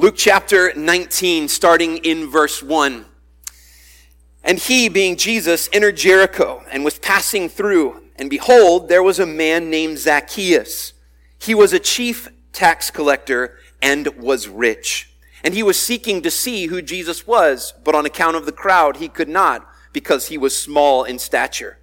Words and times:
Luke 0.00 0.16
chapter 0.16 0.72
19, 0.74 1.46
starting 1.46 1.98
in 1.98 2.26
verse 2.26 2.62
1. 2.62 3.04
And 4.42 4.58
he, 4.58 4.88
being 4.88 5.14
Jesus, 5.14 5.68
entered 5.74 5.98
Jericho 5.98 6.64
and 6.72 6.86
was 6.86 6.98
passing 6.98 7.50
through. 7.50 8.04
And 8.16 8.30
behold, 8.30 8.88
there 8.88 9.02
was 9.02 9.18
a 9.18 9.26
man 9.26 9.68
named 9.68 9.98
Zacchaeus. 9.98 10.94
He 11.38 11.54
was 11.54 11.74
a 11.74 11.78
chief 11.78 12.30
tax 12.54 12.90
collector 12.90 13.58
and 13.82 14.06
was 14.16 14.48
rich. 14.48 15.12
And 15.44 15.52
he 15.52 15.62
was 15.62 15.78
seeking 15.78 16.22
to 16.22 16.30
see 16.30 16.68
who 16.68 16.80
Jesus 16.80 17.26
was, 17.26 17.74
but 17.84 17.94
on 17.94 18.06
account 18.06 18.36
of 18.36 18.46
the 18.46 18.52
crowd, 18.52 18.96
he 18.96 19.08
could 19.08 19.28
not 19.28 19.68
because 19.92 20.28
he 20.28 20.38
was 20.38 20.58
small 20.58 21.04
in 21.04 21.18
stature. 21.18 21.76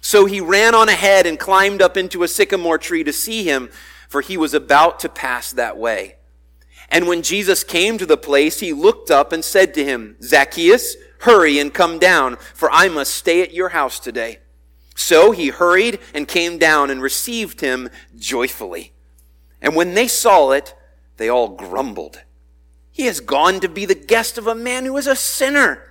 So 0.00 0.26
he 0.26 0.40
ran 0.40 0.76
on 0.76 0.88
ahead 0.88 1.26
and 1.26 1.40
climbed 1.40 1.82
up 1.82 1.96
into 1.96 2.22
a 2.22 2.28
sycamore 2.28 2.78
tree 2.78 3.02
to 3.02 3.12
see 3.12 3.42
him, 3.42 3.68
for 4.08 4.20
he 4.20 4.36
was 4.36 4.54
about 4.54 5.00
to 5.00 5.08
pass 5.08 5.50
that 5.50 5.76
way. 5.76 6.17
And 6.88 7.06
when 7.06 7.22
Jesus 7.22 7.64
came 7.64 7.98
to 7.98 8.06
the 8.06 8.16
place, 8.16 8.60
he 8.60 8.72
looked 8.72 9.10
up 9.10 9.32
and 9.32 9.44
said 9.44 9.74
to 9.74 9.84
him, 9.84 10.16
Zacchaeus, 10.22 10.96
hurry 11.20 11.58
and 11.58 11.72
come 11.72 11.98
down, 11.98 12.36
for 12.54 12.70
I 12.70 12.88
must 12.88 13.14
stay 13.14 13.42
at 13.42 13.52
your 13.52 13.70
house 13.70 14.00
today. 14.00 14.38
So 14.94 15.30
he 15.30 15.48
hurried 15.48 16.00
and 16.14 16.26
came 16.26 16.58
down 16.58 16.90
and 16.90 17.02
received 17.02 17.60
him 17.60 17.88
joyfully. 18.16 18.92
And 19.60 19.76
when 19.76 19.94
they 19.94 20.08
saw 20.08 20.52
it, 20.52 20.74
they 21.18 21.28
all 21.28 21.48
grumbled. 21.48 22.22
He 22.90 23.06
has 23.06 23.20
gone 23.20 23.60
to 23.60 23.68
be 23.68 23.84
the 23.84 23.94
guest 23.94 24.38
of 24.38 24.46
a 24.46 24.54
man 24.54 24.84
who 24.84 24.96
is 24.96 25.06
a 25.06 25.14
sinner. 25.14 25.82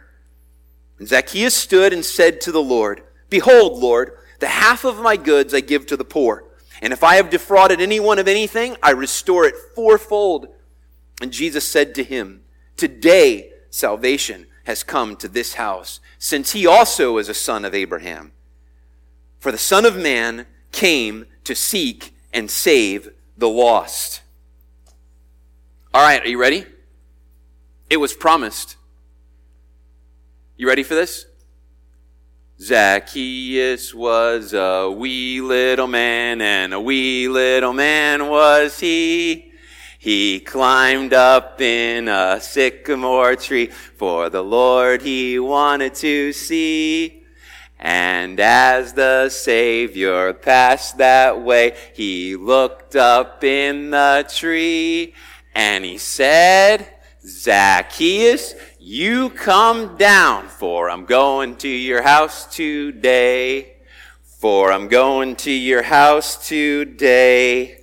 And 0.99 1.07
Zacchaeus 1.07 1.53
stood 1.53 1.93
and 1.93 2.03
said 2.03 2.41
to 2.41 2.51
the 2.51 2.61
Lord, 2.61 3.03
Behold, 3.29 3.79
Lord, 3.79 4.17
the 4.39 4.47
half 4.47 4.83
of 4.83 4.99
my 4.99 5.15
goods 5.15 5.53
I 5.53 5.61
give 5.61 5.85
to 5.87 5.97
the 5.97 6.03
poor. 6.03 6.43
And 6.81 6.91
if 6.93 7.03
I 7.03 7.15
have 7.15 7.29
defrauded 7.29 7.81
anyone 7.81 8.19
of 8.19 8.27
anything, 8.27 8.75
I 8.83 8.91
restore 8.91 9.45
it 9.45 9.55
fourfold. 9.75 10.49
And 11.21 11.31
Jesus 11.31 11.67
said 11.67 11.95
to 11.95 12.03
him, 12.03 12.43
Today 12.75 13.51
salvation 13.69 14.47
has 14.65 14.83
come 14.83 15.15
to 15.15 15.27
this 15.27 15.55
house, 15.55 15.99
since 16.19 16.51
he 16.51 16.67
also 16.67 17.17
is 17.17 17.29
a 17.29 17.33
son 17.33 17.65
of 17.65 17.73
Abraham. 17.73 18.33
For 19.39 19.51
the 19.51 19.57
Son 19.57 19.85
of 19.85 19.95
Man 19.95 20.45
came 20.71 21.25
to 21.43 21.55
seek 21.55 22.13
and 22.33 22.51
save 22.51 23.09
the 23.37 23.49
lost. 23.49 24.21
All 25.93 26.01
right, 26.01 26.21
are 26.21 26.27
you 26.27 26.39
ready? 26.39 26.65
It 27.89 27.97
was 27.97 28.13
promised. 28.13 28.75
You 30.57 30.67
ready 30.67 30.83
for 30.83 30.95
this? 30.95 31.25
Zacchaeus 32.59 33.93
was 33.93 34.53
a 34.53 34.89
wee 34.89 35.39
little 35.41 35.87
man, 35.87 36.41
and 36.41 36.73
a 36.73 36.81
wee 36.81 37.27
little 37.27 37.73
man 37.73 38.27
was 38.27 38.79
he. 38.79 39.46
He 40.07 40.39
climbed 40.39 41.13
up 41.13 41.59
in 41.59 42.07
a 42.07 42.39
sycamore 42.39 43.35
tree 43.35 43.67
for 43.67 44.29
the 44.29 44.41
Lord 44.41 45.01
he 45.01 45.37
wanted 45.37 45.95
to 45.95 46.31
see. 46.31 47.25
And 47.77 48.39
as 48.39 48.93
the 48.93 49.27
Savior 49.27 50.31
passed 50.31 50.97
that 50.99 51.41
way, 51.41 51.75
he 51.93 52.37
looked 52.37 52.95
up 52.95 53.43
in 53.43 53.89
the 53.89 54.25
tree 54.33 55.13
and 55.53 55.83
he 55.83 55.97
said, 55.97 56.87
Zacchaeus, 57.27 58.53
you 58.79 59.29
come 59.29 59.97
down, 59.97 60.47
for 60.47 60.89
I'm 60.89 61.03
going 61.03 61.57
to 61.57 61.67
your 61.67 62.03
house 62.03 62.45
today. 62.55 63.75
For 64.23 64.71
I'm 64.71 64.87
going 64.87 65.35
to 65.35 65.51
your 65.51 65.83
house 65.83 66.47
today. 66.47 67.76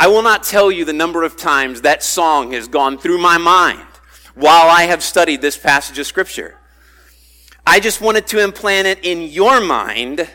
I 0.00 0.06
will 0.06 0.22
not 0.22 0.44
tell 0.44 0.72
you 0.72 0.86
the 0.86 0.94
number 0.94 1.24
of 1.24 1.36
times 1.36 1.82
that 1.82 2.02
song 2.02 2.52
has 2.52 2.68
gone 2.68 2.96
through 2.96 3.18
my 3.18 3.36
mind 3.36 3.86
while 4.34 4.70
I 4.70 4.84
have 4.84 5.02
studied 5.02 5.42
this 5.42 5.58
passage 5.58 5.98
of 5.98 6.06
Scripture. 6.06 6.56
I 7.66 7.80
just 7.80 8.00
wanted 8.00 8.26
to 8.28 8.42
implant 8.42 8.86
it 8.86 9.04
in 9.04 9.20
your 9.20 9.60
mind, 9.60 10.26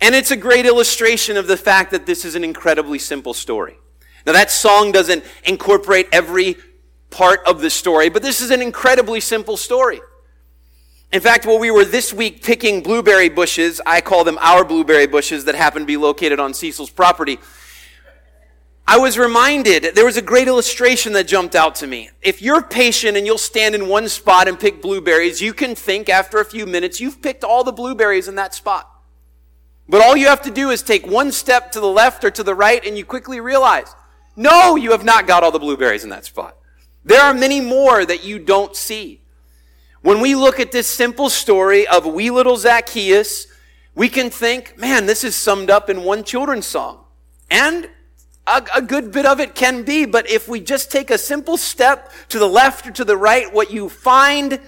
and 0.00 0.14
it's 0.14 0.30
a 0.30 0.36
great 0.36 0.66
illustration 0.66 1.36
of 1.36 1.48
the 1.48 1.56
fact 1.56 1.90
that 1.90 2.06
this 2.06 2.24
is 2.24 2.36
an 2.36 2.44
incredibly 2.44 3.00
simple 3.00 3.34
story. 3.34 3.76
Now, 4.24 4.34
that 4.34 4.52
song 4.52 4.92
doesn't 4.92 5.24
incorporate 5.42 6.06
every 6.12 6.56
part 7.10 7.40
of 7.48 7.62
the 7.62 7.70
story, 7.70 8.08
but 8.08 8.22
this 8.22 8.40
is 8.40 8.52
an 8.52 8.62
incredibly 8.62 9.18
simple 9.18 9.56
story. 9.56 10.00
In 11.12 11.20
fact, 11.20 11.44
while 11.44 11.58
we 11.58 11.72
were 11.72 11.84
this 11.84 12.14
week 12.14 12.44
picking 12.44 12.84
blueberry 12.84 13.30
bushes, 13.30 13.80
I 13.84 14.00
call 14.00 14.22
them 14.22 14.38
our 14.40 14.64
blueberry 14.64 15.08
bushes 15.08 15.46
that 15.46 15.56
happen 15.56 15.82
to 15.82 15.86
be 15.86 15.96
located 15.96 16.38
on 16.38 16.54
Cecil's 16.54 16.90
property. 16.90 17.40
I 18.90 18.96
was 18.96 19.16
reminded, 19.16 19.94
there 19.94 20.04
was 20.04 20.16
a 20.16 20.22
great 20.22 20.48
illustration 20.48 21.12
that 21.12 21.28
jumped 21.28 21.54
out 21.54 21.76
to 21.76 21.86
me. 21.86 22.10
If 22.22 22.42
you're 22.42 22.60
patient 22.60 23.16
and 23.16 23.24
you'll 23.24 23.38
stand 23.38 23.76
in 23.76 23.86
one 23.86 24.08
spot 24.08 24.48
and 24.48 24.58
pick 24.58 24.82
blueberries, 24.82 25.40
you 25.40 25.54
can 25.54 25.76
think 25.76 26.08
after 26.08 26.40
a 26.40 26.44
few 26.44 26.66
minutes 26.66 26.98
you've 26.98 27.22
picked 27.22 27.44
all 27.44 27.62
the 27.62 27.70
blueberries 27.70 28.26
in 28.26 28.34
that 28.34 28.52
spot. 28.52 28.90
But 29.88 30.02
all 30.02 30.16
you 30.16 30.26
have 30.26 30.42
to 30.42 30.50
do 30.50 30.70
is 30.70 30.82
take 30.82 31.06
one 31.06 31.30
step 31.30 31.70
to 31.70 31.78
the 31.78 31.86
left 31.86 32.24
or 32.24 32.32
to 32.32 32.42
the 32.42 32.56
right 32.56 32.84
and 32.84 32.98
you 32.98 33.04
quickly 33.04 33.38
realize, 33.38 33.94
no, 34.34 34.74
you 34.74 34.90
have 34.90 35.04
not 35.04 35.28
got 35.28 35.44
all 35.44 35.52
the 35.52 35.60
blueberries 35.60 36.02
in 36.02 36.10
that 36.10 36.24
spot. 36.24 36.56
There 37.04 37.22
are 37.22 37.32
many 37.32 37.60
more 37.60 38.04
that 38.04 38.24
you 38.24 38.40
don't 38.40 38.74
see. 38.74 39.22
When 40.02 40.20
we 40.20 40.34
look 40.34 40.58
at 40.58 40.72
this 40.72 40.88
simple 40.88 41.30
story 41.30 41.86
of 41.86 42.06
wee 42.06 42.30
little 42.30 42.56
Zacchaeus, 42.56 43.46
we 43.94 44.08
can 44.08 44.30
think, 44.30 44.76
man, 44.76 45.06
this 45.06 45.22
is 45.22 45.36
summed 45.36 45.70
up 45.70 45.88
in 45.88 46.02
one 46.02 46.24
children's 46.24 46.66
song. 46.66 47.04
And 47.52 47.88
a, 48.50 48.66
a, 48.76 48.82
good 48.82 49.12
bit 49.12 49.26
of 49.26 49.40
it 49.40 49.54
can 49.54 49.82
be, 49.82 50.04
but 50.04 50.28
if 50.28 50.48
we 50.48 50.60
just 50.60 50.90
take 50.90 51.10
a 51.10 51.18
simple 51.18 51.56
step 51.56 52.12
to 52.28 52.38
the 52.38 52.46
left 52.46 52.86
or 52.86 52.90
to 52.92 53.04
the 53.04 53.16
right, 53.16 53.52
what 53.52 53.70
you 53.70 53.88
find 53.88 54.60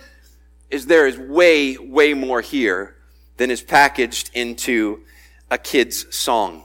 is 0.70 0.86
there 0.86 1.06
is 1.06 1.18
way, 1.18 1.76
way 1.76 2.14
more 2.14 2.40
here 2.40 2.96
than 3.36 3.50
is 3.50 3.62
packaged 3.62 4.30
into 4.34 5.02
a 5.50 5.58
kid's 5.58 6.14
song. 6.14 6.64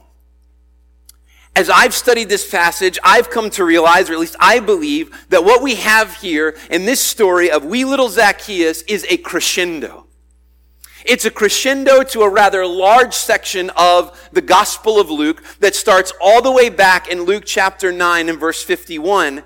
As 1.54 1.68
I've 1.68 1.94
studied 1.94 2.28
this 2.28 2.48
passage, 2.48 2.98
I've 3.02 3.30
come 3.30 3.50
to 3.50 3.64
realize, 3.64 4.08
or 4.08 4.14
at 4.14 4.20
least 4.20 4.36
I 4.38 4.60
believe, 4.60 5.26
that 5.28 5.44
what 5.44 5.62
we 5.62 5.74
have 5.74 6.14
here 6.14 6.56
in 6.70 6.86
this 6.86 7.00
story 7.00 7.50
of 7.50 7.64
wee 7.64 7.84
little 7.84 8.08
Zacchaeus 8.08 8.82
is 8.82 9.04
a 9.08 9.16
crescendo. 9.16 10.07
It's 11.08 11.24
a 11.24 11.30
crescendo 11.30 12.02
to 12.02 12.20
a 12.20 12.28
rather 12.28 12.66
large 12.66 13.14
section 13.14 13.70
of 13.78 14.28
the 14.30 14.42
Gospel 14.42 15.00
of 15.00 15.10
Luke 15.10 15.42
that 15.58 15.74
starts 15.74 16.12
all 16.20 16.42
the 16.42 16.52
way 16.52 16.68
back 16.68 17.08
in 17.08 17.22
Luke 17.22 17.44
chapter 17.46 17.90
9 17.90 18.28
and 18.28 18.38
verse 18.38 18.62
51. 18.62 19.42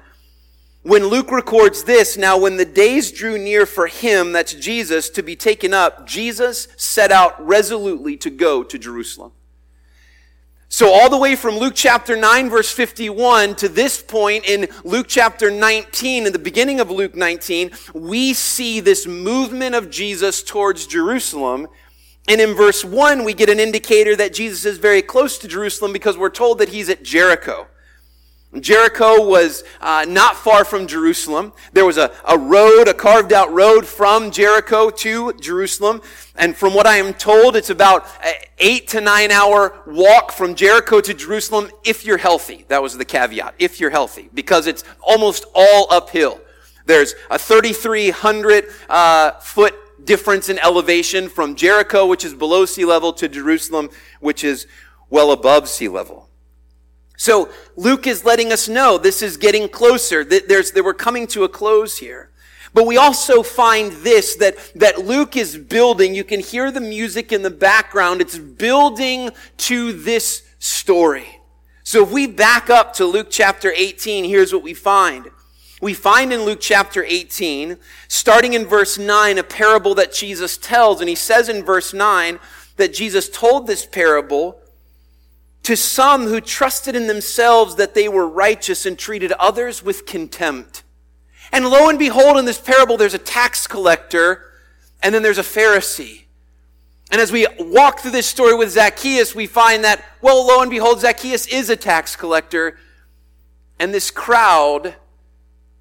When 0.82 1.06
Luke 1.06 1.30
records 1.30 1.84
this, 1.84 2.16
now 2.16 2.36
when 2.36 2.56
the 2.56 2.64
days 2.64 3.12
drew 3.12 3.38
near 3.38 3.64
for 3.64 3.86
him, 3.86 4.32
that's 4.32 4.54
Jesus, 4.54 5.08
to 5.10 5.22
be 5.22 5.36
taken 5.36 5.72
up, 5.72 6.04
Jesus 6.04 6.66
set 6.76 7.12
out 7.12 7.40
resolutely 7.46 8.16
to 8.16 8.30
go 8.30 8.64
to 8.64 8.76
Jerusalem. 8.76 9.30
So 10.72 10.90
all 10.90 11.10
the 11.10 11.18
way 11.18 11.36
from 11.36 11.58
Luke 11.58 11.74
chapter 11.76 12.16
9 12.16 12.48
verse 12.48 12.72
51 12.72 13.56
to 13.56 13.68
this 13.68 14.00
point 14.02 14.46
in 14.46 14.68
Luke 14.84 15.04
chapter 15.06 15.50
19, 15.50 16.26
in 16.26 16.32
the 16.32 16.38
beginning 16.38 16.80
of 16.80 16.90
Luke 16.90 17.14
19, 17.14 17.72
we 17.92 18.32
see 18.32 18.80
this 18.80 19.06
movement 19.06 19.74
of 19.74 19.90
Jesus 19.90 20.42
towards 20.42 20.86
Jerusalem. 20.86 21.68
And 22.26 22.40
in 22.40 22.54
verse 22.54 22.86
1, 22.86 23.22
we 23.22 23.34
get 23.34 23.50
an 23.50 23.60
indicator 23.60 24.16
that 24.16 24.32
Jesus 24.32 24.64
is 24.64 24.78
very 24.78 25.02
close 25.02 25.36
to 25.40 25.46
Jerusalem 25.46 25.92
because 25.92 26.16
we're 26.16 26.30
told 26.30 26.58
that 26.60 26.70
he's 26.70 26.88
at 26.88 27.02
Jericho. 27.02 27.66
Jericho 28.60 29.26
was 29.26 29.64
uh, 29.80 30.04
not 30.06 30.36
far 30.36 30.64
from 30.64 30.86
Jerusalem. 30.86 31.52
There 31.72 31.86
was 31.86 31.96
a, 31.96 32.12
a 32.28 32.36
road, 32.36 32.86
a 32.86 32.92
carved 32.94 33.32
out 33.32 33.50
road 33.50 33.86
from 33.86 34.30
Jericho 34.30 34.90
to 34.90 35.32
Jerusalem. 35.34 36.02
And 36.36 36.54
from 36.54 36.74
what 36.74 36.86
I 36.86 36.96
am 36.96 37.14
told, 37.14 37.56
it's 37.56 37.70
about 37.70 38.06
eight 38.58 38.88
to 38.88 39.00
nine 39.00 39.30
hour 39.30 39.82
walk 39.86 40.32
from 40.32 40.54
Jericho 40.54 41.00
to 41.00 41.14
Jerusalem 41.14 41.70
if 41.84 42.04
you're 42.04 42.18
healthy. 42.18 42.66
That 42.68 42.82
was 42.82 42.96
the 42.96 43.06
caveat, 43.06 43.54
if 43.58 43.80
you're 43.80 43.90
healthy, 43.90 44.28
because 44.34 44.66
it's 44.66 44.84
almost 45.00 45.46
all 45.54 45.86
uphill. 45.90 46.40
There's 46.84 47.14
a 47.30 47.38
3,300 47.38 48.66
uh, 48.88 49.32
foot 49.40 49.74
difference 50.04 50.48
in 50.48 50.58
elevation 50.58 51.28
from 51.28 51.54
Jericho, 51.54 52.06
which 52.06 52.24
is 52.24 52.34
below 52.34 52.66
sea 52.66 52.84
level, 52.84 53.12
to 53.14 53.28
Jerusalem, 53.28 53.88
which 54.20 54.44
is 54.44 54.66
well 55.08 55.30
above 55.30 55.68
sea 55.68 55.88
level. 55.88 56.28
So 57.22 57.50
Luke 57.76 58.08
is 58.08 58.24
letting 58.24 58.52
us 58.52 58.68
know 58.68 58.98
this 58.98 59.22
is 59.22 59.36
getting 59.36 59.68
closer, 59.68 60.24
that, 60.24 60.48
there's, 60.48 60.72
that 60.72 60.82
we're 60.82 60.92
coming 60.92 61.28
to 61.28 61.44
a 61.44 61.48
close 61.48 61.98
here. 61.98 62.30
But 62.74 62.84
we 62.84 62.96
also 62.96 63.44
find 63.44 63.92
this, 63.92 64.34
that, 64.38 64.56
that 64.74 65.06
Luke 65.06 65.36
is 65.36 65.56
building. 65.56 66.16
You 66.16 66.24
can 66.24 66.40
hear 66.40 66.72
the 66.72 66.80
music 66.80 67.30
in 67.30 67.42
the 67.42 67.48
background. 67.48 68.20
It's 68.20 68.38
building 68.38 69.30
to 69.58 69.92
this 69.92 70.42
story. 70.58 71.38
So 71.84 72.02
if 72.02 72.10
we 72.10 72.26
back 72.26 72.68
up 72.68 72.92
to 72.94 73.04
Luke 73.04 73.28
chapter 73.30 73.72
18, 73.72 74.24
here's 74.24 74.52
what 74.52 74.64
we 74.64 74.74
find. 74.74 75.28
We 75.80 75.94
find 75.94 76.32
in 76.32 76.40
Luke 76.40 76.60
chapter 76.60 77.04
18, 77.04 77.76
starting 78.08 78.54
in 78.54 78.66
verse 78.66 78.98
9, 78.98 79.38
a 79.38 79.44
parable 79.44 79.94
that 79.94 80.12
Jesus 80.12 80.58
tells. 80.58 80.98
And 80.98 81.08
he 81.08 81.14
says 81.14 81.48
in 81.48 81.64
verse 81.64 81.94
9 81.94 82.40
that 82.78 82.92
Jesus 82.92 83.28
told 83.28 83.68
this 83.68 83.86
parable 83.86 84.61
to 85.62 85.76
some 85.76 86.26
who 86.26 86.40
trusted 86.40 86.96
in 86.96 87.06
themselves 87.06 87.76
that 87.76 87.94
they 87.94 88.08
were 88.08 88.26
righteous 88.26 88.84
and 88.84 88.98
treated 88.98 89.32
others 89.32 89.82
with 89.82 90.06
contempt. 90.06 90.82
And 91.52 91.68
lo 91.68 91.88
and 91.88 91.98
behold, 91.98 92.38
in 92.38 92.44
this 92.44 92.60
parable, 92.60 92.96
there's 92.96 93.14
a 93.14 93.18
tax 93.18 93.66
collector 93.66 94.52
and 95.02 95.14
then 95.14 95.22
there's 95.22 95.38
a 95.38 95.42
Pharisee. 95.42 96.22
And 97.10 97.20
as 97.20 97.30
we 97.30 97.46
walk 97.58 98.00
through 98.00 98.12
this 98.12 98.26
story 98.26 98.54
with 98.54 98.70
Zacchaeus, 98.70 99.34
we 99.34 99.46
find 99.46 99.84
that, 99.84 100.02
well, 100.22 100.46
lo 100.46 100.62
and 100.62 100.70
behold, 100.70 101.00
Zacchaeus 101.00 101.46
is 101.46 101.68
a 101.68 101.76
tax 101.76 102.16
collector. 102.16 102.78
And 103.78 103.92
this 103.92 104.10
crowd 104.10 104.94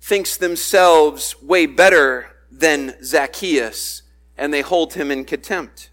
thinks 0.01 0.35
themselves 0.35 1.41
way 1.41 1.67
better 1.67 2.27
than 2.51 2.95
Zacchaeus, 3.03 4.01
and 4.37 4.53
they 4.53 4.61
hold 4.61 4.95
him 4.95 5.09
in 5.11 5.23
contempt. 5.23 5.90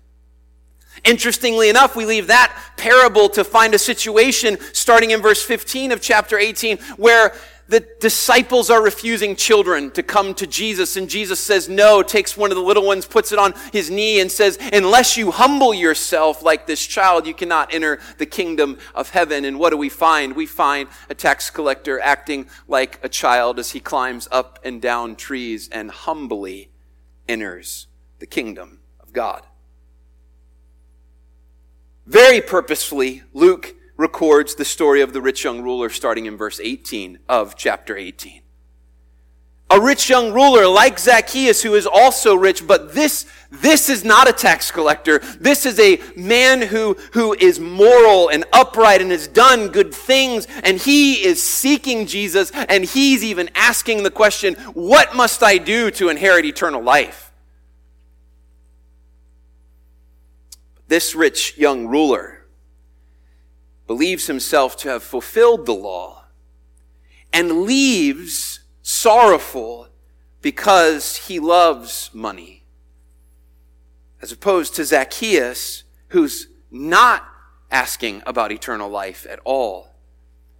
Interestingly 1.05 1.69
enough, 1.69 1.97
we 1.97 2.05
leave 2.05 2.27
that 2.29 2.57
parable 2.77 3.29
to 3.31 3.45
find 3.45 3.75
a 3.75 3.79
situation 3.79 4.59
starting 4.73 5.11
in 5.11 5.21
verse 5.21 5.43
15 5.43 5.93
of 5.93 6.01
chapter 6.01 6.39
18 6.39 6.79
where 6.97 7.35
the 7.69 7.87
disciples 8.01 8.71
are 8.71 8.83
refusing 8.83 9.37
children 9.37 9.91
to 9.91 10.03
come 10.03 10.35
to 10.37 10.47
Jesus, 10.47 10.97
and 10.97 11.09
Jesus 11.09 11.39
says 11.39 11.69
no, 11.69 12.03
takes 12.03 12.35
one 12.35 12.51
of 12.51 12.57
the 12.57 12.63
little 12.63 12.85
ones, 12.85 13.05
puts 13.05 13.31
it 13.31 13.39
on 13.39 13.53
his 13.73 13.91
knee, 13.91 14.21
and 14.21 14.33
says, 14.33 14.59
Unless 14.73 15.19
you 15.19 15.31
humble 15.31 15.75
yourself 15.75 16.43
like 16.43 16.67
this 16.67 16.85
child, 16.85 17.27
you 17.27 17.35
cannot 17.35 17.75
enter 17.75 18.01
the 18.17 18.25
kingdom 18.25 18.79
of 18.95 19.11
heaven. 19.11 19.45
And 19.45 19.59
what 19.59 19.71
do 19.71 19.77
we 19.77 19.91
find? 19.91 20.35
We 20.35 20.47
find 20.47 20.89
a 21.11 21.15
tax 21.15 21.51
collector 21.51 22.01
acting 22.01 22.49
like 22.67 22.99
a 23.03 23.09
child 23.09 23.59
as 23.59 23.73
he 23.73 23.81
climbs 23.81 24.29
up 24.33 24.59
and 24.65 24.81
down 24.81 25.15
trees 25.15 25.69
and 25.69 25.91
humbly 25.91 26.71
enters 27.29 27.87
the 28.19 28.27
kingdom 28.27 28.81
of 28.99 29.13
God. 29.13 29.43
Very 32.09 32.41
purposefully, 32.41 33.23
Luke 33.35 33.77
records 33.99 34.55
the 34.55 34.65
story 34.65 35.03
of 35.03 35.13
the 35.13 35.21
rich 35.21 35.45
young 35.45 35.61
ruler 35.61 35.91
starting 35.91 36.25
in 36.25 36.39
verse 36.39 36.59
18 36.59 37.19
of 37.29 37.55
chapter 37.55 37.99
18. 37.99 38.41
A 39.69 39.79
rich 39.79 40.09
young 40.09 40.33
ruler 40.33 40.67
like 40.67 40.99
Zacchaeus 40.99 41.63
who 41.63 41.75
is 41.75 41.87
also 41.87 42.35
rich, 42.35 42.67
but 42.67 42.95
this, 42.95 43.27
this 43.51 43.91
is 43.91 44.05
not 44.05 44.27
a 44.27 44.33
tax 44.33 44.71
collector. 44.71 45.19
This 45.39 45.67
is 45.67 45.79
a 45.79 46.01
man 46.17 46.63
who, 46.63 46.97
who 47.13 47.35
is 47.35 47.61
moral 47.61 48.31
and 48.31 48.47
upright 48.55 49.03
and 49.03 49.11
has 49.11 49.29
done 49.29 49.69
good 49.69 49.93
things 49.93 50.47
and 50.65 50.79
he 50.79 51.23
is 51.23 51.43
seeking 51.43 52.07
Jesus 52.07 52.51
and 52.55 52.87
he's 52.87 53.23
even 53.23 53.51
asking 53.55 54.03
the 54.03 54.11
question, 54.11 54.55
what 54.73 55.15
must 55.15 55.43
I 55.43 55.59
do 55.59 55.91
to 55.91 56.09
inherit 56.09 56.47
eternal 56.47 56.83
life? 56.83 57.28
This 60.89 61.15
rich 61.15 61.57
young 61.57 61.87
ruler 61.87 62.47
believes 63.87 64.27
himself 64.27 64.77
to 64.79 64.89
have 64.89 65.03
fulfilled 65.03 65.67
the 65.67 65.75
law 65.75 66.25
and 67.33 67.63
leaves 67.63 68.61
sorrowful 68.83 69.89
because 70.41 71.17
he 71.17 71.39
loves 71.39 72.11
money. 72.13 72.65
As 74.21 74.33
opposed 74.33 74.75
to 74.77 74.85
Zacchaeus, 74.85 75.85
who's 76.09 76.49
not 76.71 77.27
asking 77.71 78.23
about 78.27 78.51
eternal 78.51 78.89
life 78.89 79.27
at 79.29 79.41
all 79.45 79.95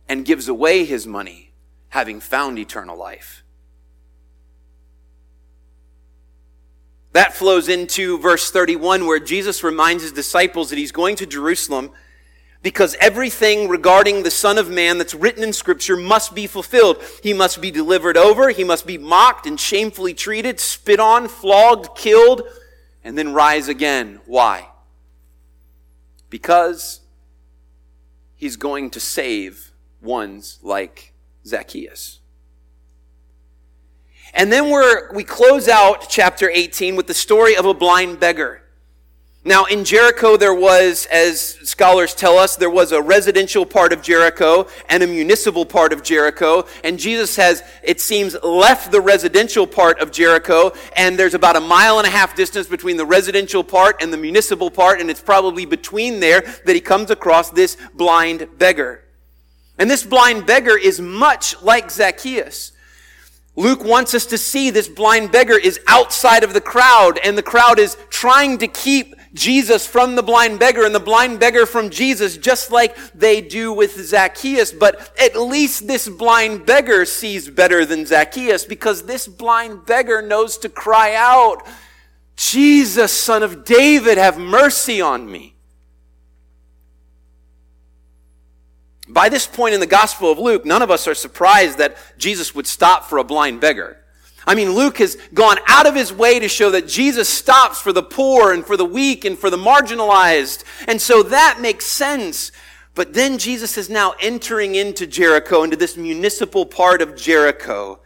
and 0.09 0.25
gives 0.25 0.49
away 0.49 0.85
his 0.85 1.07
money, 1.07 1.53
having 1.89 2.21
found 2.21 2.59
eternal 2.59 2.97
life. 2.97 3.43
That 7.19 7.35
flows 7.35 7.69
into 7.69 8.17
verse 8.19 8.49
31, 8.53 9.05
where 9.05 9.19
Jesus 9.19 9.65
reminds 9.65 10.05
his 10.05 10.13
disciples 10.13 10.71
that 10.71 10.79
he's 10.79 10.93
going 10.93 11.17
to 11.17 11.27
Jerusalem 11.27 11.91
because 12.63 12.95
everything 13.01 13.69
regarding 13.69 14.23
the 14.23 14.31
Son 14.31 14.57
of 14.57 14.71
Man 14.71 14.99
that's 14.99 15.17
written 15.17 15.43
in 15.43 15.53
Scripture 15.53 15.97
must 15.97 16.33
be 16.33 16.47
fulfilled. 16.47 17.03
He 17.21 17.33
must 17.33 17.61
be 17.61 17.73
delivered 17.73 18.17
over, 18.17 18.51
he 18.51 18.63
must 18.63 18.87
be 18.87 18.99
mocked 18.99 19.49
and 19.49 19.59
shamefully 19.59 20.15
treated, 20.15 20.61
spit 20.61 21.01
on, 21.01 21.27
flogged, 21.27 21.97
killed, 21.97 22.43
and 23.03 23.19
then 23.19 23.35
rise 23.35 23.67
again. 23.67 24.21
Why? 24.25 24.69
Because 26.31 27.01
he's 28.37 28.55
going 28.55 28.91
to 28.91 29.01
save 29.01 29.73
ones 30.01 30.61
like 30.63 31.15
Zacchaeus. 31.45 32.21
And 34.39 34.53
then 34.53 34.71
we're, 34.71 35.13
we 35.13 35.25
close 35.25 35.67
out 35.67 36.07
chapter 36.09 36.49
18 36.49 36.95
with 36.95 37.09
the 37.09 37.15
story 37.15 37.57
of 37.57 37.67
a 37.67 37.75
blind 37.75 38.21
beggar. 38.21 38.63
Now, 39.45 39.65
in 39.65 39.85
Jericho, 39.85 40.37
there 40.37 40.55
was, 40.55 41.07
as 41.11 41.59
scholars 41.65 42.15
tell 42.15 42.39
us, 42.39 42.55
there 42.55 42.71
was 42.71 42.93
a 42.93 43.03
residential 43.03 43.67
part 43.67 43.93
of 43.93 44.01
Jericho 44.01 44.69
and 44.89 45.03
a 45.03 45.09
municipal 45.09 45.67
part 45.67 45.93
of 45.93 46.05
Jericho. 46.05 46.67
And 46.85 47.01
Jesus 47.01 47.35
has, 47.35 47.65
it 47.83 48.01
seems, 48.01 48.41
left 48.45 48.93
the 48.93 49.01
residential 49.01 49.67
part 49.67 49.99
of 49.99 50.13
Jericho. 50.13 50.73
And 50.97 51.19
there's 51.19 51.35
about 51.35 51.57
a 51.57 51.61
mile 51.61 51.99
and 51.99 52.07
a 52.07 52.11
half 52.11 52.37
distance 52.37 52.69
between 52.69 52.97
the 52.97 53.07
residential 53.07 53.65
part 53.65 54.01
and 54.01 54.13
the 54.13 54.19
municipal 54.19 54.71
part. 54.71 55.01
And 55.01 55.11
it's 55.11 55.21
probably 55.21 55.67
between 55.67 56.21
there 56.21 56.43
that 56.65 56.77
he 56.77 56.81
comes 56.81 57.11
across 57.11 57.51
this 57.51 57.77
blind 57.93 58.47
beggar. 58.57 59.03
And 59.79 59.91
this 59.91 60.05
blind 60.05 60.47
beggar 60.47 60.79
is 60.79 61.01
much 61.01 61.61
like 61.61 61.91
Zacchaeus. 61.91 62.71
Luke 63.59 63.83
wants 63.83 64.15
us 64.15 64.25
to 64.27 64.39
see 64.39 64.71
this 64.71 64.87
blind 64.87 65.33
beggar 65.33 65.59
is 65.59 65.81
outside 65.89 66.45
of 66.45 66.55
the 66.55 66.61
crowd, 66.61 67.19
and 67.25 67.37
the 67.37 67.43
crowd 67.43 67.81
is 67.81 67.97
trying 68.09 68.57
to 68.59 68.69
keep 68.69 69.17
Jesus 69.35 69.85
from 69.85 70.15
the 70.15 70.23
blind 70.23 70.61
beggar 70.61 70.85
and 70.85 70.95
the 70.95 71.01
blind 71.01 71.41
beggar 71.41 71.67
from 71.67 71.91
Jesus, 71.91 72.37
just 72.37 72.71
like 72.71 72.97
they 73.15 73.41
do 73.41 73.73
with 73.73 73.97
Zacchaeus. 73.97 74.71
But 74.71 75.13
at 75.21 75.35
least 75.35 75.89
this 75.89 76.09
blind 76.09 76.67
beggar 76.67 77.05
sees 77.05 77.51
better 77.51 77.85
than 77.85 78.07
Zacchaeus 78.07 78.65
because 78.65 79.03
this 79.03 79.27
blind 79.27 79.87
beggar 79.87 80.23
knows 80.23 80.57
to 80.59 80.69
cry 80.69 81.17
out, 81.17 81.67
Jesus, 82.37 83.13
son 83.13 83.43
of 83.43 83.65
David, 83.65 84.19
have 84.19 84.39
mercy 84.39 85.01
on 85.01 85.29
me. 85.29 85.58
By 89.09 89.31
this 89.31 89.47
point 89.47 89.75
in 89.75 89.81
the 89.81 89.87
Gospel 89.87 90.31
of 90.31 90.39
Luke, 90.39 90.67
none 90.67 90.83
of 90.83 90.91
us 90.91 91.09
are 91.09 91.15
surprised 91.15 91.79
that 91.79 91.97
Jesus 92.19 92.55
would 92.55 92.67
stop 92.67 93.05
for 93.05 93.19
a 93.19 93.25
blind 93.25 93.61
beggar. 93.61 93.97
I 94.47 94.55
mean, 94.55 94.73
Luke 94.73 94.99
has 94.99 95.17
gone 95.33 95.59
out 95.67 95.87
of 95.87 95.95
his 95.95 96.13
way 96.13 96.39
to 96.39 96.49
show 96.49 96.71
that 96.71 96.87
Jesus 96.87 97.29
stops 97.29 97.81
for 97.81 97.93
the 97.93 98.03
poor 98.03 98.53
and 98.53 98.65
for 98.65 98.77
the 98.77 98.85
weak 98.85 99.25
and 99.25 99.39
for 99.39 99.51
the 99.51 99.57
marginalized. 99.57 100.65
And 100.87 101.01
so 101.01 101.23
that 101.23 101.59
makes 101.61 101.87
sense. 101.87 102.53
But 102.95 103.15
then 103.15 103.39
Jesus 103.39 103.79
is 103.79 103.89
now 103.89 104.15
entering 104.21 104.75
into 104.75 105.07
Jericho, 105.07 105.63
into 105.63 105.77
this 105.77 105.97
municipal 105.97 106.67
part 106.67 107.01
of 107.01 107.17
Jericho. 107.17 108.01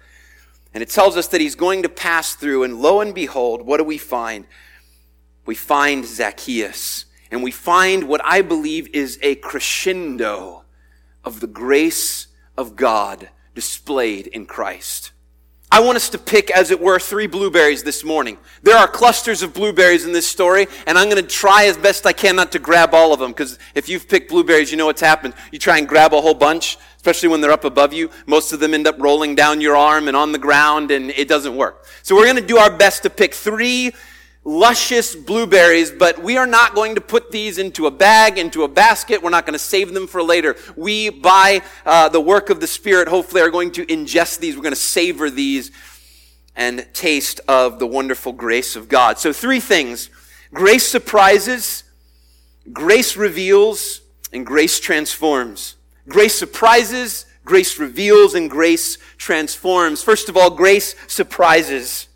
And 0.75 0.83
it 0.83 0.89
tells 0.89 1.17
us 1.17 1.29
that 1.29 1.41
he's 1.41 1.55
going 1.55 1.83
to 1.83 1.89
pass 1.89 2.35
through. 2.35 2.63
And 2.63 2.81
lo 2.81 3.01
and 3.01 3.15
behold, 3.15 3.63
what 3.63 3.79
do 3.79 3.85
we 3.85 3.99
find? 3.99 4.47
We 5.47 5.55
find 5.55 6.05
Zacchaeus. 6.05 7.07
And 7.31 7.43
we 7.43 7.51
find 7.51 8.05
what 8.05 8.21
I 8.25 8.43
believe 8.43 8.89
is 8.95 9.19
a 9.23 9.37
crescendo 9.37 10.62
of 11.25 11.41
the 11.41 11.47
grace 11.47 12.27
of 12.57 12.77
God 12.77 13.29
displayed 13.55 14.27
in 14.27 14.47
Christ. 14.47 15.13
I 15.71 15.81
want 15.81 15.97
us 15.97 16.11
to 16.11 16.19
pick, 16.19 16.51
as 16.51 16.71
it 16.71 16.83
were, 16.83 16.99
three 16.99 17.27
blueberries 17.27 17.83
this 17.83 18.05
morning. 18.05 18.37
There 18.63 18.77
are 18.77 18.87
clusters 18.87 19.43
of 19.43 19.55
blueberries 19.55 20.05
in 20.05 20.13
this 20.13 20.29
story, 20.29 20.67
and 20.87 20.99
I'm 20.99 21.09
going 21.09 21.23
to 21.23 21.27
try 21.27 21.65
as 21.65 21.79
best 21.79 22.05
I 22.05 22.13
can 22.13 22.37
not 22.37 22.53
to 22.53 22.59
grab 22.59 22.93
all 22.93 23.15
of 23.15 23.21
them, 23.21 23.31
because 23.31 23.59
if 23.75 23.89
you've 23.89 24.07
picked 24.07 24.29
blueberries, 24.29 24.71
you 24.71 24.77
know 24.77 24.85
what's 24.85 25.01
happened. 25.01 25.33
You 25.51 25.59
try 25.59 25.79
and 25.79 25.89
grab 25.89 26.13
a 26.13 26.21
whole 26.21 26.35
bunch, 26.35 26.77
especially 26.97 27.31
when 27.31 27.41
they're 27.41 27.51
up 27.51 27.65
above 27.65 27.95
you. 27.95 28.11
Most 28.27 28.53
of 28.53 28.61
them 28.61 28.75
end 28.75 28.87
up 28.87 28.97
rolling 28.99 29.35
down 29.35 29.63
your 29.63 29.75
arm 29.75 30.09
and 30.09 30.17
on 30.17 30.33
the 30.33 30.39
ground, 30.39 30.91
and 30.91 31.11
it 31.13 31.27
doesn't 31.27 31.57
work. 31.57 31.87
So 32.03 32.15
we're 32.15 32.27
going 32.27 32.37
to 32.37 32.43
do 32.43 32.59
our 32.59 32.77
best 32.77 33.05
to 33.05 33.11
pick 33.11 33.33
three 33.33 33.93
luscious 34.45 35.15
blueberries, 35.15 35.91
but 35.91 36.23
we 36.23 36.37
are 36.37 36.47
not 36.47 36.75
going 36.75 36.97
to 36.97 37.01
put 37.01 37.31
these 37.31 37.59
into 37.59 37.87
a 37.87 37.91
bag, 37.91 38.39
into 38.39 38.65
a 38.65 38.69
basket. 38.69 39.23
We're 39.23 39.31
not 39.31 39.47
going 39.47 39.53
to 39.53 39.59
save 39.59 39.95
them 39.95 40.07
for 40.07 40.23
later. 40.23 40.57
We, 40.77 41.11
by 41.11 41.63
uh, 41.87 42.09
the 42.09 42.21
work 42.21 42.51
of 42.51 42.61
the 42.61 42.67
Spirit, 42.67 43.09
hopefully 43.09 43.43
are 43.43 43.51
going 43.51 43.71
to 43.73 43.87
ingest 43.87 44.41
these. 44.41 44.57
We're 44.57 44.63
going 44.63 44.75
to 44.75 44.81
savor 44.81 45.31
these 45.31 45.71
and 46.57 46.87
taste 46.93 47.41
of 47.49 47.79
the 47.79 47.87
wonderful 47.87 48.33
grace 48.33 48.77
of 48.77 48.89
God. 48.89 49.19
So 49.19 49.33
three 49.33 49.61
things. 49.61 50.11
Grace 50.53 50.87
surprises, 50.87 51.85
grace 52.73 53.17
reveals, 53.17 54.03
and 54.33 54.45
grace 54.45 54.79
transforms. 54.81 55.77
Grace 56.09 56.35
surprises, 56.35 57.27
grace 57.45 57.79
reveals, 57.79 58.35
and 58.35 58.51
grace 58.51 58.99
transforms. 59.17 60.03
First 60.03 60.29
of 60.29 60.37
all, 60.37 60.51
grace 60.51 60.95
surprises. 61.07 62.09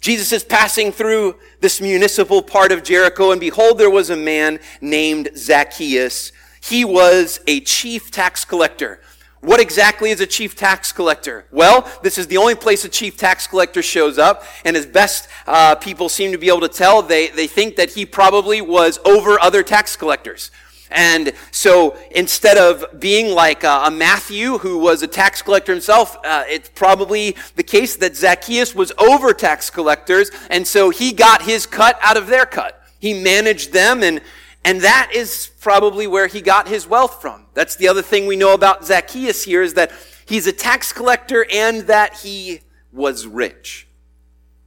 Jesus 0.00 0.32
is 0.32 0.44
passing 0.44 0.92
through 0.92 1.36
this 1.60 1.80
municipal 1.80 2.42
part 2.42 2.70
of 2.70 2.82
Jericho, 2.82 3.32
and 3.32 3.40
behold, 3.40 3.78
there 3.78 3.90
was 3.90 4.10
a 4.10 4.16
man 4.16 4.60
named 4.80 5.30
Zacchaeus. 5.36 6.32
He 6.60 6.84
was 6.84 7.40
a 7.46 7.60
chief 7.60 8.10
tax 8.10 8.44
collector. 8.44 9.00
What 9.40 9.60
exactly 9.60 10.10
is 10.10 10.20
a 10.20 10.26
chief 10.26 10.56
tax 10.56 10.92
collector? 10.92 11.46
Well, 11.52 11.88
this 12.02 12.18
is 12.18 12.26
the 12.26 12.36
only 12.36 12.54
place 12.54 12.84
a 12.84 12.88
chief 12.88 13.16
tax 13.16 13.46
collector 13.46 13.82
shows 13.82 14.18
up, 14.18 14.44
and 14.64 14.76
as 14.76 14.86
best 14.86 15.28
uh, 15.46 15.76
people 15.76 16.08
seem 16.08 16.32
to 16.32 16.38
be 16.38 16.48
able 16.48 16.62
to 16.62 16.68
tell, 16.68 17.02
they, 17.02 17.28
they 17.28 17.46
think 17.46 17.76
that 17.76 17.90
he 17.90 18.06
probably 18.06 18.60
was 18.60 18.98
over 19.04 19.40
other 19.40 19.62
tax 19.62 19.94
collectors. 19.94 20.50
And 20.90 21.32
so 21.50 21.96
instead 22.10 22.58
of 22.58 23.00
being 23.00 23.34
like 23.34 23.64
a, 23.64 23.84
a 23.86 23.90
Matthew, 23.90 24.58
who 24.58 24.78
was 24.78 25.02
a 25.02 25.06
tax 25.06 25.42
collector 25.42 25.72
himself, 25.72 26.16
uh, 26.24 26.44
it's 26.48 26.68
probably 26.68 27.36
the 27.56 27.62
case 27.62 27.96
that 27.96 28.16
Zacchaeus 28.16 28.74
was 28.74 28.92
over 28.98 29.32
tax 29.32 29.70
collectors, 29.70 30.30
and 30.50 30.66
so 30.66 30.90
he 30.90 31.12
got 31.12 31.42
his 31.42 31.66
cut 31.66 31.98
out 32.02 32.16
of 32.16 32.28
their 32.28 32.46
cut. 32.46 32.82
He 32.98 33.14
managed 33.14 33.72
them, 33.72 34.02
and, 34.02 34.20
and 34.64 34.80
that 34.80 35.10
is 35.14 35.50
probably 35.60 36.06
where 36.06 36.26
he 36.26 36.40
got 36.40 36.68
his 36.68 36.86
wealth 36.86 37.20
from. 37.20 37.46
That's 37.54 37.76
the 37.76 37.88
other 37.88 38.02
thing 38.02 38.26
we 38.26 38.36
know 38.36 38.54
about 38.54 38.84
Zacchaeus 38.84 39.44
here 39.44 39.62
is 39.62 39.74
that 39.74 39.92
he's 40.26 40.46
a 40.46 40.52
tax 40.52 40.92
collector 40.92 41.46
and 41.52 41.82
that 41.82 42.18
he 42.18 42.60
was 42.92 43.26
rich. 43.26 43.86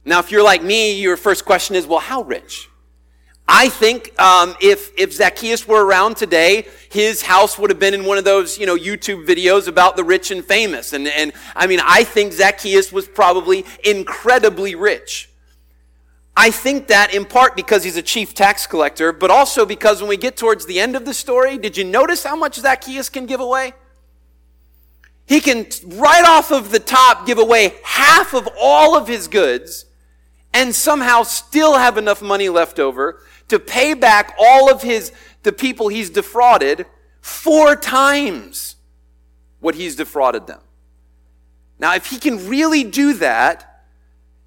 Now, 0.04 0.18
if 0.18 0.30
you're 0.30 0.42
like 0.42 0.62
me, 0.62 1.00
your 1.00 1.16
first 1.16 1.44
question 1.44 1.76
is, 1.76 1.86
well, 1.86 1.98
how 1.98 2.22
rich? 2.22 2.69
I 3.52 3.68
think 3.68 4.16
um, 4.20 4.54
if 4.60 4.92
if 4.96 5.12
Zacchaeus 5.12 5.66
were 5.66 5.84
around 5.84 6.16
today, 6.16 6.68
his 6.88 7.20
house 7.20 7.58
would 7.58 7.68
have 7.68 7.80
been 7.80 7.94
in 7.94 8.04
one 8.04 8.16
of 8.16 8.22
those 8.22 8.56
you 8.56 8.64
know 8.64 8.76
YouTube 8.76 9.26
videos 9.26 9.66
about 9.66 9.96
the 9.96 10.04
rich 10.04 10.30
and 10.30 10.44
famous. 10.44 10.92
And 10.92 11.08
and 11.08 11.32
I 11.56 11.66
mean, 11.66 11.80
I 11.84 12.04
think 12.04 12.32
Zacchaeus 12.32 12.92
was 12.92 13.08
probably 13.08 13.64
incredibly 13.84 14.76
rich. 14.76 15.30
I 16.36 16.52
think 16.52 16.86
that 16.86 17.12
in 17.12 17.24
part 17.24 17.56
because 17.56 17.82
he's 17.82 17.96
a 17.96 18.02
chief 18.02 18.34
tax 18.34 18.68
collector, 18.68 19.12
but 19.12 19.32
also 19.32 19.66
because 19.66 20.00
when 20.00 20.08
we 20.08 20.16
get 20.16 20.36
towards 20.36 20.64
the 20.66 20.78
end 20.78 20.94
of 20.94 21.04
the 21.04 21.12
story, 21.12 21.58
did 21.58 21.76
you 21.76 21.82
notice 21.82 22.22
how 22.22 22.36
much 22.36 22.54
Zacchaeus 22.54 23.08
can 23.08 23.26
give 23.26 23.40
away? 23.40 23.72
He 25.26 25.40
can 25.40 25.66
right 25.86 26.24
off 26.24 26.52
of 26.52 26.70
the 26.70 26.78
top 26.78 27.26
give 27.26 27.38
away 27.38 27.74
half 27.82 28.32
of 28.32 28.48
all 28.60 28.96
of 28.96 29.08
his 29.08 29.26
goods 29.26 29.86
and 30.54 30.72
somehow 30.74 31.24
still 31.24 31.76
have 31.78 31.98
enough 31.98 32.22
money 32.22 32.48
left 32.48 32.78
over 32.78 33.20
to 33.50 33.58
pay 33.58 33.94
back 33.94 34.34
all 34.38 34.70
of 34.70 34.82
his, 34.82 35.12
the 35.42 35.52
people 35.52 35.88
he's 35.88 36.10
defrauded 36.10 36.86
four 37.20 37.76
times 37.76 38.76
what 39.60 39.74
he's 39.74 39.94
defrauded 39.94 40.46
them. 40.46 40.60
Now, 41.78 41.94
if 41.94 42.06
he 42.06 42.18
can 42.18 42.48
really 42.48 42.84
do 42.84 43.14
that, 43.14 43.84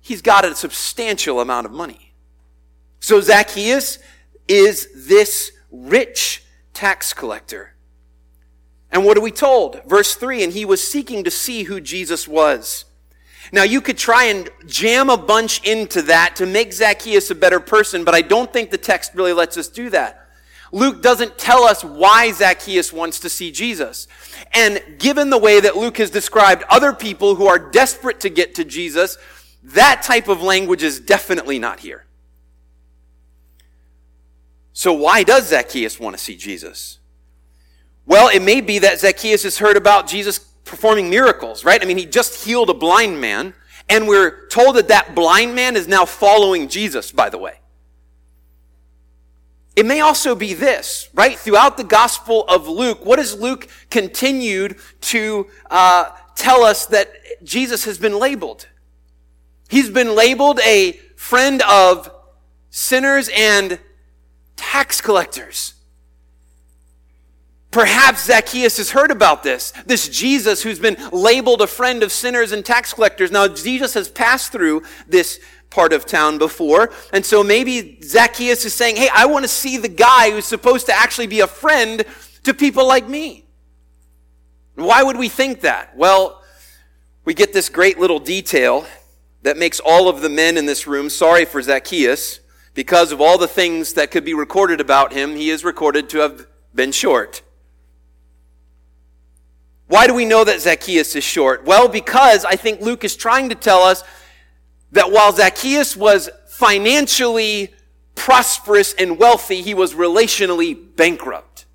he's 0.01 0.21
got 0.21 0.45
a 0.45 0.55
substantial 0.55 1.39
amount 1.39 1.65
of 1.65 1.71
money. 1.71 2.13
So 2.99 3.21
Zacchaeus 3.21 3.99
is 4.47 5.07
this 5.07 5.51
rich 5.71 6.43
tax 6.73 7.13
collector. 7.13 7.75
And 8.91 9.05
what 9.05 9.17
are 9.17 9.21
we 9.21 9.31
told? 9.31 9.81
Verse 9.85 10.15
3 10.15 10.43
And 10.43 10.53
he 10.53 10.65
was 10.65 10.85
seeking 10.85 11.23
to 11.23 11.31
see 11.31 11.63
who 11.63 11.81
Jesus 11.81 12.27
was. 12.27 12.85
Now, 13.53 13.61
you 13.61 13.81
could 13.81 13.99
try 13.99 14.25
and 14.25 14.49
jam 14.65 15.11
a 15.11 15.15
bunch 15.15 15.63
into 15.63 16.01
that 16.01 16.37
to 16.37 16.47
make 16.47 16.73
Zacchaeus 16.73 17.29
a 17.29 17.35
better 17.35 17.59
person, 17.59 18.03
but 18.03 18.15
I 18.15 18.23
don't 18.23 18.51
think 18.51 18.71
the 18.71 18.79
text 18.79 19.13
really 19.13 19.31
lets 19.31 19.57
us 19.57 19.67
do 19.67 19.91
that. 19.91 20.27
Luke 20.71 21.03
doesn't 21.03 21.37
tell 21.37 21.63
us 21.63 21.83
why 21.83 22.31
Zacchaeus 22.31 22.91
wants 22.91 23.19
to 23.19 23.29
see 23.29 23.51
Jesus. 23.51 24.07
And 24.53 24.81
given 24.97 25.29
the 25.29 25.37
way 25.37 25.59
that 25.59 25.77
Luke 25.77 25.97
has 25.97 26.09
described 26.09 26.63
other 26.67 26.93
people 26.93 27.35
who 27.35 27.45
are 27.45 27.59
desperate 27.59 28.21
to 28.21 28.29
get 28.29 28.55
to 28.55 28.65
Jesus, 28.65 29.19
that 29.61 30.01
type 30.01 30.27
of 30.27 30.41
language 30.41 30.81
is 30.81 30.99
definitely 30.99 31.59
not 31.59 31.81
here. 31.81 32.05
So 34.73 34.93
why 34.93 35.21
does 35.21 35.49
Zacchaeus 35.49 35.99
want 35.99 36.17
to 36.17 36.23
see 36.23 36.35
Jesus? 36.35 36.97
Well, 38.07 38.29
it 38.29 38.41
may 38.41 38.61
be 38.61 38.79
that 38.79 38.99
Zacchaeus 38.99 39.43
has 39.43 39.59
heard 39.59 39.77
about 39.77 40.07
Jesus 40.07 40.39
performing 40.73 41.07
miracles, 41.07 41.63
right? 41.63 41.79
I 41.79 41.85
mean, 41.85 41.99
he 41.99 42.05
just 42.07 42.43
healed 42.43 42.67
a 42.71 42.73
blind 42.73 43.21
man, 43.21 43.53
and 43.87 44.07
we're 44.07 44.47
told 44.47 44.75
that 44.75 44.87
that 44.87 45.13
blind 45.13 45.53
man 45.53 45.75
is 45.75 45.87
now 45.87 46.03
following 46.03 46.67
Jesus, 46.67 47.11
by 47.11 47.29
the 47.29 47.37
way. 47.37 47.59
It 49.75 49.85
may 49.85 50.01
also 50.01 50.33
be 50.33 50.55
this, 50.55 51.09
right? 51.13 51.37
Throughout 51.37 51.77
the 51.77 51.83
Gospel 51.83 52.43
of 52.47 52.67
Luke, 52.67 53.05
what 53.05 53.19
has 53.19 53.39
Luke 53.39 53.67
continued 53.91 54.79
to 55.01 55.47
uh, 55.69 56.09
tell 56.35 56.63
us 56.63 56.87
that 56.87 57.11
Jesus 57.43 57.85
has 57.85 57.99
been 57.99 58.17
labeled? 58.17 58.67
He's 59.69 59.91
been 59.91 60.15
labeled 60.15 60.59
a 60.65 60.93
friend 61.15 61.61
of 61.69 62.11
sinners 62.71 63.29
and 63.35 63.79
tax 64.55 65.01
collectors. 65.01 65.75
Perhaps 67.73 68.25
Zacchaeus 68.25 68.77
has 68.77 68.91
heard 68.91 69.09
about 69.09 69.41
this. 69.41 69.73
This 69.87 70.07
Jesus 70.07 70.61
who's 70.61 70.77
been 70.77 70.95
labeled 71.11 71.61
a 71.61 71.67
friend 71.67 72.03
of 72.03 72.11
sinners 72.11 72.51
and 72.51 72.63
tax 72.63 72.93
collectors. 72.93 73.31
Now, 73.31 73.47
Jesus 73.47 73.95
has 73.95 74.07
passed 74.07 74.51
through 74.51 74.83
this 75.07 75.39
part 75.71 75.91
of 75.91 76.05
town 76.05 76.37
before. 76.37 76.91
And 77.11 77.25
so 77.25 77.43
maybe 77.43 77.99
Zacchaeus 78.03 78.63
is 78.63 78.75
saying, 78.75 78.95
Hey, 78.95 79.09
I 79.11 79.25
want 79.25 79.43
to 79.43 79.49
see 79.49 79.77
the 79.77 79.89
guy 79.89 80.29
who's 80.29 80.45
supposed 80.45 80.85
to 80.85 80.93
actually 80.93 81.25
be 81.25 81.39
a 81.39 81.47
friend 81.47 82.05
to 82.43 82.53
people 82.53 82.87
like 82.87 83.09
me. 83.09 83.45
Why 84.75 85.01
would 85.01 85.17
we 85.17 85.27
think 85.27 85.61
that? 85.61 85.97
Well, 85.97 86.43
we 87.25 87.33
get 87.33 87.53
this 87.53 87.69
great 87.69 87.99
little 87.99 88.19
detail 88.19 88.85
that 89.41 89.57
makes 89.57 89.79
all 89.79 90.07
of 90.07 90.21
the 90.21 90.29
men 90.29 90.57
in 90.57 90.67
this 90.67 90.85
room 90.85 91.09
sorry 91.09 91.45
for 91.45 91.61
Zacchaeus 91.61 92.39
because 92.75 93.11
of 93.11 93.19
all 93.19 93.39
the 93.39 93.47
things 93.47 93.93
that 93.93 94.11
could 94.11 94.25
be 94.25 94.35
recorded 94.35 94.79
about 94.79 95.11
him. 95.11 95.35
He 95.35 95.49
is 95.49 95.63
recorded 95.63 96.07
to 96.09 96.19
have 96.19 96.45
been 96.75 96.91
short. 96.91 97.41
Why 99.87 100.07
do 100.07 100.13
we 100.13 100.25
know 100.25 100.43
that 100.43 100.61
Zacchaeus 100.61 101.15
is 101.15 101.23
short? 101.23 101.65
Well, 101.65 101.87
because 101.87 102.45
I 102.45 102.55
think 102.55 102.81
Luke 102.81 103.03
is 103.03 103.15
trying 103.15 103.49
to 103.49 103.55
tell 103.55 103.81
us 103.83 104.03
that 104.91 105.11
while 105.11 105.31
Zacchaeus 105.31 105.97
was 105.97 106.29
financially 106.47 107.73
prosperous 108.15 108.93
and 108.93 109.17
wealthy, 109.17 109.61
he 109.61 109.73
was 109.73 109.93
relationally 109.93 110.77
bankrupt. 110.95 111.65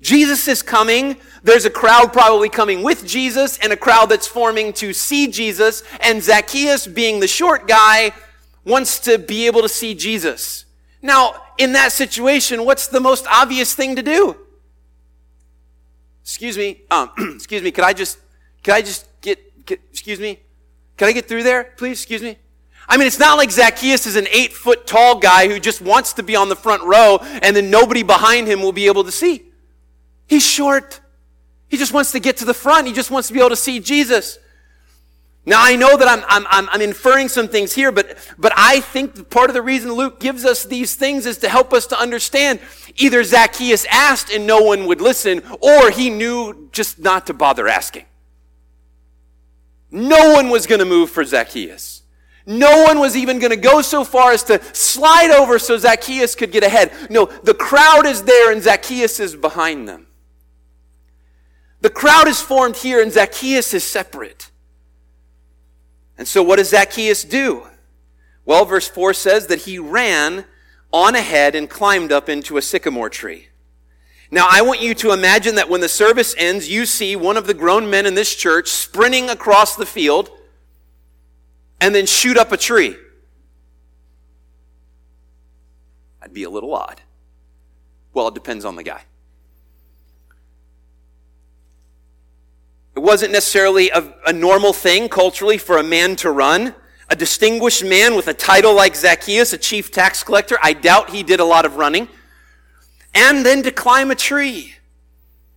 Jesus 0.00 0.48
is 0.48 0.62
coming. 0.62 1.16
There's 1.42 1.64
a 1.64 1.70
crowd 1.70 2.12
probably 2.12 2.48
coming 2.48 2.82
with 2.82 3.06
Jesus 3.06 3.58
and 3.58 3.72
a 3.72 3.76
crowd 3.76 4.10
that's 4.10 4.26
forming 4.26 4.72
to 4.74 4.92
see 4.92 5.28
Jesus. 5.28 5.82
And 6.00 6.22
Zacchaeus, 6.22 6.86
being 6.86 7.20
the 7.20 7.26
short 7.26 7.66
guy, 7.66 8.12
wants 8.64 8.98
to 9.00 9.18
be 9.18 9.46
able 9.46 9.62
to 9.62 9.68
see 9.68 9.94
Jesus. 9.94 10.66
Now, 11.00 11.42
in 11.58 11.72
that 11.72 11.92
situation, 11.92 12.64
what's 12.64 12.88
the 12.88 13.00
most 13.00 13.26
obvious 13.30 13.74
thing 13.74 13.96
to 13.96 14.02
do? 14.02 14.36
Excuse 16.24 16.56
me, 16.56 16.80
um, 16.90 17.10
excuse 17.36 17.62
me, 17.62 17.70
could 17.70 17.84
I 17.84 17.92
just, 17.92 18.18
could 18.62 18.74
I 18.74 18.80
just 18.80 19.06
get, 19.20 19.64
get, 19.66 19.80
excuse 19.90 20.18
me, 20.18 20.40
can 20.96 21.08
I 21.08 21.12
get 21.12 21.28
through 21.28 21.42
there, 21.42 21.64
please? 21.76 22.00
Excuse 22.00 22.22
me. 22.22 22.38
I 22.88 22.96
mean, 22.96 23.06
it's 23.06 23.18
not 23.18 23.36
like 23.36 23.50
Zacchaeus 23.50 24.06
is 24.06 24.16
an 24.16 24.26
eight 24.30 24.52
foot 24.52 24.86
tall 24.86 25.18
guy 25.18 25.48
who 25.48 25.60
just 25.60 25.80
wants 25.80 26.14
to 26.14 26.22
be 26.22 26.34
on 26.34 26.48
the 26.48 26.56
front 26.56 26.82
row 26.82 27.18
and 27.42 27.54
then 27.54 27.70
nobody 27.70 28.02
behind 28.02 28.46
him 28.46 28.60
will 28.62 28.72
be 28.72 28.86
able 28.86 29.04
to 29.04 29.12
see. 29.12 29.50
He's 30.26 30.44
short. 30.44 31.00
He 31.68 31.76
just 31.76 31.92
wants 31.92 32.12
to 32.12 32.20
get 32.20 32.38
to 32.38 32.44
the 32.44 32.54
front. 32.54 32.86
He 32.86 32.92
just 32.92 33.10
wants 33.10 33.28
to 33.28 33.34
be 33.34 33.40
able 33.40 33.50
to 33.50 33.56
see 33.56 33.80
Jesus. 33.80 34.38
Now 35.46 35.62
I 35.62 35.76
know 35.76 35.96
that 35.96 36.08
I'm, 36.08 36.24
I'm, 36.28 36.68
I'm, 36.72 36.80
inferring 36.80 37.28
some 37.28 37.48
things 37.48 37.74
here, 37.74 37.92
but, 37.92 38.16
but 38.38 38.52
I 38.56 38.80
think 38.80 39.28
part 39.28 39.50
of 39.50 39.54
the 39.54 39.60
reason 39.60 39.92
Luke 39.92 40.18
gives 40.18 40.44
us 40.44 40.64
these 40.64 40.94
things 40.94 41.26
is 41.26 41.36
to 41.38 41.50
help 41.50 41.74
us 41.74 41.86
to 41.88 42.00
understand 42.00 42.60
either 42.96 43.22
Zacchaeus 43.22 43.84
asked 43.90 44.30
and 44.30 44.46
no 44.46 44.62
one 44.62 44.86
would 44.86 45.02
listen, 45.02 45.42
or 45.60 45.90
he 45.90 46.08
knew 46.08 46.70
just 46.72 46.98
not 46.98 47.26
to 47.26 47.34
bother 47.34 47.68
asking. 47.68 48.06
No 49.90 50.32
one 50.32 50.48
was 50.48 50.66
going 50.66 50.78
to 50.78 50.86
move 50.86 51.10
for 51.10 51.24
Zacchaeus. 51.24 52.02
No 52.46 52.82
one 52.84 52.98
was 52.98 53.16
even 53.16 53.38
going 53.38 53.50
to 53.50 53.56
go 53.56 53.82
so 53.82 54.02
far 54.02 54.32
as 54.32 54.42
to 54.44 54.62
slide 54.74 55.30
over 55.30 55.58
so 55.58 55.76
Zacchaeus 55.76 56.34
could 56.34 56.52
get 56.52 56.64
ahead. 56.64 56.90
No, 57.10 57.26
the 57.26 57.54
crowd 57.54 58.06
is 58.06 58.22
there 58.22 58.50
and 58.50 58.62
Zacchaeus 58.62 59.20
is 59.20 59.36
behind 59.36 59.88
them. 59.88 60.06
The 61.80 61.90
crowd 61.90 62.28
is 62.28 62.40
formed 62.40 62.76
here 62.76 63.02
and 63.02 63.12
Zacchaeus 63.12 63.74
is 63.74 63.84
separate. 63.84 64.50
And 66.16 66.28
so 66.28 66.42
what 66.42 66.56
does 66.56 66.70
Zacchaeus 66.70 67.24
do? 67.24 67.66
Well, 68.44 68.64
verse 68.64 68.88
4 68.88 69.14
says 69.14 69.46
that 69.48 69.62
he 69.62 69.78
ran 69.78 70.44
on 70.92 71.14
ahead 71.14 71.54
and 71.54 71.68
climbed 71.68 72.12
up 72.12 72.28
into 72.28 72.56
a 72.56 72.62
sycamore 72.62 73.10
tree. 73.10 73.48
Now, 74.30 74.46
I 74.50 74.62
want 74.62 74.80
you 74.80 74.94
to 74.94 75.12
imagine 75.12 75.56
that 75.56 75.68
when 75.68 75.80
the 75.80 75.88
service 75.88 76.34
ends, 76.38 76.68
you 76.68 76.86
see 76.86 77.14
one 77.16 77.36
of 77.36 77.46
the 77.46 77.54
grown 77.54 77.88
men 77.90 78.06
in 78.06 78.14
this 78.14 78.34
church 78.34 78.68
sprinting 78.68 79.30
across 79.30 79.76
the 79.76 79.86
field 79.86 80.30
and 81.80 81.94
then 81.94 82.06
shoot 82.06 82.36
up 82.36 82.52
a 82.52 82.56
tree. 82.56 82.96
I'd 86.22 86.32
be 86.32 86.44
a 86.44 86.50
little 86.50 86.74
odd. 86.74 87.02
Well, 88.12 88.28
it 88.28 88.34
depends 88.34 88.64
on 88.64 88.76
the 88.76 88.82
guy. 88.82 89.02
It 92.96 93.00
wasn't 93.00 93.32
necessarily 93.32 93.90
a, 93.90 94.14
a, 94.26 94.32
normal 94.32 94.72
thing 94.72 95.08
culturally 95.08 95.58
for 95.58 95.78
a 95.78 95.82
man 95.82 96.14
to 96.16 96.30
run. 96.30 96.74
A 97.08 97.16
distinguished 97.16 97.84
man 97.84 98.14
with 98.14 98.28
a 98.28 98.34
title 98.34 98.74
like 98.74 98.94
Zacchaeus, 98.94 99.52
a 99.52 99.58
chief 99.58 99.90
tax 99.90 100.22
collector, 100.22 100.56
I 100.62 100.72
doubt 100.72 101.10
he 101.10 101.22
did 101.22 101.40
a 101.40 101.44
lot 101.44 101.66
of 101.66 101.76
running. 101.76 102.08
And 103.12 103.44
then 103.44 103.62
to 103.64 103.70
climb 103.70 104.10
a 104.10 104.14
tree. 104.14 104.76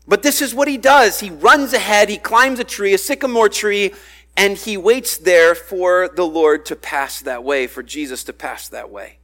But 0.08 0.24
this 0.24 0.41
is 0.41 0.56
what 0.56 0.67
he 0.67 0.77
does. 0.77 1.20
He 1.20 1.29
runs 1.29 1.74
ahead, 1.74 2.10
he 2.10 2.17
climbs 2.17 2.60
a 2.60 2.63
tree, 2.63 2.94
a 2.94 2.98
sycamore 2.98 3.50
tree, 3.50 3.94
and 4.36 4.58
he 4.58 4.77
waits 4.77 5.17
there 5.17 5.53
for 5.53 6.10
the 6.10 6.25
Lord 6.25 6.65
to 6.67 6.75
pass 6.75 7.22
that 7.22 7.44
way, 7.44 7.67
for 7.67 7.84
Jesus 7.84 8.24
to 8.25 8.34
pass 8.34 8.70
that 8.70 8.89
way. 8.89 9.17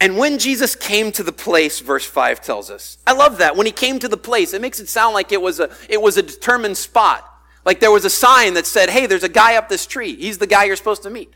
And 0.00 0.18
when 0.18 0.38
Jesus 0.38 0.74
came 0.74 1.10
to 1.12 1.22
the 1.22 1.32
place, 1.32 1.80
verse 1.80 2.04
5 2.04 2.42
tells 2.42 2.70
us. 2.70 2.98
I 3.06 3.12
love 3.12 3.38
that. 3.38 3.56
When 3.56 3.66
he 3.66 3.72
came 3.72 3.98
to 4.00 4.08
the 4.08 4.16
place, 4.16 4.52
it 4.52 4.60
makes 4.60 4.78
it 4.78 4.88
sound 4.88 5.14
like 5.14 5.32
it 5.32 5.40
was 5.40 5.58
a, 5.58 5.70
it 5.88 6.00
was 6.00 6.18
a 6.18 6.22
determined 6.22 6.76
spot. 6.76 7.24
Like 7.64 7.80
there 7.80 7.90
was 7.90 8.04
a 8.04 8.10
sign 8.10 8.54
that 8.54 8.66
said, 8.66 8.90
hey, 8.90 9.06
there's 9.06 9.24
a 9.24 9.28
guy 9.28 9.56
up 9.56 9.68
this 9.68 9.86
tree. 9.86 10.14
He's 10.14 10.38
the 10.38 10.46
guy 10.46 10.64
you're 10.64 10.76
supposed 10.76 11.02
to 11.04 11.10
meet. 11.10 11.32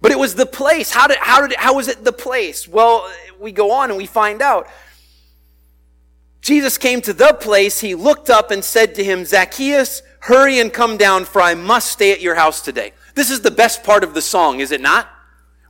But 0.00 0.12
it 0.12 0.18
was 0.18 0.34
the 0.34 0.46
place. 0.46 0.90
How 0.90 1.06
did, 1.06 1.16
how 1.18 1.46
did, 1.46 1.56
how 1.58 1.74
was 1.74 1.88
it 1.88 2.04
the 2.04 2.12
place? 2.12 2.68
Well, 2.68 3.10
we 3.40 3.52
go 3.52 3.72
on 3.72 3.90
and 3.90 3.98
we 3.98 4.06
find 4.06 4.42
out. 4.42 4.68
Jesus 6.40 6.78
came 6.78 7.00
to 7.02 7.12
the 7.12 7.36
place. 7.40 7.80
He 7.80 7.94
looked 7.94 8.30
up 8.30 8.50
and 8.50 8.62
said 8.62 8.94
to 8.94 9.02
him, 9.02 9.24
Zacchaeus, 9.24 10.02
hurry 10.20 10.60
and 10.60 10.72
come 10.72 10.96
down 10.96 11.24
for 11.24 11.40
I 11.42 11.54
must 11.54 11.90
stay 11.90 12.12
at 12.12 12.20
your 12.20 12.36
house 12.36 12.62
today. 12.62 12.92
This 13.14 13.30
is 13.30 13.40
the 13.40 13.50
best 13.50 13.82
part 13.82 14.04
of 14.04 14.14
the 14.14 14.22
song, 14.22 14.60
is 14.60 14.70
it 14.70 14.80
not? 14.80 15.08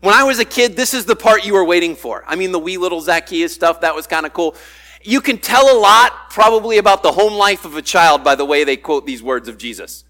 When 0.01 0.15
I 0.15 0.23
was 0.23 0.39
a 0.39 0.45
kid, 0.45 0.77
this 0.77 0.95
is 0.95 1.05
the 1.05 1.17
part 1.17 1.45
you 1.45 1.55
were 1.55 1.65
waiting 1.65 1.97
for. 1.97 2.25
I 2.27 2.37
mean, 2.37 2.53
the 2.53 2.59
wee 2.59 2.79
little 2.79 3.01
Zacchaeus 3.01 3.53
stuff, 3.53 3.81
that 3.81 3.95
was 3.95 4.07
kind 4.07 4.27
of 4.27 4.33
cool. 4.33 4.55
You 5.03 5.21
can 5.21 5.39
tell 5.39 5.77
a 5.77 5.79
lot 5.79 6.31
probably 6.31 6.79
about 6.79 7.03
the 7.03 7.13
home 7.13 7.35
life 7.35 7.65
of 7.65 7.77
a 7.77 7.83
child 7.83 8.23
by 8.23 8.35
the 8.35 8.45
way 8.45 8.65
they 8.65 8.77
quote 8.77 9.07
these 9.07 9.23
words 9.23 9.49
of 9.49 9.59
Jesus. 9.59 10.05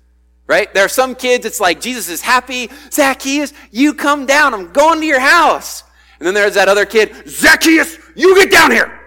Right? 0.46 0.72
There 0.72 0.84
are 0.84 0.88
some 0.88 1.14
kids, 1.14 1.44
it's 1.44 1.60
like, 1.60 1.80
Jesus 1.80 2.08
is 2.08 2.22
happy. 2.22 2.70
Zacchaeus, 2.90 3.52
you 3.70 3.92
come 3.92 4.24
down. 4.24 4.54
I'm 4.54 4.72
going 4.72 5.00
to 5.00 5.06
your 5.06 5.20
house. 5.20 5.84
And 6.18 6.26
then 6.26 6.34
there's 6.34 6.54
that 6.54 6.68
other 6.68 6.86
kid, 6.86 7.28
Zacchaeus, 7.28 7.98
you 8.16 8.34
get 8.34 8.50
down 8.50 8.70
here. 8.70 8.98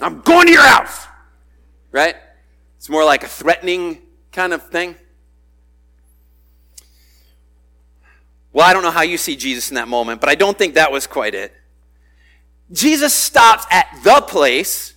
I'm 0.00 0.20
going 0.22 0.46
to 0.46 0.52
your 0.52 0.66
house. 0.66 1.06
Right? 1.92 2.16
It's 2.76 2.88
more 2.88 3.04
like 3.04 3.22
a 3.22 3.28
threatening 3.28 4.02
kind 4.32 4.52
of 4.52 4.68
thing. 4.68 4.96
Well, 8.56 8.66
I 8.66 8.72
don't 8.72 8.82
know 8.82 8.90
how 8.90 9.02
you 9.02 9.18
see 9.18 9.36
Jesus 9.36 9.68
in 9.68 9.74
that 9.74 9.86
moment, 9.86 10.18
but 10.18 10.30
I 10.30 10.34
don't 10.34 10.56
think 10.56 10.76
that 10.76 10.90
was 10.90 11.06
quite 11.06 11.34
it. 11.34 11.52
Jesus 12.72 13.12
stops 13.12 13.66
at 13.70 13.86
the 14.02 14.22
place 14.22 14.94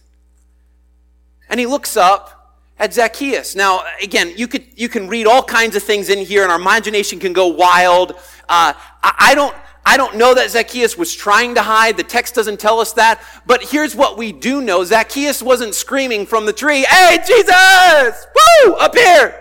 and 1.49 1.59
he 1.59 1.65
looks 1.65 1.97
up 1.97 2.55
at 2.77 2.93
Zacchaeus. 2.93 3.57
Now, 3.57 3.83
again, 4.01 4.31
you 4.37 4.47
could, 4.47 4.65
you 4.77 4.87
can 4.87 5.09
read 5.09 5.27
all 5.27 5.43
kinds 5.43 5.75
of 5.75 5.83
things 5.83 6.07
in 6.07 6.25
here 6.25 6.43
and 6.43 6.53
our 6.53 6.57
imagination 6.57 7.19
can 7.19 7.33
go 7.33 7.47
wild. 7.47 8.11
Uh, 8.47 8.71
I, 9.03 9.15
I 9.19 9.35
don't, 9.35 9.53
I 9.85 9.97
don't 9.97 10.15
know 10.15 10.33
that 10.33 10.51
Zacchaeus 10.51 10.97
was 10.97 11.13
trying 11.13 11.55
to 11.55 11.61
hide. 11.61 11.97
The 11.97 12.03
text 12.03 12.35
doesn't 12.35 12.61
tell 12.61 12.79
us 12.79 12.93
that. 12.93 13.21
But 13.45 13.61
here's 13.61 13.93
what 13.93 14.17
we 14.17 14.31
do 14.31 14.61
know. 14.61 14.85
Zacchaeus 14.85 15.43
wasn't 15.43 15.75
screaming 15.75 16.25
from 16.25 16.45
the 16.45 16.53
tree, 16.53 16.85
Hey, 16.89 17.17
Jesus! 17.27 18.25
Woo! 18.63 18.75
Up 18.75 18.95
here! 18.95 19.37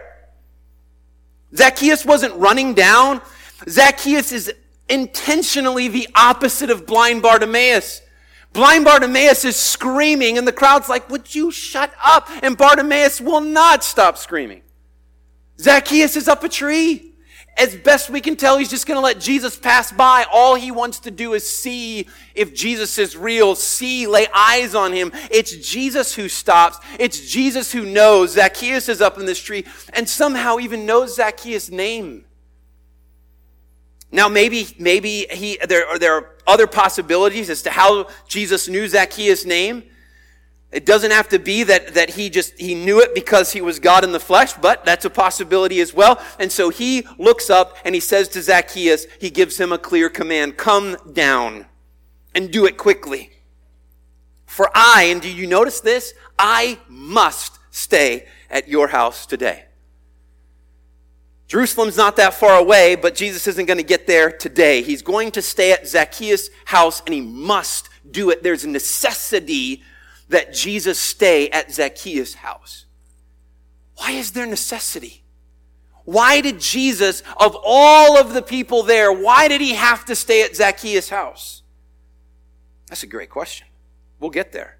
Zacchaeus 1.54 2.04
wasn't 2.04 2.34
running 2.34 2.74
down. 2.74 3.22
Zacchaeus 3.66 4.32
is 4.32 4.52
intentionally 4.88 5.88
the 5.88 6.08
opposite 6.14 6.70
of 6.70 6.86
blind 6.86 7.22
Bartimaeus. 7.22 8.02
Blind 8.52 8.84
Bartimaeus 8.84 9.44
is 9.44 9.56
screaming, 9.56 10.38
and 10.38 10.46
the 10.46 10.52
crowd's 10.52 10.88
like, 10.88 11.08
Would 11.10 11.34
you 11.34 11.50
shut 11.50 11.92
up? 12.02 12.28
And 12.42 12.56
Bartimaeus 12.56 13.20
will 13.20 13.40
not 13.40 13.84
stop 13.84 14.16
screaming. 14.16 14.62
Zacchaeus 15.60 16.16
is 16.16 16.28
up 16.28 16.44
a 16.44 16.48
tree. 16.48 17.04
As 17.58 17.74
best 17.74 18.08
we 18.08 18.20
can 18.20 18.36
tell, 18.36 18.56
he's 18.56 18.70
just 18.70 18.86
going 18.86 18.96
to 18.96 19.02
let 19.02 19.18
Jesus 19.18 19.58
pass 19.58 19.90
by. 19.90 20.24
All 20.32 20.54
he 20.54 20.70
wants 20.70 21.00
to 21.00 21.10
do 21.10 21.34
is 21.34 21.48
see 21.48 22.06
if 22.36 22.54
Jesus 22.54 22.98
is 22.98 23.16
real, 23.16 23.56
see, 23.56 24.06
lay 24.06 24.28
eyes 24.32 24.76
on 24.76 24.92
him. 24.92 25.10
It's 25.28 25.56
Jesus 25.56 26.14
who 26.14 26.28
stops. 26.28 26.78
It's 27.00 27.28
Jesus 27.28 27.72
who 27.72 27.84
knows 27.84 28.34
Zacchaeus 28.34 28.88
is 28.88 29.00
up 29.00 29.18
in 29.18 29.26
this 29.26 29.40
tree 29.40 29.64
and 29.92 30.08
somehow 30.08 30.60
even 30.60 30.86
knows 30.86 31.16
Zacchaeus' 31.16 31.68
name. 31.68 32.24
Now, 34.10 34.28
maybe, 34.28 34.68
maybe 34.78 35.26
he, 35.30 35.58
there, 35.68 35.86
are, 35.86 35.98
there 35.98 36.14
are 36.14 36.34
other 36.46 36.66
possibilities 36.66 37.50
as 37.50 37.62
to 37.62 37.70
how 37.70 38.08
Jesus 38.26 38.68
knew 38.68 38.88
Zacchaeus' 38.88 39.44
name. 39.44 39.84
It 40.70 40.84
doesn't 40.86 41.10
have 41.10 41.28
to 41.30 41.38
be 41.38 41.62
that, 41.64 41.94
that 41.94 42.10
he 42.10 42.28
just, 42.30 42.58
he 42.58 42.74
knew 42.74 43.00
it 43.00 43.14
because 43.14 43.52
he 43.52 43.60
was 43.60 43.78
God 43.78 44.04
in 44.04 44.12
the 44.12 44.20
flesh, 44.20 44.52
but 44.54 44.84
that's 44.84 45.04
a 45.04 45.10
possibility 45.10 45.80
as 45.80 45.94
well. 45.94 46.22
And 46.38 46.50
so 46.52 46.68
he 46.68 47.06
looks 47.18 47.48
up 47.50 47.76
and 47.84 47.94
he 47.94 48.00
says 48.00 48.28
to 48.30 48.42
Zacchaeus, 48.42 49.06
he 49.18 49.30
gives 49.30 49.58
him 49.58 49.72
a 49.72 49.78
clear 49.78 50.10
command, 50.10 50.56
come 50.56 50.96
down 51.12 51.66
and 52.34 52.50
do 52.50 52.66
it 52.66 52.76
quickly. 52.76 53.30
For 54.46 54.70
I, 54.74 55.08
and 55.10 55.20
do 55.20 55.30
you 55.30 55.46
notice 55.46 55.80
this? 55.80 56.14
I 56.38 56.78
must 56.88 57.58
stay 57.70 58.26
at 58.50 58.68
your 58.68 58.88
house 58.88 59.26
today. 59.26 59.67
Jerusalem's 61.48 61.96
not 61.96 62.16
that 62.16 62.34
far 62.34 62.58
away, 62.58 62.94
but 62.94 63.14
Jesus 63.14 63.46
isn't 63.46 63.64
going 63.64 63.78
to 63.78 63.82
get 63.84 64.06
there 64.06 64.30
today. 64.30 64.82
He's 64.82 65.00
going 65.00 65.30
to 65.32 65.42
stay 65.42 65.72
at 65.72 65.88
Zacchaeus' 65.88 66.50
house 66.66 67.00
and 67.06 67.14
he 67.14 67.22
must 67.22 67.88
do 68.10 68.28
it. 68.30 68.42
There's 68.42 68.64
a 68.64 68.68
necessity 68.68 69.82
that 70.28 70.52
Jesus 70.52 70.98
stay 70.98 71.48
at 71.48 71.72
Zacchaeus' 71.72 72.34
house. 72.34 72.84
Why 73.96 74.12
is 74.12 74.32
there 74.32 74.46
necessity? 74.46 75.24
Why 76.04 76.42
did 76.42 76.60
Jesus, 76.60 77.22
of 77.38 77.56
all 77.64 78.18
of 78.18 78.34
the 78.34 78.42
people 78.42 78.82
there, 78.82 79.10
why 79.10 79.48
did 79.48 79.62
he 79.62 79.74
have 79.74 80.04
to 80.04 80.14
stay 80.14 80.42
at 80.42 80.54
Zacchaeus' 80.54 81.08
house? 81.08 81.62
That's 82.88 83.02
a 83.02 83.06
great 83.06 83.30
question. 83.30 83.66
We'll 84.20 84.30
get 84.30 84.52
there. 84.52 84.78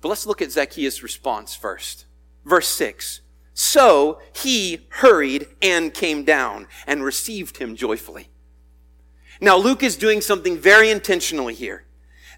But 0.00 0.08
let's 0.08 0.26
look 0.26 0.42
at 0.42 0.52
Zacchaeus' 0.52 1.02
response 1.02 1.54
first. 1.54 2.04
Verse 2.44 2.68
6. 2.68 3.20
So 3.60 4.20
he 4.32 4.86
hurried 4.88 5.48
and 5.60 5.92
came 5.92 6.22
down 6.22 6.68
and 6.86 7.02
received 7.02 7.56
him 7.56 7.74
joyfully. 7.74 8.28
Now, 9.40 9.56
Luke 9.56 9.82
is 9.82 9.96
doing 9.96 10.20
something 10.20 10.56
very 10.56 10.90
intentionally 10.90 11.54
here. 11.54 11.84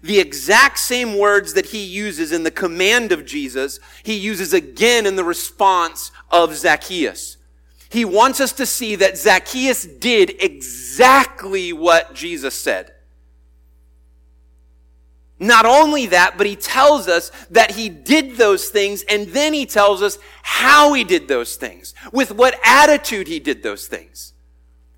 The 0.01 0.19
exact 0.19 0.79
same 0.79 1.19
words 1.19 1.53
that 1.53 1.67
he 1.67 1.83
uses 1.83 2.31
in 2.31 2.41
the 2.41 2.49
command 2.49 3.11
of 3.11 3.23
Jesus, 3.23 3.79
he 4.01 4.15
uses 4.15 4.51
again 4.51 5.05
in 5.05 5.15
the 5.15 5.23
response 5.23 6.11
of 6.31 6.55
Zacchaeus. 6.55 7.37
He 7.89 8.03
wants 8.03 8.41
us 8.41 8.53
to 8.53 8.65
see 8.65 8.95
that 8.95 9.15
Zacchaeus 9.15 9.85
did 9.85 10.41
exactly 10.41 11.71
what 11.71 12.15
Jesus 12.15 12.55
said. 12.55 12.93
Not 15.41 15.65
only 15.65 16.05
that, 16.05 16.37
but 16.37 16.45
he 16.45 16.55
tells 16.55 17.07
us 17.07 17.31
that 17.49 17.71
he 17.71 17.89
did 17.89 18.37
those 18.37 18.69
things 18.69 19.03
and 19.09 19.27
then 19.29 19.53
he 19.55 19.65
tells 19.65 20.03
us 20.03 20.19
how 20.43 20.93
he 20.93 21.03
did 21.03 21.27
those 21.27 21.55
things, 21.55 21.95
with 22.13 22.31
what 22.31 22.59
attitude 22.63 23.27
he 23.27 23.39
did 23.39 23.63
those 23.63 23.87
things. 23.87 24.33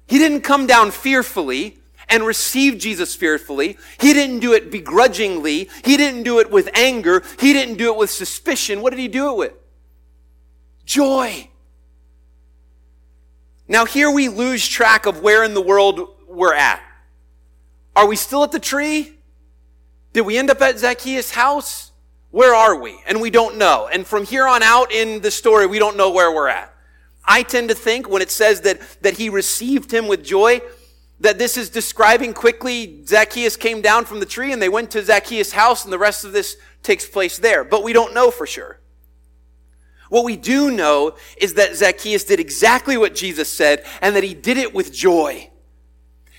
He 0.05 0.17
didn't 0.17 0.41
come 0.41 0.67
down 0.67 0.91
fearfully 0.91 1.79
and 2.09 2.25
receive 2.25 2.77
Jesus 2.77 3.15
fearfully. 3.15 3.77
He 4.01 4.11
didn't 4.11 4.39
do 4.39 4.51
it 4.51 4.69
begrudgingly. 4.69 5.69
He 5.85 5.95
didn't 5.95 6.23
do 6.23 6.39
it 6.39 6.51
with 6.51 6.69
anger. 6.73 7.23
He 7.39 7.53
didn't 7.53 7.77
do 7.77 7.93
it 7.93 7.97
with 7.97 8.09
suspicion. 8.09 8.81
What 8.81 8.89
did 8.89 8.99
he 8.99 9.07
do 9.07 9.29
it 9.29 9.37
with? 9.37 9.53
Joy. 10.85 11.49
Now 13.69 13.85
here 13.85 14.11
we 14.11 14.27
lose 14.27 14.67
track 14.67 15.05
of 15.05 15.21
where 15.21 15.45
in 15.45 15.53
the 15.53 15.61
world 15.61 16.17
we're 16.27 16.53
at. 16.53 16.83
Are 17.95 18.07
we 18.07 18.17
still 18.17 18.43
at 18.43 18.51
the 18.51 18.59
tree? 18.59 19.19
Did 20.13 20.21
we 20.21 20.37
end 20.37 20.49
up 20.49 20.61
at 20.61 20.79
Zacchaeus' 20.79 21.31
house? 21.31 21.91
Where 22.29 22.55
are 22.55 22.75
we? 22.75 22.99
And 23.05 23.19
we 23.19 23.29
don't 23.29 23.57
know. 23.57 23.89
And 23.91 24.07
from 24.07 24.25
here 24.25 24.47
on 24.47 24.63
out 24.63 24.91
in 24.91 25.21
the 25.21 25.31
story, 25.31 25.67
we 25.67 25.79
don't 25.79 25.97
know 25.97 26.11
where 26.11 26.31
we're 26.31 26.47
at. 26.47 26.73
I 27.25 27.43
tend 27.43 27.69
to 27.69 27.75
think 27.75 28.09
when 28.09 28.21
it 28.21 28.31
says 28.31 28.61
that, 28.61 28.79
that 29.01 29.17
he 29.17 29.29
received 29.29 29.91
him 29.93 30.07
with 30.07 30.23
joy, 30.23 30.61
that 31.19 31.37
this 31.37 31.57
is 31.57 31.69
describing 31.69 32.33
quickly 32.33 33.03
Zacchaeus 33.05 33.55
came 33.55 33.81
down 33.81 34.05
from 34.05 34.19
the 34.19 34.25
tree 34.25 34.51
and 34.51 34.61
they 34.61 34.69
went 34.69 34.91
to 34.91 35.03
Zacchaeus' 35.03 35.51
house 35.51 35.83
and 35.83 35.93
the 35.93 35.99
rest 35.99 36.25
of 36.25 36.33
this 36.33 36.57
takes 36.81 37.07
place 37.07 37.37
there. 37.37 37.63
But 37.63 37.83
we 37.83 37.93
don't 37.93 38.13
know 38.13 38.29
for 38.29 38.45
sure. 38.45 38.79
What 40.09 40.25
we 40.25 40.35
do 40.35 40.69
know 40.69 41.15
is 41.37 41.55
that 41.55 41.75
Zacchaeus 41.75 42.23
did 42.25 42.39
exactly 42.39 42.97
what 42.97 43.15
Jesus 43.15 43.49
said 43.49 43.85
and 44.01 44.15
that 44.15 44.23
he 44.23 44.33
did 44.33 44.57
it 44.57 44.73
with 44.73 44.93
joy. 44.93 45.49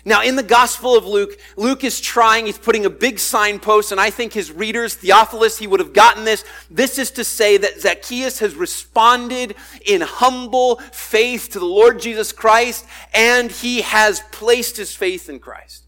Now, 0.07 0.23
in 0.23 0.37
the 0.37 0.43
Gospel 0.43 0.97
of 0.97 1.07
Luke, 1.07 1.39
Luke 1.57 1.83
is 1.83 1.99
trying, 1.99 2.45
he's 2.45 2.59
putting 2.59 2.85
a 2.85 2.91
big 2.91 3.19
signpost, 3.19 3.91
and 3.91 3.99
I 3.99 4.11
think 4.11 4.35
his 4.35 4.53
readers, 4.53 4.95
Theophilus, 4.95 5.57
he 5.57 5.67
would 5.67 5.81
have 5.81 5.95
gotten 5.95 6.25
this. 6.25 6.45
This 6.71 6.99
is 6.99 7.11
to 7.13 7.25
say 7.25 7.57
that 7.57 7.81
Zacchaeus 7.81 8.39
has 8.41 8.55
responded 8.55 9.55
in 9.87 10.03
humble 10.03 10.77
faith 10.93 11.49
to 11.53 11.59
the 11.59 11.65
Lord 11.65 12.01
Jesus 12.01 12.33
Christ, 12.33 12.85
and 13.15 13.51
he 13.51 13.81
has 13.81 14.21
placed 14.31 14.77
his 14.77 14.95
faith 14.95 15.31
in 15.31 15.39
Christ. 15.39 15.85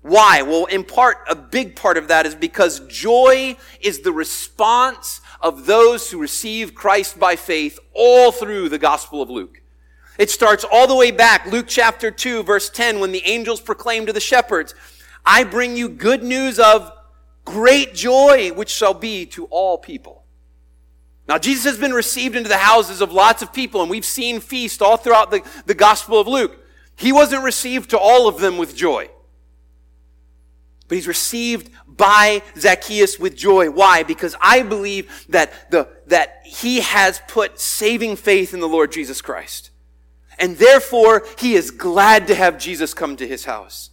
Why? 0.00 0.40
Well, 0.40 0.64
in 0.64 0.84
part, 0.84 1.18
a 1.28 1.34
big 1.36 1.76
part 1.76 1.98
of 1.98 2.08
that 2.08 2.24
is 2.24 2.34
because 2.34 2.80
joy 2.86 3.56
is 3.80 4.00
the 4.00 4.12
response 4.12 5.20
of 5.42 5.66
those 5.66 6.10
who 6.10 6.18
receive 6.18 6.74
Christ 6.74 7.18
by 7.18 7.36
faith 7.36 7.78
all 7.92 8.32
through 8.32 8.70
the 8.70 8.78
Gospel 8.78 9.20
of 9.20 9.28
Luke. 9.28 9.60
It 10.18 10.30
starts 10.30 10.64
all 10.64 10.86
the 10.86 10.94
way 10.94 11.10
back, 11.10 11.46
Luke 11.46 11.66
chapter 11.68 12.10
2, 12.10 12.42
verse 12.42 12.70
10, 12.70 13.00
when 13.00 13.12
the 13.12 13.24
angels 13.26 13.60
proclaim 13.60 14.06
to 14.06 14.12
the 14.12 14.20
shepherds, 14.20 14.74
I 15.24 15.44
bring 15.44 15.76
you 15.76 15.88
good 15.88 16.22
news 16.22 16.58
of 16.58 16.92
great 17.44 17.94
joy, 17.94 18.50
which 18.52 18.70
shall 18.70 18.94
be 18.94 19.26
to 19.26 19.46
all 19.46 19.78
people. 19.78 20.24
Now, 21.28 21.38
Jesus 21.38 21.64
has 21.64 21.78
been 21.78 21.92
received 21.92 22.36
into 22.36 22.48
the 22.48 22.56
houses 22.56 23.00
of 23.00 23.12
lots 23.12 23.42
of 23.42 23.52
people, 23.52 23.82
and 23.82 23.90
we've 23.90 24.04
seen 24.04 24.40
feast 24.40 24.80
all 24.80 24.96
throughout 24.96 25.30
the, 25.30 25.42
the 25.66 25.74
Gospel 25.74 26.20
of 26.20 26.28
Luke. 26.28 26.56
He 26.94 27.12
wasn't 27.12 27.42
received 27.42 27.90
to 27.90 27.98
all 27.98 28.28
of 28.28 28.38
them 28.38 28.58
with 28.58 28.76
joy. 28.76 29.10
But 30.88 30.94
he's 30.94 31.08
received 31.08 31.70
by 31.88 32.42
Zacchaeus 32.56 33.18
with 33.18 33.36
joy. 33.36 33.70
Why? 33.70 34.04
Because 34.04 34.36
I 34.40 34.62
believe 34.62 35.26
that 35.28 35.70
the, 35.70 35.88
that 36.06 36.42
he 36.44 36.80
has 36.80 37.20
put 37.26 37.58
saving 37.58 38.16
faith 38.16 38.54
in 38.54 38.60
the 38.60 38.68
Lord 38.68 38.92
Jesus 38.92 39.20
Christ. 39.20 39.70
And 40.38 40.56
therefore, 40.56 41.24
he 41.38 41.54
is 41.54 41.70
glad 41.70 42.26
to 42.26 42.34
have 42.34 42.58
Jesus 42.58 42.92
come 42.94 43.16
to 43.16 43.26
his 43.26 43.44
house. 43.44 43.90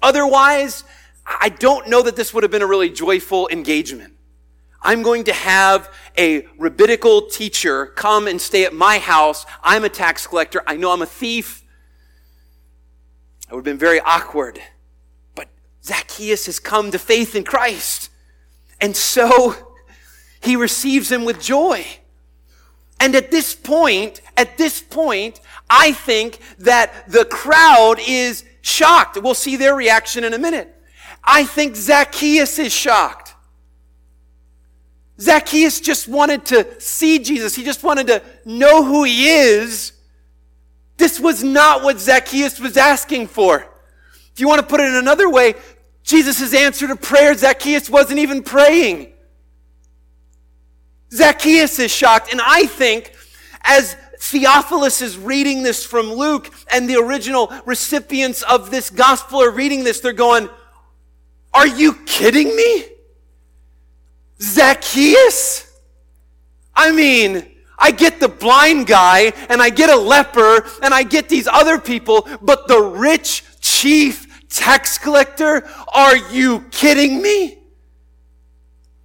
Otherwise, 0.00 0.84
I 1.26 1.48
don't 1.48 1.88
know 1.88 2.02
that 2.02 2.16
this 2.16 2.32
would 2.32 2.44
have 2.44 2.52
been 2.52 2.62
a 2.62 2.66
really 2.66 2.90
joyful 2.90 3.48
engagement. 3.48 4.14
I'm 4.80 5.02
going 5.02 5.24
to 5.24 5.32
have 5.32 5.92
a 6.16 6.46
rabbinical 6.58 7.26
teacher 7.26 7.86
come 7.86 8.28
and 8.28 8.40
stay 8.40 8.64
at 8.64 8.72
my 8.72 8.98
house. 8.98 9.44
I'm 9.62 9.84
a 9.84 9.88
tax 9.88 10.26
collector. 10.26 10.62
I 10.66 10.76
know 10.76 10.92
I'm 10.92 11.02
a 11.02 11.06
thief. 11.06 11.64
It 13.48 13.54
would 13.54 13.58
have 13.58 13.64
been 13.64 13.78
very 13.78 14.00
awkward. 14.00 14.60
But 15.34 15.48
Zacchaeus 15.82 16.46
has 16.46 16.60
come 16.60 16.92
to 16.92 16.98
faith 16.98 17.34
in 17.34 17.42
Christ. 17.42 18.10
And 18.80 18.94
so 18.96 19.54
he 20.40 20.54
receives 20.54 21.10
him 21.10 21.24
with 21.24 21.40
joy. 21.40 21.84
And 23.06 23.14
at 23.14 23.30
this 23.30 23.54
point, 23.54 24.20
at 24.36 24.58
this 24.58 24.82
point, 24.82 25.40
I 25.70 25.92
think 25.92 26.40
that 26.58 27.08
the 27.08 27.24
crowd 27.24 28.00
is 28.04 28.42
shocked. 28.62 29.16
We'll 29.22 29.34
see 29.34 29.54
their 29.54 29.76
reaction 29.76 30.24
in 30.24 30.34
a 30.34 30.38
minute. 30.38 30.74
I 31.22 31.44
think 31.44 31.76
Zacchaeus 31.76 32.58
is 32.58 32.72
shocked. 32.72 33.36
Zacchaeus 35.20 35.78
just 35.78 36.08
wanted 36.08 36.46
to 36.46 36.80
see 36.80 37.20
Jesus. 37.20 37.54
He 37.54 37.62
just 37.62 37.84
wanted 37.84 38.08
to 38.08 38.24
know 38.44 38.82
who 38.82 39.04
he 39.04 39.28
is. 39.28 39.92
This 40.96 41.20
was 41.20 41.44
not 41.44 41.84
what 41.84 42.00
Zacchaeus 42.00 42.58
was 42.58 42.76
asking 42.76 43.28
for. 43.28 43.68
If 44.32 44.40
you 44.40 44.48
want 44.48 44.62
to 44.62 44.66
put 44.66 44.80
it 44.80 44.88
in 44.88 44.96
another 44.96 45.30
way, 45.30 45.54
Jesus' 46.02 46.52
answer 46.52 46.88
to 46.88 46.96
prayer, 46.96 47.34
Zacchaeus 47.36 47.88
wasn't 47.88 48.18
even 48.18 48.42
praying. 48.42 49.12
Zacchaeus 51.16 51.78
is 51.78 51.90
shocked. 51.90 52.30
And 52.30 52.40
I 52.40 52.66
think 52.66 53.12
as 53.62 53.96
Theophilus 54.18 55.02
is 55.02 55.16
reading 55.16 55.62
this 55.62 55.84
from 55.84 56.12
Luke 56.12 56.52
and 56.72 56.88
the 56.88 56.96
original 56.96 57.52
recipients 57.64 58.42
of 58.42 58.70
this 58.70 58.90
gospel 58.90 59.42
are 59.42 59.50
reading 59.50 59.82
this, 59.84 60.00
they're 60.00 60.12
going, 60.12 60.48
Are 61.54 61.66
you 61.66 61.94
kidding 62.04 62.54
me? 62.54 62.84
Zacchaeus? 64.40 65.72
I 66.74 66.92
mean, 66.92 67.46
I 67.78 67.90
get 67.90 68.20
the 68.20 68.28
blind 68.28 68.86
guy 68.86 69.32
and 69.48 69.62
I 69.62 69.70
get 69.70 69.90
a 69.90 69.96
leper 69.96 70.66
and 70.82 70.92
I 70.92 71.02
get 71.02 71.28
these 71.28 71.46
other 71.46 71.78
people, 71.78 72.28
but 72.42 72.68
the 72.68 72.80
rich 72.80 73.42
chief 73.60 74.48
tax 74.48 74.98
collector? 74.98 75.66
Are 75.94 76.16
you 76.16 76.60
kidding 76.70 77.22
me? 77.22 77.58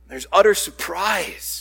There's 0.08 0.28
utter 0.32 0.54
surprise 0.54 1.61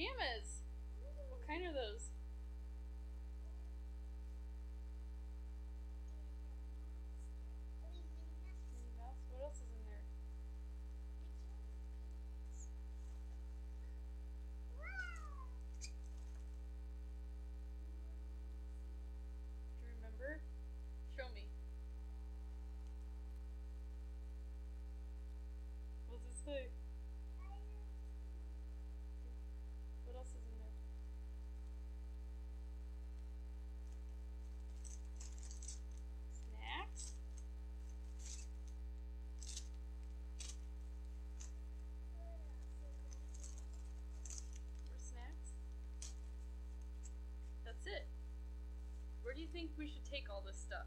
pajamas. 0.00 0.62
What 1.28 1.46
kind 1.46 1.66
are 1.66 1.72
those? 1.72 2.08
What 9.28 9.42
else 9.44 9.56
is 9.56 9.68
in 9.76 9.84
there? 9.84 10.00
Do 19.80 19.86
you 19.86 19.92
remember? 19.96 20.40
Show 21.16 21.28
me. 21.34 21.44
What's 26.08 26.24
it 26.24 26.36
say? 26.44 26.70
do 49.39 49.39
you 49.39 49.39
think 49.52 49.70
we 49.74 49.90
should 49.90 50.06
take 50.06 50.30
all 50.30 50.42
this 50.46 50.56
stuff? 50.56 50.86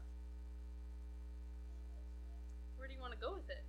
Where 2.76 2.88
do 2.88 2.94
you 2.94 3.00
want 3.00 3.12
to 3.12 3.20
go 3.20 3.36
with 3.36 3.48
it? 3.52 3.64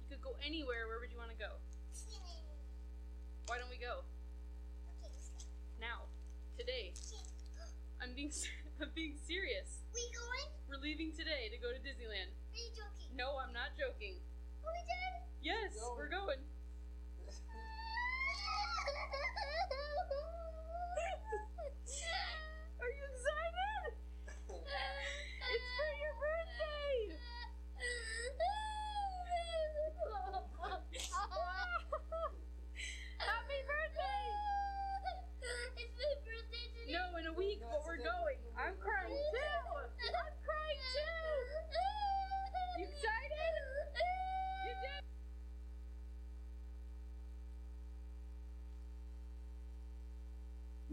You 0.00 0.06
could 0.12 0.20
go 0.20 0.36
anywhere. 0.44 0.88
Where 0.88 1.00
would 1.00 1.12
you 1.12 1.18
want 1.18 1.32
to 1.32 1.40
go? 1.40 1.56
Why 3.48 3.56
don't 3.56 3.72
we 3.72 3.80
go? 3.80 4.04
Now. 5.80 6.08
Today. 6.60 6.92
I'm 8.00 8.12
being 8.14 8.30
I'm 8.80 8.92
being 8.94 9.16
serious. 9.16 9.88
We 9.96 10.04
going? 10.12 10.48
We're 10.68 10.82
leaving 10.84 11.16
today 11.16 11.48
to 11.48 11.56
go 11.56 11.72
to 11.72 11.80
Disneyland. 11.80 12.28
Are 12.28 12.60
you 12.60 12.68
joking? 12.76 13.08
No, 13.16 13.40
I'm 13.40 13.56
not 13.56 13.72
joking. 13.80 14.20
Are 14.60 14.72
we 14.72 14.82
done? 14.84 15.24
Yes, 15.40 15.72
we're 15.96 16.12
going. 16.12 16.44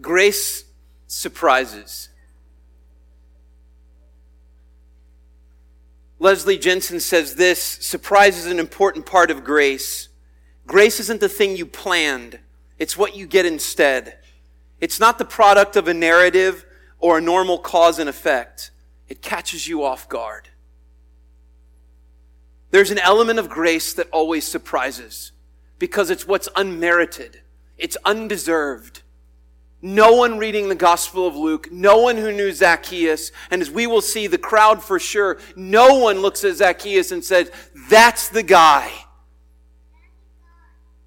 Grace 0.09 0.63
surprises. 1.05 2.09
Leslie 6.17 6.57
Jensen 6.57 6.99
says 6.99 7.35
this 7.35 7.61
surprise 7.61 8.35
is 8.39 8.47
an 8.47 8.57
important 8.57 9.05
part 9.05 9.29
of 9.29 9.43
grace. 9.43 10.09
Grace 10.65 10.99
isn't 10.99 11.21
the 11.21 11.29
thing 11.29 11.55
you 11.55 11.67
planned, 11.67 12.39
it's 12.79 12.97
what 12.97 13.15
you 13.15 13.27
get 13.27 13.45
instead. 13.45 14.17
It's 14.81 14.99
not 14.99 15.19
the 15.19 15.25
product 15.25 15.75
of 15.75 15.87
a 15.87 15.93
narrative 15.93 16.65
or 16.97 17.19
a 17.19 17.21
normal 17.21 17.59
cause 17.59 17.99
and 17.99 18.09
effect, 18.09 18.71
it 19.09 19.21
catches 19.21 19.67
you 19.67 19.83
off 19.83 20.09
guard. 20.09 20.49
There's 22.71 22.89
an 22.89 22.97
element 22.97 23.37
of 23.37 23.47
grace 23.47 23.93
that 23.93 24.09
always 24.09 24.47
surprises. 24.47 25.33
because 25.77 26.09
it's 26.09 26.25
what's 26.25 26.49
unmerited. 26.55 27.41
It's 27.77 27.95
undeserved. 28.03 29.03
No 29.81 30.13
one 30.13 30.37
reading 30.37 30.67
the 30.67 30.75
Gospel 30.75 31.25
of 31.25 31.37
Luke, 31.37 31.71
no 31.71 31.99
one 31.99 32.17
who 32.17 32.33
knew 32.33 32.51
Zacchaeus, 32.51 33.31
and 33.49 33.61
as 33.61 33.71
we 33.71 33.87
will 33.87 34.01
see, 34.01 34.27
the 34.27 34.37
crowd 34.37 34.83
for 34.83 34.99
sure, 34.99 35.39
no 35.55 35.99
one 35.99 36.19
looks 36.21 36.43
at 36.43 36.57
Zacchaeus 36.57 37.13
and 37.13 37.23
says, 37.23 37.49
that's 37.89 38.27
the 38.27 38.43
guy. 38.43 38.91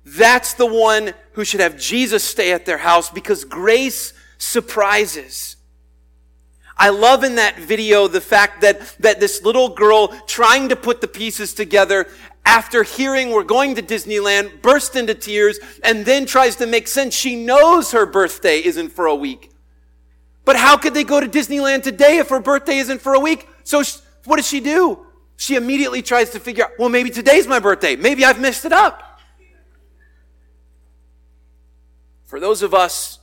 That's 0.04 0.54
the 0.54 0.66
one 0.66 1.12
who 1.32 1.44
should 1.44 1.60
have 1.60 1.78
Jesus 1.78 2.24
stay 2.24 2.52
at 2.52 2.64
their 2.64 2.78
house 2.78 3.10
because 3.10 3.44
grace 3.44 4.14
surprises. 4.38 5.56
I 6.76 6.88
love 6.88 7.22
in 7.22 7.36
that 7.36 7.58
video 7.58 8.08
the 8.08 8.20
fact 8.20 8.62
that, 8.62 8.96
that 9.00 9.20
this 9.20 9.42
little 9.42 9.68
girl 9.68 10.08
trying 10.26 10.70
to 10.70 10.76
put 10.76 11.00
the 11.00 11.08
pieces 11.08 11.54
together 11.54 12.08
after 12.44 12.82
hearing 12.82 13.30
we're 13.30 13.44
going 13.44 13.74
to 13.76 13.82
Disneyland 13.82 14.62
burst 14.62 14.96
into 14.96 15.14
tears 15.14 15.58
and 15.82 16.04
then 16.04 16.26
tries 16.26 16.56
to 16.56 16.66
make 16.66 16.88
sense. 16.88 17.14
She 17.14 17.36
knows 17.36 17.92
her 17.92 18.06
birthday 18.06 18.58
isn't 18.58 18.90
for 18.90 19.06
a 19.06 19.14
week. 19.14 19.50
But 20.44 20.56
how 20.56 20.76
could 20.76 20.94
they 20.94 21.04
go 21.04 21.20
to 21.20 21.28
Disneyland 21.28 21.82
today 21.82 22.18
if 22.18 22.28
her 22.30 22.40
birthday 22.40 22.78
isn't 22.78 23.00
for 23.00 23.14
a 23.14 23.20
week? 23.20 23.48
So 23.64 23.82
sh- 23.82 23.98
what 24.24 24.36
does 24.36 24.46
she 24.46 24.60
do? 24.60 25.06
She 25.36 25.56
immediately 25.56 26.02
tries 26.02 26.30
to 26.30 26.40
figure 26.40 26.64
out, 26.64 26.70
well, 26.78 26.88
maybe 26.88 27.10
today's 27.10 27.46
my 27.46 27.58
birthday. 27.58 27.96
Maybe 27.96 28.24
I've 28.24 28.40
messed 28.40 28.64
it 28.64 28.72
up. 28.72 29.20
For 32.24 32.40
those 32.40 32.62
of 32.62 32.74
us 32.74 33.18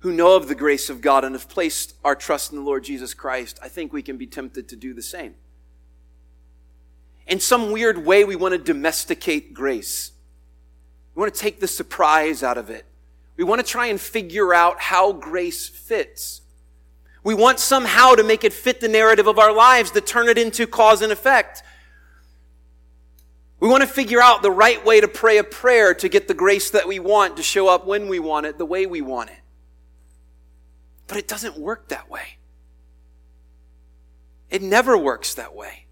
who 0.00 0.12
know 0.12 0.36
of 0.36 0.48
the 0.48 0.54
grace 0.54 0.90
of 0.90 1.00
God 1.00 1.24
and 1.24 1.34
have 1.34 1.48
placed 1.48 1.94
our 2.04 2.14
trust 2.14 2.52
in 2.52 2.58
the 2.58 2.64
Lord 2.64 2.84
Jesus 2.84 3.14
Christ, 3.14 3.58
I 3.62 3.68
think 3.68 3.92
we 3.92 4.02
can 4.02 4.16
be 4.16 4.26
tempted 4.26 4.68
to 4.68 4.76
do 4.76 4.92
the 4.92 5.02
same. 5.02 5.36
In 7.26 7.40
some 7.40 7.70
weird 7.70 8.04
way, 8.04 8.24
we 8.24 8.36
want 8.36 8.52
to 8.52 8.58
domesticate 8.58 9.54
grace. 9.54 10.12
We 11.14 11.20
want 11.20 11.34
to 11.34 11.40
take 11.40 11.60
the 11.60 11.68
surprise 11.68 12.42
out 12.42 12.58
of 12.58 12.70
it. 12.70 12.84
We 13.36 13.44
want 13.44 13.60
to 13.60 13.66
try 13.66 13.86
and 13.86 14.00
figure 14.00 14.52
out 14.52 14.80
how 14.80 15.12
grace 15.12 15.68
fits. 15.68 16.42
We 17.24 17.34
want 17.34 17.60
somehow 17.60 18.14
to 18.14 18.24
make 18.24 18.44
it 18.44 18.52
fit 18.52 18.80
the 18.80 18.88
narrative 18.88 19.26
of 19.26 19.38
our 19.38 19.52
lives, 19.52 19.92
to 19.92 20.00
turn 20.00 20.28
it 20.28 20.38
into 20.38 20.66
cause 20.66 21.02
and 21.02 21.12
effect. 21.12 21.62
We 23.60 23.68
want 23.68 23.82
to 23.82 23.88
figure 23.88 24.20
out 24.20 24.42
the 24.42 24.50
right 24.50 24.84
way 24.84 25.00
to 25.00 25.06
pray 25.06 25.38
a 25.38 25.44
prayer 25.44 25.94
to 25.94 26.08
get 26.08 26.26
the 26.26 26.34
grace 26.34 26.70
that 26.70 26.88
we 26.88 26.98
want 26.98 27.36
to 27.36 27.44
show 27.44 27.68
up 27.68 27.86
when 27.86 28.08
we 28.08 28.18
want 28.18 28.46
it, 28.46 28.58
the 28.58 28.66
way 28.66 28.86
we 28.86 29.00
want 29.00 29.30
it. 29.30 29.38
But 31.06 31.18
it 31.18 31.28
doesn't 31.28 31.56
work 31.56 31.88
that 31.88 32.10
way. 32.10 32.38
It 34.50 34.62
never 34.62 34.98
works 34.98 35.34
that 35.34 35.54
way. 35.54 35.86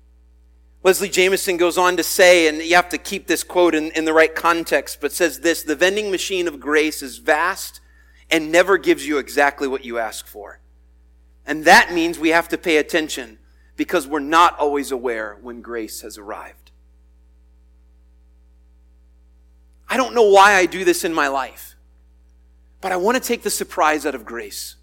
Leslie 0.83 1.11
Jamison 1.11 1.59
goes 1.59 1.77
on 1.77 1.99
to 1.99 2.03
say, 2.03 2.49
and 2.49 2.59
you 2.59 2.75
have 2.75 2.89
to 2.89 2.99
keep 2.99 3.27
this 3.27 3.45
quote 3.45 3.75
in, 3.75 3.91
in 3.91 4.07
the 4.07 4.15
right 4.15 4.35
context, 4.35 4.99
but 5.01 5.13
says 5.13 5.41
this 5.41 5.63
The 5.63 5.77
vending 5.77 6.11
machine 6.11 6.49
of 6.49 6.59
grace 6.59 7.03
is 7.03 7.19
vast 7.19 7.81
and 8.31 8.51
never 8.51 8.79
gives 8.79 9.07
you 9.07 9.19
exactly 9.19 9.69
what 9.69 9.85
you 9.85 9.99
ask 9.99 10.27
for. 10.27 10.61
And 11.45 11.65
that 11.65 11.93
means 11.93 12.19
we 12.19 12.31
have 12.31 12.49
to 12.49 12.59
pay 12.59 12.79
attention 12.79 13.39
because 13.77 14.07
we're 14.07 14.21
not 14.21 14.59
always 14.59 14.91
aware 14.91 15.37
when 15.43 15.61
grace 15.61 16.01
has 16.03 16.17
arrived. 16.17 16.71
I 19.89 19.97
don't 19.97 20.15
know 20.15 20.31
why 20.31 20.55
I 20.55 20.67
do 20.67 20.85
this 20.85 21.05
in 21.05 21.13
my 21.13 21.29
life, 21.29 21.75
but 22.81 22.93
I 22.93 22.97
want 22.97 23.17
to 23.17 23.23
take 23.23 23.43
the 23.43 23.51
surprise 23.51 24.07
out 24.07 24.15
of 24.15 24.25
grace. 24.25 24.77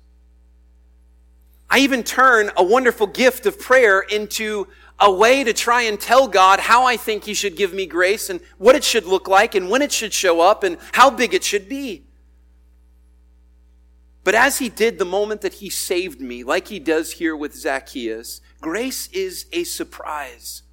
I 1.69 1.79
even 1.79 2.03
turn 2.03 2.51
a 2.57 2.63
wonderful 2.63 3.07
gift 3.07 3.45
of 3.45 3.59
prayer 3.59 4.01
into 4.01 4.67
a 4.99 5.11
way 5.11 5.43
to 5.43 5.53
try 5.53 5.83
and 5.83 5.99
tell 5.99 6.27
God 6.27 6.59
how 6.59 6.85
I 6.85 6.97
think 6.97 7.23
He 7.23 7.33
should 7.33 7.55
give 7.55 7.73
me 7.73 7.85
grace 7.85 8.29
and 8.29 8.39
what 8.57 8.75
it 8.75 8.83
should 8.83 9.05
look 9.05 9.27
like 9.27 9.55
and 9.55 9.69
when 9.69 9.81
it 9.81 9.91
should 9.91 10.13
show 10.13 10.41
up 10.41 10.63
and 10.63 10.77
how 10.93 11.09
big 11.09 11.33
it 11.33 11.43
should 11.43 11.69
be. 11.69 12.05
But 14.23 14.35
as 14.35 14.59
He 14.59 14.69
did 14.69 14.97
the 14.97 15.05
moment 15.05 15.41
that 15.41 15.55
He 15.55 15.69
saved 15.69 16.19
me, 16.19 16.43
like 16.43 16.67
He 16.67 16.79
does 16.79 17.13
here 17.13 17.35
with 17.35 17.55
Zacchaeus, 17.55 18.41
grace 18.59 19.07
is 19.13 19.45
a 19.53 19.63
surprise. 19.63 20.63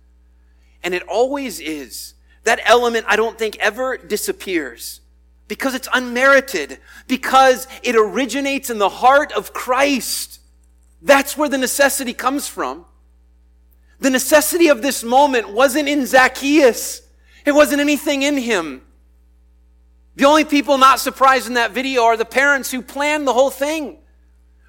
And 0.83 0.95
it 0.95 1.03
always 1.05 1.61
is. 1.61 2.15
That 2.45 2.61
element 2.65 3.07
I 3.09 3.17
don't 3.17 3.39
think 3.39 3.57
ever 3.59 3.97
disappears 3.97 5.01
because 5.49 5.75
it's 5.75 5.89
unmerited, 5.93 6.79
because 7.07 7.67
it 7.83 7.97
originates 7.97 8.71
in 8.71 8.79
the 8.79 8.89
heart 8.89 9.33
of 9.33 9.53
Christ. 9.53 10.41
That's 11.03 11.37
where 11.37 11.49
the 11.49 11.59
necessity 11.59 12.15
comes 12.15 12.49
from. 12.49 12.87
The 14.05 14.11
necessity 14.11 14.69
of 14.69 14.83
this 14.83 15.03
moment 15.03 15.49
wasn't 15.49 15.89
in 15.89 16.05
Zacchaeus. 16.05 17.01
It 17.47 17.53
wasn't 17.53 17.81
anything 17.81 18.21
in 18.21 18.37
him. 18.37 18.83
The 20.17 20.27
only 20.27 20.45
people 20.45 20.77
not 20.77 21.01
surprised 21.01 21.47
in 21.47 21.55
that 21.55 21.71
video 21.71 22.03
are 22.03 22.17
the 22.19 22.27
parents 22.27 22.71
who 22.71 22.83
planned 22.83 23.27
the 23.27 23.33
whole 23.33 23.49
thing. 23.49 23.97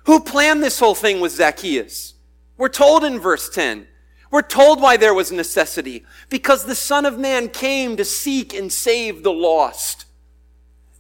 Who 0.06 0.22
planned 0.22 0.64
this 0.64 0.80
whole 0.80 0.96
thing 0.96 1.20
with 1.20 1.34
Zacchaeus? 1.34 2.14
We're 2.58 2.70
told 2.70 3.04
in 3.04 3.20
verse 3.20 3.50
10. 3.50 3.86
We're 4.32 4.42
told 4.42 4.82
why 4.82 4.96
there 4.96 5.14
was 5.14 5.34
necessity. 5.34 6.06
Because 6.30 6.64
the 6.64 6.74
Son 6.74 7.06
of 7.06 7.20
Man 7.20 7.50
came 7.50 7.98
to 7.98 8.06
seek 8.06 8.54
and 8.54 8.72
save 8.72 9.22
the 9.22 9.34
lost. 9.34 10.06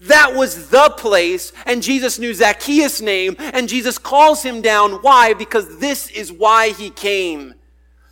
That 0.02 0.36
was 0.36 0.72
the 0.72 0.94
place, 0.98 1.54
and 1.66 1.82
Jesus 1.82 2.20
knew 2.20 2.34
Zacchaeus' 2.34 3.00
name, 3.00 3.38
and 3.40 3.70
Jesus 3.70 3.98
calls 3.98 4.44
him 4.44 4.62
down. 4.62 4.96
Why? 4.96 5.34
Because 5.34 5.80
this 5.80 6.10
is 6.10 6.34
why 6.34 6.72
he 6.72 6.90
came 6.90 7.54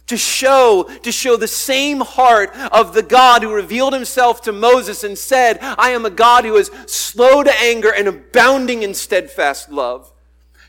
to 0.07 0.17
show, 0.17 0.83
to 1.03 1.11
show 1.11 1.37
the 1.37 1.47
same 1.47 2.01
heart 2.01 2.55
of 2.71 2.93
the 2.93 3.03
God 3.03 3.41
who 3.41 3.53
revealed 3.53 3.93
himself 3.93 4.41
to 4.41 4.51
Moses 4.51 5.03
and 5.03 5.17
said, 5.17 5.57
I 5.61 5.91
am 5.91 6.05
a 6.05 6.09
God 6.09 6.45
who 6.45 6.55
is 6.55 6.69
slow 6.87 7.43
to 7.43 7.61
anger 7.61 7.91
and 7.93 8.07
abounding 8.07 8.83
in 8.83 8.93
steadfast 8.93 9.69
love. 9.71 10.11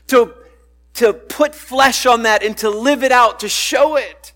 To, 0.07 0.33
to 0.95 1.13
put 1.13 1.53
flesh 1.53 2.05
on 2.05 2.23
that 2.23 2.43
and 2.43 2.55
to 2.57 2.69
live 2.69 3.03
it 3.03 3.11
out, 3.11 3.39
to 3.41 3.49
show 3.49 3.97
it. 3.97 4.33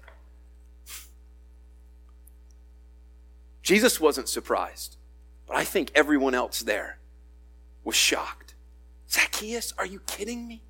Jesus 3.61 3.99
wasn't 3.99 4.27
surprised, 4.27 4.97
but 5.47 5.55
I 5.55 5.63
think 5.63 5.91
everyone 5.93 6.33
else 6.33 6.61
there 6.61 6.97
was 7.83 7.95
shocked. 7.95 8.55
Zacchaeus, 9.09 9.73
are 9.77 9.85
you 9.85 9.99
kidding 10.07 10.47
me? 10.47 10.63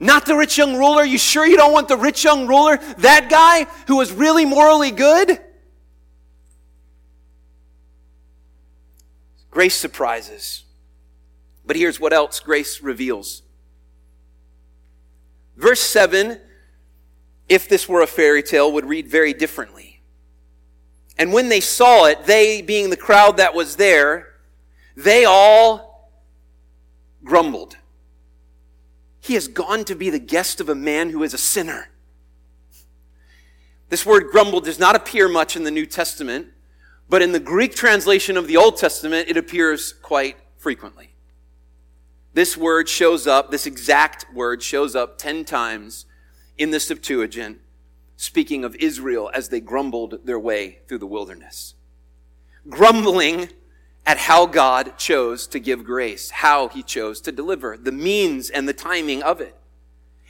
Not 0.00 0.26
the 0.26 0.36
rich 0.36 0.56
young 0.56 0.76
ruler. 0.76 1.04
You 1.04 1.18
sure 1.18 1.46
you 1.46 1.56
don't 1.56 1.72
want 1.72 1.88
the 1.88 1.96
rich 1.96 2.22
young 2.22 2.46
ruler? 2.46 2.76
That 2.98 3.28
guy 3.28 3.64
who 3.86 3.96
was 3.96 4.12
really 4.12 4.44
morally 4.44 4.90
good? 4.90 5.40
Grace 9.50 9.74
surprises. 9.74 10.64
But 11.66 11.76
here's 11.76 11.98
what 11.98 12.12
else 12.12 12.40
grace 12.40 12.80
reveals. 12.80 13.42
Verse 15.56 15.80
7, 15.80 16.40
if 17.48 17.68
this 17.68 17.88
were 17.88 18.02
a 18.02 18.06
fairy 18.06 18.42
tale, 18.44 18.70
would 18.72 18.86
read 18.86 19.08
very 19.08 19.32
differently. 19.32 20.00
And 21.18 21.32
when 21.32 21.48
they 21.48 21.58
saw 21.58 22.04
it, 22.04 22.26
they 22.26 22.62
being 22.62 22.90
the 22.90 22.96
crowd 22.96 23.38
that 23.38 23.54
was 23.54 23.74
there, 23.74 24.28
they 24.96 25.24
all 25.24 26.12
grumbled. 27.24 27.76
He 29.28 29.34
has 29.34 29.46
gone 29.46 29.84
to 29.84 29.94
be 29.94 30.08
the 30.08 30.18
guest 30.18 30.58
of 30.58 30.70
a 30.70 30.74
man 30.74 31.10
who 31.10 31.22
is 31.22 31.34
a 31.34 31.38
sinner. 31.38 31.90
This 33.90 34.06
word 34.06 34.30
grumble 34.32 34.62
does 34.62 34.78
not 34.78 34.96
appear 34.96 35.28
much 35.28 35.54
in 35.54 35.64
the 35.64 35.70
New 35.70 35.84
Testament, 35.84 36.46
but 37.10 37.20
in 37.20 37.32
the 37.32 37.38
Greek 37.38 37.74
translation 37.74 38.38
of 38.38 38.46
the 38.46 38.56
Old 38.56 38.78
Testament, 38.78 39.28
it 39.28 39.36
appears 39.36 39.92
quite 39.92 40.38
frequently. 40.56 41.10
This 42.32 42.56
word 42.56 42.88
shows 42.88 43.26
up, 43.26 43.50
this 43.50 43.66
exact 43.66 44.32
word 44.32 44.62
shows 44.62 44.96
up 44.96 45.18
10 45.18 45.44
times 45.44 46.06
in 46.56 46.70
the 46.70 46.80
Septuagint, 46.80 47.58
speaking 48.16 48.64
of 48.64 48.76
Israel 48.76 49.30
as 49.34 49.50
they 49.50 49.60
grumbled 49.60 50.24
their 50.24 50.40
way 50.40 50.78
through 50.88 51.00
the 51.00 51.06
wilderness. 51.06 51.74
Grumbling 52.66 53.50
at 54.08 54.16
how 54.16 54.46
God 54.46 54.96
chose 54.96 55.46
to 55.48 55.60
give 55.60 55.84
grace, 55.84 56.30
how 56.30 56.68
he 56.68 56.82
chose 56.82 57.20
to 57.20 57.30
deliver, 57.30 57.76
the 57.76 57.92
means 57.92 58.48
and 58.48 58.66
the 58.66 58.72
timing 58.72 59.22
of 59.22 59.38
it. 59.38 59.54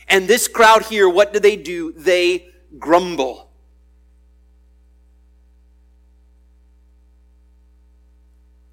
And 0.09 0.27
this 0.27 0.49
crowd 0.49 0.87
here, 0.87 1.09
what 1.09 1.33
do 1.33 1.39
they 1.39 1.55
do? 1.55 1.93
They 1.93 2.49
grumble. 2.77 3.53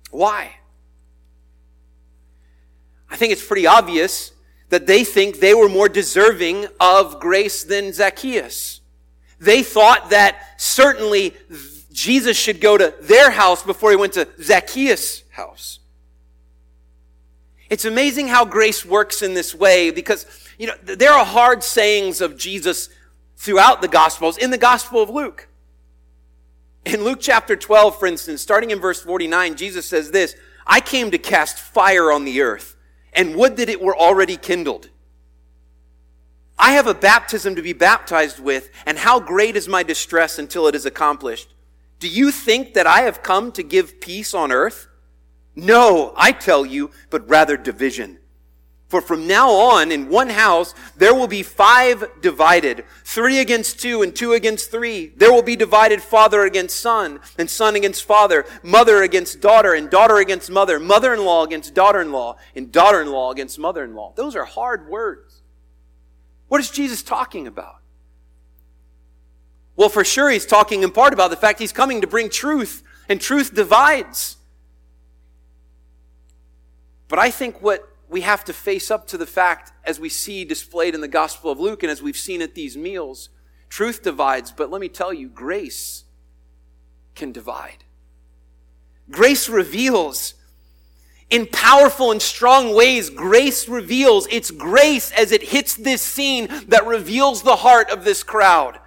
Why? 0.10 0.56
I 3.08 3.16
think 3.16 3.32
it's 3.32 3.46
pretty 3.46 3.68
obvious 3.68 4.32
that 4.70 4.88
they 4.88 5.04
think 5.04 5.40
they 5.40 5.54
were 5.54 5.70
more 5.70 5.88
deserving 5.88 6.66
of 6.80 7.20
grace 7.20 7.64
than 7.64 7.94
Zacchaeus. 7.94 8.82
They 9.40 9.62
thought 9.62 10.10
that 10.10 10.60
certainly 10.60 11.36
Jesus 11.96 12.36
should 12.36 12.60
go 12.60 12.78
to 12.78 12.94
their 13.00 13.32
house 13.32 13.64
before 13.64 13.90
he 13.90 13.96
went 13.96 14.12
to 14.14 14.28
Zacchaeus' 14.42 15.24
house. 15.32 15.80
It's 17.70 17.86
amazing 17.86 18.28
how 18.28 18.44
grace 18.44 18.86
works 18.86 19.22
in 19.22 19.34
this 19.34 19.56
way 19.56 19.92
because, 19.92 20.26
you 20.60 20.68
know, 20.68 20.76
there 20.84 21.14
are 21.14 21.24
hard 21.24 21.64
sayings 21.64 22.20
of 22.20 22.38
Jesus 22.38 22.90
throughout 23.38 23.82
the 23.82 23.88
Gospels, 23.88 24.38
in 24.38 24.52
the 24.52 24.58
Gospel 24.58 25.02
of 25.02 25.10
Luke. 25.10 25.48
In 26.86 27.06
Luke 27.06 27.20
chapter 27.22 27.56
12, 27.56 27.98
for 27.98 28.08
instance, 28.08 28.42
starting 28.42 28.72
in 28.72 28.80
verse 28.80 29.02
49, 29.02 29.56
Jesus 29.56 29.86
says 29.86 30.12
this, 30.12 30.36
I 30.68 30.82
came 30.82 31.12
to 31.12 31.18
cast 31.18 31.58
fire 31.58 32.12
on 32.12 32.26
the 32.26 32.42
earth, 32.42 32.76
and 33.14 33.38
would 33.38 33.56
that 33.56 33.70
it 33.70 33.82
were 33.82 33.96
already 33.96 34.36
kindled. 34.36 34.90
I 36.60 36.74
have 36.74 36.88
a 36.88 36.94
baptism 36.94 37.56
to 37.56 37.62
be 37.62 37.74
baptized 37.74 38.42
with, 38.42 38.70
and 38.86 38.98
how 38.98 39.22
great 39.22 39.56
is 39.56 39.70
my 39.70 39.82
distress 39.82 40.38
until 40.38 40.68
it 40.68 40.76
is 40.76 40.86
accomplished. 40.86 41.55
Do 42.06 42.12
you 42.12 42.30
think 42.30 42.76
that 42.76 42.86
I 42.86 43.02
have 43.02 43.24
come 43.24 43.52
to 43.54 43.64
give 43.64 44.00
peace 44.00 44.36
on 44.36 44.52
earth? 44.52 44.88
No, 45.56 46.14
I 46.16 46.34
tell 46.34 46.64
you, 46.64 46.92
but 47.10 47.28
rather 47.28 47.58
division. 47.58 48.20
For 48.90 49.02
from 49.02 49.26
now 49.26 49.50
on, 49.50 49.92
in 49.92 50.08
one 50.08 50.30
house, 50.30 50.76
there 50.96 51.16
will 51.16 51.26
be 51.26 51.42
five 51.42 52.06
divided, 52.22 52.86
three 53.04 53.40
against 53.40 53.80
two 53.80 54.04
and 54.04 54.16
two 54.16 54.34
against 54.34 54.70
three. 54.70 55.14
There 55.16 55.34
will 55.34 55.42
be 55.42 55.56
divided 55.56 56.04
father 56.04 56.44
against 56.44 56.80
son, 56.80 57.22
and 57.40 57.50
son 57.50 57.76
against 57.76 58.04
father, 58.04 58.46
mother 58.62 59.02
against 59.02 59.42
daughter, 59.42 59.74
and 59.74 59.90
daughter 59.90 60.18
against 60.18 60.52
mother, 60.52 60.80
mother-in-law 60.80 61.46
against 61.46 61.74
daughter-in-law, 61.74 62.36
and 62.56 62.72
daughter-in-law 62.72 63.32
against 63.32 63.58
mother-in-law. 63.58 64.14
Those 64.16 64.36
are 64.36 64.46
hard 64.46 64.88
words. 64.88 65.42
What 66.50 66.62
is 66.62 66.70
Jesus 66.70 67.02
talking 67.02 67.48
about? 67.48 67.78
Well, 69.76 69.90
for 69.90 70.04
sure, 70.04 70.30
he's 70.30 70.46
talking 70.46 70.84
in 70.84 70.92
part 70.92 71.14
about 71.14 71.30
the 71.30 71.36
fact 71.36 71.60
he's 71.60 71.74
coming 71.74 72.02
to 72.02 72.08
bring 72.08 72.30
truth, 72.30 72.84
and 73.10 73.20
truth 73.20 73.54
divides. 73.54 74.38
But 77.08 77.20
I 77.20 77.30
think 77.30 77.62
what 77.62 77.88
we 78.10 78.22
have 78.22 78.44
to 78.46 78.54
face 78.54 78.90
up 78.90 79.08
to 79.08 79.18
the 79.18 79.26
fact, 79.26 79.72
as 79.84 80.00
we 80.00 80.10
see 80.10 80.46
displayed 80.46 80.96
in 80.96 81.02
the 81.02 81.08
Gospel 81.08 81.52
of 81.52 81.60
Luke 81.60 81.84
and 81.84 81.92
as 81.92 82.02
we've 82.02 82.18
seen 82.18 82.42
at 82.42 82.56
these 82.56 82.78
meals, 82.78 83.30
truth 83.70 84.04
divides, 84.04 84.52
but 84.52 84.72
let 84.72 84.82
me 84.82 84.90
tell 84.90 85.14
you, 85.14 85.28
grace 85.28 86.06
can 87.14 87.32
divide. 87.32 87.84
Grace 89.10 89.50
reveals 89.50 90.36
in 91.30 91.48
powerful 91.48 92.12
and 92.12 92.22
strong 92.22 92.76
ways. 92.76 93.10
Grace 93.10 93.68
reveals. 93.68 94.28
It's 94.32 94.52
grace 94.52 95.12
as 95.12 95.32
it 95.32 95.44
hits 95.44 95.76
this 95.76 96.02
scene 96.02 96.48
that 96.68 96.86
reveals 96.86 97.44
the 97.44 97.58
heart 97.58 97.90
of 97.90 98.04
this 98.04 98.24
crowd. 98.24 98.80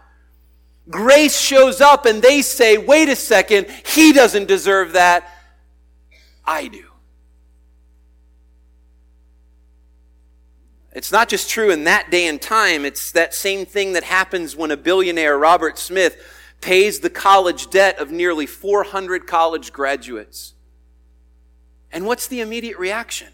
Grace 0.90 1.38
shows 1.38 1.80
up 1.80 2.06
and 2.06 2.22
they 2.22 2.40
say, 2.42 2.78
wait 2.78 3.08
a 3.08 3.16
second, 3.16 3.66
he 3.86 4.12
doesn't 4.12 4.46
deserve 4.46 4.92
that. 4.92 5.28
I 6.44 6.68
do. 6.68 6.84
It's 10.92 11.12
not 11.12 11.28
just 11.28 11.50
true 11.50 11.70
in 11.70 11.84
that 11.84 12.10
day 12.10 12.26
and 12.26 12.40
time, 12.40 12.84
it's 12.84 13.12
that 13.12 13.34
same 13.34 13.66
thing 13.66 13.92
that 13.92 14.02
happens 14.02 14.56
when 14.56 14.70
a 14.70 14.76
billionaire, 14.76 15.38
Robert 15.38 15.78
Smith, 15.78 16.16
pays 16.60 17.00
the 17.00 17.10
college 17.10 17.70
debt 17.70 17.98
of 17.98 18.10
nearly 18.10 18.46
400 18.46 19.26
college 19.26 19.72
graduates. 19.72 20.54
And 21.92 22.06
what's 22.06 22.26
the 22.26 22.40
immediate 22.40 22.78
reaction? 22.78 23.28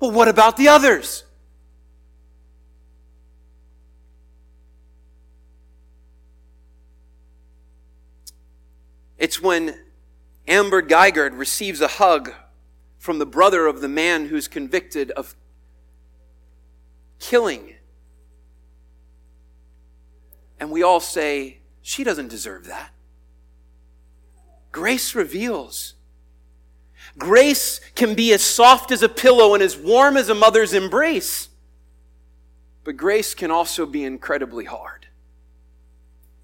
Well, 0.00 0.10
what 0.10 0.28
about 0.28 0.56
the 0.56 0.68
others? 0.68 1.24
It's 9.24 9.40
when 9.40 9.74
Amber 10.46 10.82
Guyger 10.82 11.30
receives 11.34 11.80
a 11.80 11.88
hug 11.88 12.34
from 12.98 13.18
the 13.18 13.24
brother 13.24 13.66
of 13.66 13.80
the 13.80 13.88
man 13.88 14.26
who's 14.26 14.48
convicted 14.48 15.10
of 15.12 15.34
killing. 17.18 17.72
And 20.60 20.70
we 20.70 20.82
all 20.82 21.00
say, 21.00 21.60
she 21.80 22.04
doesn't 22.04 22.28
deserve 22.28 22.66
that. 22.66 22.90
Grace 24.72 25.14
reveals. 25.14 25.94
Grace 27.16 27.80
can 27.94 28.14
be 28.14 28.30
as 28.34 28.42
soft 28.42 28.92
as 28.92 29.02
a 29.02 29.08
pillow 29.08 29.54
and 29.54 29.62
as 29.62 29.74
warm 29.74 30.18
as 30.18 30.28
a 30.28 30.34
mother's 30.34 30.74
embrace. 30.74 31.48
But 32.84 32.98
grace 32.98 33.34
can 33.34 33.50
also 33.50 33.86
be 33.86 34.04
incredibly 34.04 34.66
hard. 34.66 35.06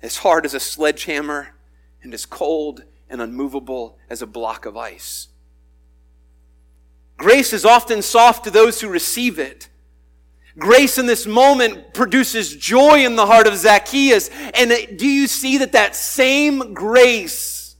As 0.01 0.17
hard 0.17 0.47
as 0.47 0.55
a 0.55 0.61
sledgehammer 0.61 1.49
and 2.03 2.15
as 2.15 2.27
cold 2.27 2.85
and 3.09 3.21
unmovable 3.21 3.99
as 4.09 4.23
a 4.23 4.27
block 4.27 4.67
of 4.67 4.77
ice. 4.77 5.29
Grace 7.17 7.53
is 7.53 7.65
often 7.65 8.03
soft 8.03 8.45
to 8.45 8.51
those 8.51 8.81
who 8.81 8.89
receive 8.89 9.39
it, 9.39 9.69
Grace 10.59 10.99
in 10.99 11.07
this 11.07 11.27
moment 11.27 11.95
produces 11.95 12.55
joy 12.55 13.05
in 13.05 13.17
the 13.17 13.27
heart 13.27 13.47
of 13.47 13.57
Zacchaeus. 13.57 14.29
And 14.55 14.99
do 14.99 15.07
you 15.07 15.27
see 15.27 15.59
that 15.59 15.73
that 15.73 15.95
same 15.95 16.75
grace 16.75 17.77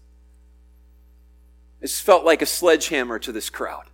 is 1.81 2.01
felt 2.01 2.25
like 2.25 2.43
a 2.43 2.47
sledgehammer 2.47 3.19
to 3.19 3.33
this 3.33 3.51
crowd? 3.51 3.90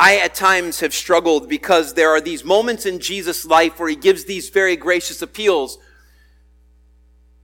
I 0.00 0.16
at 0.16 0.34
times 0.34 0.80
have 0.80 0.94
struggled 0.94 1.48
because 1.48 1.94
there 1.94 2.10
are 2.10 2.20
these 2.20 2.42
moments 2.42 2.86
in 2.86 2.98
Jesus' 2.98 3.44
life 3.44 3.78
where 3.78 3.88
he 3.88 3.96
gives 3.96 4.24
these 4.24 4.48
very 4.48 4.74
gracious 4.74 5.22
appeals. 5.22 5.78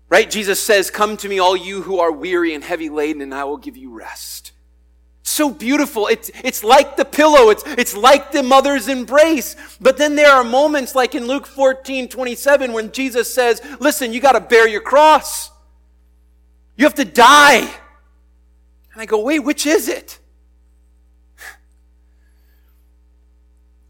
Right? 0.09 0.31
Jesus 0.31 0.61
says, 0.63 0.91
Come 0.91 1.17
to 1.19 1.29
me, 1.29 1.39
all 1.39 1.57
you 1.57 1.83
who 1.83 2.01
are 2.01 2.11
weary 2.11 2.55
and 2.55 2.65
heavy 2.65 2.89
laden, 2.89 3.23
and 3.23 3.35
I 3.35 3.45
will 3.45 3.59
give 3.59 3.77
you 3.77 3.93
rest 3.93 4.53
so 5.27 5.51
beautiful. 5.51 6.07
It's, 6.07 6.31
it's 6.43 6.65
like 6.65 6.97
the 6.97 7.05
pillow. 7.05 7.51
It's, 7.51 7.63
it's 7.67 7.97
like 7.97 8.33
the 8.33 8.43
mother's 8.43 8.89
embrace. 8.89 9.57
But 9.81 9.99
then 9.99 10.17
there 10.17 10.31
are 10.31 10.45
moments 10.45 10.95
like 10.95 11.15
in 11.15 11.27
Luke 11.27 11.47
14, 11.47 12.09
27 12.09 12.73
when 12.73 12.91
Jesus 12.93 13.33
says, 13.33 13.61
listen, 13.79 14.13
you 14.13 14.21
got 14.21 14.33
to 14.33 14.41
bear 14.41 14.67
your 14.67 14.81
cross. 14.81 15.51
You 16.77 16.85
have 16.85 16.95
to 16.95 17.05
die. 17.05 17.59
And 18.93 19.03
I 19.03 19.05
go, 19.05 19.23
wait, 19.23 19.41
which 19.41 19.67
is 19.67 19.89
it? 19.89 20.19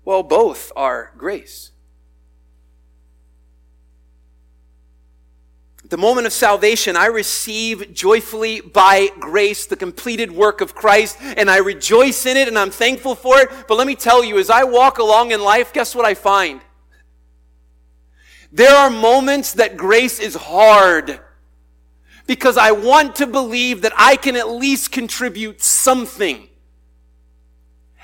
Well, 0.06 0.22
both 0.22 0.72
are 0.76 1.12
grace. 1.18 1.72
the 5.88 5.96
moment 5.96 6.26
of 6.26 6.32
salvation, 6.32 6.96
I 6.96 7.06
receive 7.06 7.94
joyfully 7.94 8.60
by 8.60 9.08
grace 9.20 9.66
the 9.66 9.76
completed 9.76 10.32
work 10.32 10.60
of 10.60 10.74
Christ, 10.74 11.16
and 11.20 11.48
I 11.48 11.58
rejoice 11.58 12.26
in 12.26 12.36
it, 12.36 12.48
and 12.48 12.58
I'm 12.58 12.72
thankful 12.72 13.14
for 13.14 13.38
it. 13.38 13.50
But 13.68 13.76
let 13.76 13.86
me 13.86 13.94
tell 13.94 14.24
you, 14.24 14.38
as 14.38 14.50
I 14.50 14.64
walk 14.64 14.98
along 14.98 15.30
in 15.30 15.40
life, 15.40 15.72
guess 15.72 15.94
what 15.94 16.04
I 16.04 16.14
find? 16.14 16.60
There 18.50 18.74
are 18.74 18.90
moments 18.90 19.52
that 19.54 19.76
grace 19.76 20.18
is 20.18 20.34
hard 20.34 21.20
because 22.26 22.56
I 22.56 22.72
want 22.72 23.16
to 23.16 23.26
believe 23.26 23.82
that 23.82 23.92
I 23.96 24.16
can 24.16 24.34
at 24.34 24.48
least 24.48 24.90
contribute 24.90 25.62
something. 25.62 26.48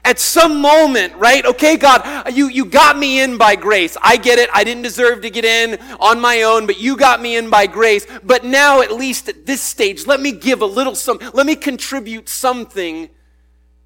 At 0.04 0.18
some 0.18 0.60
moment, 0.60 1.14
right? 1.14 1.44
Okay, 1.46 1.76
God, 1.76 2.32
you, 2.32 2.48
you 2.48 2.64
got 2.64 2.98
me 2.98 3.20
in 3.20 3.38
by 3.38 3.54
grace. 3.54 3.96
I 4.02 4.16
get 4.16 4.40
it. 4.40 4.50
I 4.52 4.64
didn't 4.64 4.82
deserve 4.82 5.20
to 5.22 5.30
get 5.30 5.44
in 5.44 5.78
on 6.00 6.20
my 6.20 6.42
own, 6.42 6.66
but 6.66 6.80
you 6.80 6.96
got 6.96 7.22
me 7.22 7.36
in 7.36 7.50
by 7.50 7.68
grace. 7.68 8.04
But 8.24 8.44
now, 8.44 8.80
at 8.82 8.90
least 8.90 9.28
at 9.28 9.46
this 9.46 9.60
stage, 9.62 10.06
let 10.06 10.20
me 10.20 10.32
give 10.32 10.60
a 10.60 10.66
little 10.66 10.96
some, 10.96 11.20
let 11.32 11.46
me 11.46 11.54
contribute 11.54 12.28
something 12.28 13.10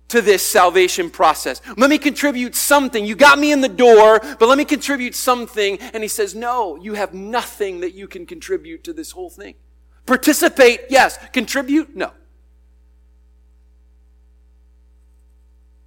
to 0.09 0.23
this 0.23 0.43
salvation 0.47 1.11
process. 1.11 1.61
Let 1.77 1.91
me 1.91 1.99
contribute 1.99 2.55
something. 2.55 3.05
You 3.05 3.15
got 3.15 3.39
me 3.39 3.53
in 3.53 3.61
the 3.61 3.69
door, 3.69 4.21
but 4.21 4.49
let 4.49 4.57
me 4.57 4.65
contribute 4.65 5.15
something. 5.15 5.79
And 5.79 6.03
he 6.03 6.09
says, 6.09 6.35
no, 6.35 6.77
you 6.77 6.95
have 6.95 7.13
nothing 7.13 7.81
that 7.81 7.93
you 7.93 8.07
can 8.09 8.25
contribute 8.25 8.85
to 8.85 8.93
this 8.93 9.11
whole 9.11 9.31
thing. 9.31 9.57
Participate, 10.07 10.83
yes. 10.89 11.19
Contribute, 11.33 11.97
no. 11.97 12.13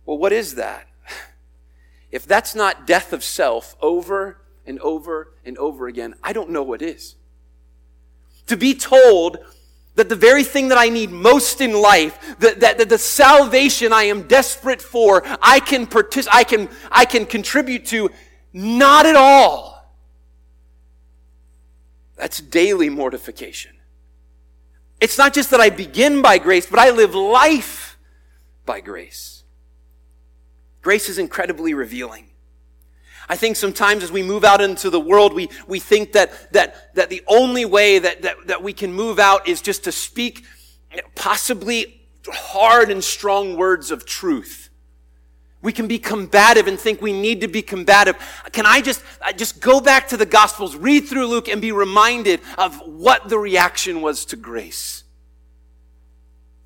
Well, 0.09 0.17
what 0.17 0.33
is 0.33 0.55
that? 0.55 0.87
If 2.09 2.25
that's 2.25 2.55
not 2.55 2.87
death 2.87 3.13
of 3.13 3.23
self 3.23 3.75
over 3.79 4.41
and 4.65 4.79
over 4.79 5.35
and 5.45 5.55
over 5.59 5.85
again, 5.87 6.15
I 6.23 6.33
don't 6.33 6.49
know 6.49 6.63
what 6.63 6.81
is. 6.81 7.13
To 8.47 8.57
be 8.57 8.73
told 8.73 9.37
that 9.93 10.09
the 10.09 10.15
very 10.15 10.43
thing 10.43 10.69
that 10.69 10.79
I 10.79 10.89
need 10.89 11.11
most 11.11 11.61
in 11.61 11.79
life, 11.79 12.17
that, 12.39 12.61
that, 12.61 12.79
that 12.79 12.89
the 12.89 12.97
salvation 12.97 13.93
I 13.93 14.05
am 14.05 14.23
desperate 14.23 14.81
for, 14.81 15.21
I 15.43 15.59
can 15.59 15.85
partic- 15.85 16.27
I 16.31 16.43
can, 16.43 16.69
I 16.91 17.05
can 17.05 17.27
contribute 17.27 17.85
to, 17.89 18.09
not 18.51 19.05
at 19.05 19.15
all. 19.15 19.93
That's 22.15 22.41
daily 22.41 22.89
mortification. 22.89 23.73
It's 24.99 25.19
not 25.19 25.35
just 25.35 25.51
that 25.51 25.59
I 25.59 25.69
begin 25.69 26.23
by 26.23 26.39
grace, 26.39 26.65
but 26.65 26.79
I 26.79 26.89
live 26.89 27.13
life 27.13 27.99
by 28.65 28.81
grace. 28.81 29.38
Grace 30.81 31.09
is 31.09 31.17
incredibly 31.17 31.73
revealing. 31.73 32.29
I 33.27 33.35
think 33.35 33.57
sometimes 33.57 34.03
as 34.03 34.11
we 34.11 34.23
move 34.23 34.43
out 34.43 34.59
into 34.59 34.89
the 34.89 34.99
world, 34.99 35.33
we, 35.33 35.49
we 35.67 35.79
think 35.79 36.13
that, 36.13 36.51
that, 36.53 36.95
that 36.95 37.09
the 37.09 37.21
only 37.27 37.63
way 37.63 37.99
that, 37.99 38.23
that, 38.23 38.47
that 38.47 38.63
we 38.63 38.73
can 38.73 38.91
move 38.91 39.19
out 39.19 39.47
is 39.47 39.61
just 39.61 39.83
to 39.83 39.91
speak 39.91 40.45
possibly 41.13 42.01
hard 42.27 42.89
and 42.89 43.03
strong 43.03 43.55
words 43.55 43.91
of 43.91 44.05
truth. 44.05 44.69
We 45.61 45.73
can 45.73 45.87
be 45.87 45.99
combative 45.99 46.67
and 46.67 46.79
think 46.79 47.01
we 47.01 47.13
need 47.13 47.41
to 47.41 47.47
be 47.47 47.61
combative. 47.61 48.15
Can 48.53 48.65
I 48.65 48.81
just, 48.81 49.03
I 49.21 49.33
just 49.33 49.59
go 49.59 49.81
back 49.81 50.07
to 50.07 50.17
the 50.17 50.25
Gospels, 50.25 50.75
read 50.75 51.01
through 51.01 51.27
Luke, 51.27 51.49
and 51.49 51.61
be 51.61 51.73
reminded 51.73 52.39
of 52.57 52.77
what 52.87 53.27
the 53.27 53.37
reaction 53.37 54.01
was 54.01 54.25
to 54.25 54.37
grace? 54.37 55.03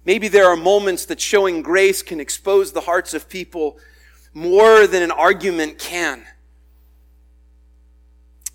Maybe 0.06 0.28
there 0.28 0.48
are 0.48 0.56
moments 0.56 1.06
that 1.06 1.20
showing 1.20 1.62
grace 1.62 2.04
can 2.04 2.20
expose 2.20 2.72
the 2.72 2.82
hearts 2.82 3.14
of 3.14 3.28
people 3.28 3.80
more 4.34 4.88
than 4.88 5.04
an 5.04 5.12
argument 5.12 5.80
can. 5.80 6.26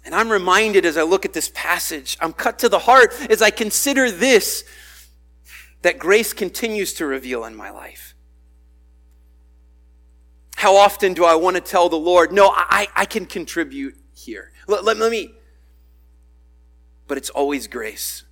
And 0.04 0.14
I'm 0.14 0.30
reminded 0.30 0.86
as 0.86 0.96
I 0.96 1.02
look 1.02 1.24
at 1.24 1.34
this 1.34 1.50
passage, 1.54 2.16
I'm 2.20 2.32
cut 2.32 2.58
to 2.60 2.68
the 2.68 2.78
heart 2.78 3.14
as 3.30 3.42
I 3.42 3.50
consider 3.50 4.10
this 4.10 4.64
that 5.82 5.98
grace 5.98 6.32
continues 6.32 6.94
to 6.94 7.06
reveal 7.06 7.44
in 7.44 7.54
my 7.54 7.70
life. 7.70 8.14
How 10.56 10.76
often 10.76 11.14
do 11.14 11.24
I 11.24 11.36
want 11.36 11.54
to 11.56 11.60
tell 11.60 11.88
the 11.88 11.98
Lord, 11.98 12.32
no, 12.32 12.50
I, 12.52 12.88
I 12.96 13.04
can 13.04 13.26
contribute 13.26 13.96
here? 14.12 14.50
Let, 14.66 14.82
let, 14.82 14.96
let 14.96 15.12
me. 15.12 15.34
But 17.06 17.16
it's 17.16 17.30
always 17.30 17.68
grace. 17.68 18.24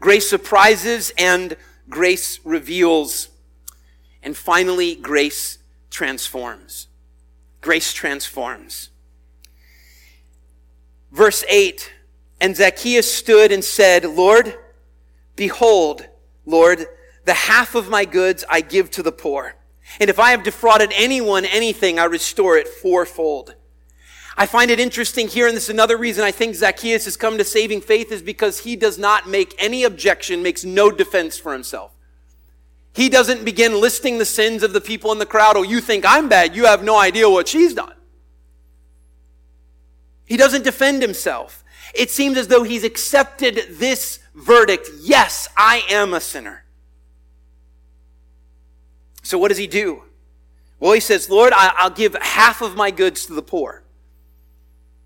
Grace 0.00 0.28
surprises 0.28 1.12
and 1.16 1.56
grace 1.88 2.40
reveals. 2.44 3.28
And 4.22 4.36
finally, 4.36 4.96
grace 4.96 5.58
transforms. 5.90 6.88
Grace 7.60 7.92
transforms. 7.92 8.90
Verse 11.12 11.44
8 11.48 11.92
And 12.40 12.56
Zacchaeus 12.56 13.12
stood 13.12 13.52
and 13.52 13.64
said, 13.64 14.04
Lord, 14.04 14.56
behold, 15.36 16.06
Lord, 16.46 16.86
the 17.24 17.34
half 17.34 17.74
of 17.74 17.88
my 17.88 18.04
goods 18.04 18.44
I 18.48 18.60
give 18.60 18.90
to 18.92 19.02
the 19.02 19.12
poor. 19.12 19.56
And 19.98 20.08
if 20.08 20.18
I 20.18 20.30
have 20.30 20.44
defrauded 20.44 20.92
anyone 20.94 21.44
anything, 21.44 21.98
I 21.98 22.04
restore 22.04 22.56
it 22.56 22.68
fourfold. 22.68 23.54
I 24.36 24.46
find 24.46 24.70
it 24.70 24.80
interesting 24.80 25.28
here, 25.28 25.48
and 25.48 25.56
this 25.56 25.64
is 25.64 25.70
another 25.70 25.96
reason 25.96 26.24
I 26.24 26.30
think 26.30 26.54
Zacchaeus 26.54 27.04
has 27.04 27.16
come 27.16 27.36
to 27.36 27.44
saving 27.44 27.80
faith 27.82 28.12
is 28.12 28.22
because 28.22 28.60
he 28.60 28.76
does 28.76 28.98
not 28.98 29.28
make 29.28 29.54
any 29.58 29.84
objection, 29.84 30.42
makes 30.42 30.64
no 30.64 30.90
defense 30.90 31.36
for 31.36 31.52
himself. 31.52 31.92
He 32.92 33.08
doesn't 33.08 33.44
begin 33.44 33.80
listing 33.80 34.18
the 34.18 34.24
sins 34.24 34.62
of 34.62 34.72
the 34.72 34.80
people 34.80 35.12
in 35.12 35.18
the 35.18 35.26
crowd. 35.26 35.56
Oh, 35.56 35.62
you 35.62 35.80
think 35.80 36.04
I'm 36.06 36.28
bad. 36.28 36.56
You 36.56 36.66
have 36.66 36.82
no 36.82 36.98
idea 36.98 37.30
what 37.30 37.48
she's 37.48 37.74
done. 37.74 37.94
He 40.24 40.36
doesn't 40.36 40.64
defend 40.64 41.02
himself. 41.02 41.64
It 41.94 42.10
seems 42.10 42.36
as 42.36 42.48
though 42.48 42.62
he's 42.62 42.84
accepted 42.84 43.66
this 43.70 44.20
verdict. 44.34 44.88
Yes, 45.00 45.48
I 45.56 45.82
am 45.90 46.14
a 46.14 46.20
sinner. 46.20 46.64
So 49.22 49.38
what 49.38 49.48
does 49.48 49.58
he 49.58 49.66
do? 49.66 50.04
Well, 50.78 50.92
he 50.92 51.00
says, 51.00 51.28
Lord, 51.28 51.52
I'll 51.54 51.90
give 51.90 52.16
half 52.20 52.62
of 52.62 52.74
my 52.76 52.90
goods 52.90 53.26
to 53.26 53.34
the 53.34 53.42
poor. 53.42 53.82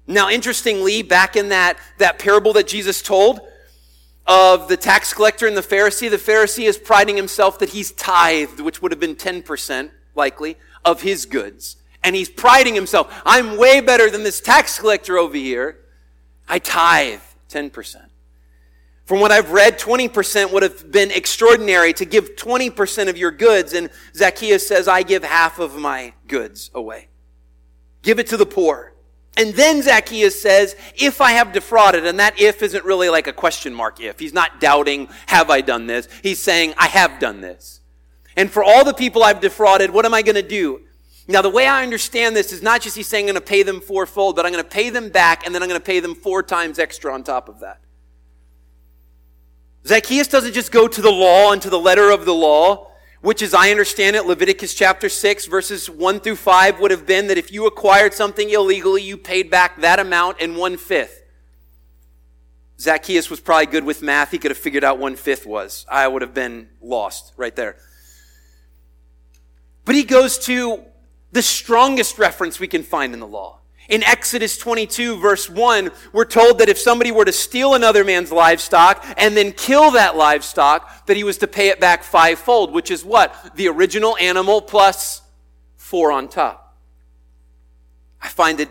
Now, 0.07 0.29
interestingly, 0.29 1.03
back 1.03 1.37
in 1.37 1.49
that, 1.49 1.79
that 1.99 2.19
parable 2.19 2.53
that 2.55 2.67
Jesus 2.67 3.03
told 3.03 3.41
of 4.27 4.69
the 4.69 4.77
tax 4.77 5.13
collector 5.13 5.47
and 5.47 5.57
the 5.57 5.63
Pharisee, 5.63 6.11
the 6.11 6.17
Pharisee 6.17 6.65
is 6.65 6.79
priding 6.79 7.17
himself 7.17 7.59
that 7.59 7.71
he's 7.71 7.93
tithed, 7.93 8.61
which 8.61 8.81
would 8.81 8.93
have 8.93 9.01
been 9.01 9.17
10% 9.17 9.91
likely, 10.15 10.57
of 10.85 11.03
his 11.03 11.27
goods. 11.27 11.77
And 12.03 12.15
he's 12.15 12.29
priding 12.29 12.75
himself. 12.75 13.13
I'm 13.25 13.57
way 13.57 13.81
better 13.81 14.11
than 14.11 14.23
this 14.23 14.41
tax 14.41 14.79
collector 14.79 15.19
over 15.19 15.37
here. 15.37 15.79
I 16.49 16.59
tithe 16.59 17.21
10%. 17.49 17.97
From 19.05 19.21
what 19.21 19.33
I've 19.33 19.51
read, 19.51 19.79
20% 19.79 20.51
would 20.53 20.63
have 20.63 20.91
been 20.91 21.11
extraordinary 21.11 21.93
to 21.95 22.07
give 22.07 22.37
20% 22.37 23.09
of 23.09 23.19
your 23.19 23.31
goods. 23.31 23.75
And 23.75 23.91
Zacchaeus 24.15 24.67
says, 24.67 24.89
I 24.89 25.03
give 25.03 25.23
half 25.23 25.59
of 25.59 25.77
my 25.77 26.15
goods 26.27 26.71
away. 26.75 27.09
Give 28.03 28.19
it 28.19 28.29
to 28.29 28.39
the 28.39 28.47
poor. 28.47 28.94
And 29.37 29.53
then 29.55 29.83
Zacchaeus 29.83 30.41
says, 30.41 30.77
if 30.95 31.21
I 31.21 31.33
have 31.33 31.53
defrauded, 31.53 32.07
and 32.07 32.21
that 32.21 32.41
if 32.41 32.63
isn't 32.63 32.85
really 32.85 33.09
like 33.09 33.27
a 33.27 33.33
question 33.33 33.75
mark 33.75 34.01
if. 34.01 34.19
He's 34.19 34.33
not 34.33 34.61
doubting, 34.61 35.09
have 35.27 35.51
I 35.51 35.61
done 35.61 35.87
this? 35.87 36.09
He's 36.23 36.41
saying, 36.41 36.75
I 36.79 36.87
have 36.87 37.19
done 37.19 37.41
this. 37.41 37.81
And 38.37 38.51
for 38.51 38.63
all 38.63 38.85
the 38.85 38.95
people 38.95 39.25
I've 39.25 39.41
defrauded, 39.41 39.91
what 39.91 40.05
am 40.05 40.15
I 40.15 40.23
going 40.23 40.37
to 40.37 40.43
do? 40.43 40.83
Now, 41.27 41.43
the 41.43 41.51
way 41.51 41.67
I 41.67 41.83
understand 41.83 42.37
this 42.37 42.53
is 42.53 42.63
not 42.63 42.83
just 42.83 42.97
he's 42.97 43.09
saying 43.09 43.25
I'm 43.25 43.35
going 43.35 43.43
to 43.43 43.49
pay 43.49 43.63
them 43.63 43.81
fourfold, 43.81 44.37
but 44.37 44.45
I'm 44.45 44.53
going 44.53 44.63
to 44.63 44.71
pay 44.71 44.91
them 44.91 45.09
back, 45.09 45.47
and 45.47 45.55
then 45.55 45.63
I'm 45.63 45.69
going 45.69 45.81
to 45.81 45.85
pay 45.85 46.01
them 46.01 46.15
four 46.15 46.43
times 46.43 46.79
extra 46.79 47.13
on 47.13 47.25
top 47.25 47.49
of 47.49 47.61
that. 47.61 47.81
Zacchaeus 49.87 50.29
doesn't 50.29 50.53
just 50.53 50.71
go 50.71 50.87
to 50.87 51.03
the 51.03 51.11
law 51.11 51.53
and 51.53 51.61
to 51.63 51.71
the 51.71 51.79
letter 51.79 52.11
of 52.11 52.25
the 52.25 52.35
law, 52.35 52.91
which 53.25 53.41
as 53.41 53.55
I 53.55 53.71
understand 53.71 54.17
it, 54.17 54.27
Leviticus 54.27 54.75
chapter 54.75 55.09
6 55.09 55.47
verses 55.47 55.89
1 55.89 56.21
through 56.21 56.37
5 56.37 56.79
would 56.79 56.91
have 56.91 57.07
been 57.07 57.29
that 57.29 57.39
if 57.39 57.51
you 57.51 57.67
acquired 57.67 58.13
something 58.13 58.51
illegally, 58.51 59.01
you 59.01 59.17
paid 59.17 59.51
back 59.51 59.81
that 59.81 59.99
amount 59.99 60.43
and 60.43 60.59
one 60.59 60.77
fifth. 60.77 61.23
Zacchaeus 62.79 63.31
was 63.31 63.41
probably 63.41 63.65
good 63.65 63.85
with 63.85 64.03
math. 64.03 64.31
He 64.31 64.37
could 64.37 64.51
have 64.51 64.59
figured 64.59 64.85
out 64.85 64.99
one 64.99 65.17
fifth 65.17 65.47
was. 65.47 65.87
I 65.91 66.07
would 66.07 66.21
have 66.21 66.35
been 66.35 66.69
lost 66.83 67.33
right 67.39 67.57
there. 67.57 67.77
But 69.87 69.95
he 69.95 70.05
goes 70.05 70.39
to 70.41 70.85
the 71.33 71.41
strongest 71.41 72.19
reference 72.19 72.61
we 72.61 72.69
can 72.69 72.83
find 72.83 73.15
in 73.15 73.21
the 73.21 73.27
law. 73.27 73.61
In 73.89 74.03
Exodus 74.03 74.57
22 74.57 75.19
verse 75.19 75.51
1, 75.51 75.91
we're 76.13 76.25
told 76.25 76.59
that 76.59 76.69
if 76.69 76.79
somebody 76.79 77.13
were 77.13 77.25
to 77.25 77.33
steal 77.33 77.75
another 77.75 78.03
man's 78.03 78.33
livestock 78.33 79.05
and 79.19 79.37
then 79.37 79.53
kill 79.53 79.91
that 79.91 80.17
livestock, 80.17 81.07
that 81.07 81.17
he 81.17 81.25
was 81.25 81.39
to 81.39 81.47
pay 81.47 81.69
it 81.69 81.81
back 81.81 82.03
fivefold, 82.03 82.73
which 82.73 82.91
is 82.91 83.05
what? 83.05 83.53
The 83.57 83.69
original 83.69 84.17
animal 84.17 84.63
plus 84.63 85.21
four 85.77 86.11
on 86.13 86.29
top. 86.29 86.79
I 88.23 88.29
find 88.29 88.59
it 88.59 88.71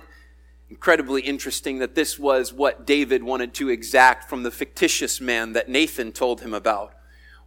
incredibly 0.68 1.22
interesting 1.22 1.78
that 1.78 1.93
this 1.93 2.18
was 2.18 2.51
what 2.51 2.88
David 2.88 3.22
wanted 3.22 3.53
to 3.53 3.70
exact 3.70 4.28
from 4.28 4.41
the 4.41 4.49
fictitious 4.49 5.22
man 5.22 5.53
that 5.53 5.70
Nathan 5.70 6.11
told 6.11 6.41
him 6.41 6.55
about. 6.55 6.95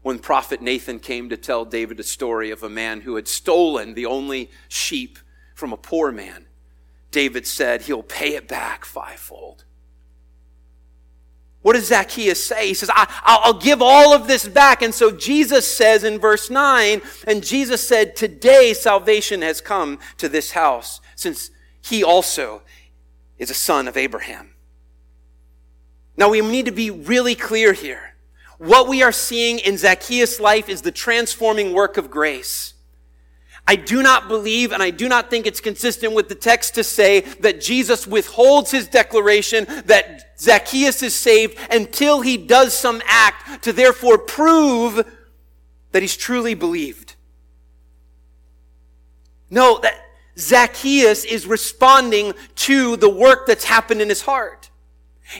When 0.02 0.20
prophet 0.20 0.62
Nathan 0.62 1.00
came 1.00 1.28
to 1.30 1.36
tell 1.36 1.64
David 1.64 1.98
a 1.98 2.04
story 2.04 2.52
of 2.52 2.62
a 2.62 2.70
man 2.70 3.00
who 3.00 3.16
had 3.16 3.26
stolen 3.26 3.94
the 3.94 4.06
only 4.06 4.52
sheep 4.68 5.18
from 5.52 5.72
a 5.72 5.76
poor 5.76 6.12
man 6.12 6.46
David 7.10 7.46
said 7.46 7.82
he'll 7.82 8.02
pay 8.02 8.34
it 8.34 8.48
back 8.48 8.84
fivefold. 8.84 9.64
What 11.66 11.74
does 11.74 11.88
Zacchaeus 11.88 12.46
say? 12.46 12.68
He 12.68 12.74
says, 12.74 12.90
I, 12.94 13.42
will 13.44 13.58
give 13.58 13.82
all 13.82 14.14
of 14.14 14.28
this 14.28 14.46
back. 14.46 14.82
And 14.82 14.94
so 14.94 15.10
Jesus 15.10 15.66
says 15.66 16.04
in 16.04 16.20
verse 16.20 16.48
9, 16.48 17.02
and 17.26 17.42
Jesus 17.42 17.86
said, 17.86 18.14
Today 18.14 18.72
salvation 18.72 19.42
has 19.42 19.60
come 19.60 19.98
to 20.18 20.28
this 20.28 20.52
house, 20.52 21.00
since 21.16 21.50
he 21.82 22.04
also 22.04 22.62
is 23.36 23.50
a 23.50 23.54
son 23.54 23.88
of 23.88 23.96
Abraham. 23.96 24.54
Now 26.16 26.30
we 26.30 26.40
need 26.40 26.66
to 26.66 26.70
be 26.70 26.92
really 26.92 27.34
clear 27.34 27.72
here. 27.72 28.14
What 28.58 28.86
we 28.86 29.02
are 29.02 29.10
seeing 29.10 29.58
in 29.58 29.76
Zacchaeus' 29.76 30.38
life 30.38 30.68
is 30.68 30.82
the 30.82 30.92
transforming 30.92 31.72
work 31.72 31.96
of 31.96 32.12
grace. 32.12 32.74
I 33.68 33.76
do 33.76 34.02
not 34.02 34.28
believe 34.28 34.72
and 34.72 34.82
I 34.82 34.90
do 34.90 35.08
not 35.08 35.28
think 35.28 35.46
it's 35.46 35.60
consistent 35.60 36.14
with 36.14 36.28
the 36.28 36.34
text 36.34 36.76
to 36.76 36.84
say 36.84 37.20
that 37.40 37.60
Jesus 37.60 38.06
withholds 38.06 38.70
his 38.70 38.86
declaration 38.86 39.66
that 39.86 40.38
Zacchaeus 40.38 41.02
is 41.02 41.14
saved 41.14 41.58
until 41.70 42.20
he 42.20 42.36
does 42.36 42.76
some 42.76 43.02
act 43.06 43.64
to 43.64 43.72
therefore 43.72 44.18
prove 44.18 45.04
that 45.92 46.02
he's 46.02 46.16
truly 46.16 46.54
believed. 46.54 47.16
No, 49.50 49.78
that 49.80 50.00
Zacchaeus 50.38 51.24
is 51.24 51.46
responding 51.46 52.34
to 52.56 52.96
the 52.96 53.08
work 53.08 53.46
that's 53.46 53.64
happened 53.64 54.00
in 54.00 54.08
his 54.08 54.22
heart. 54.22 54.70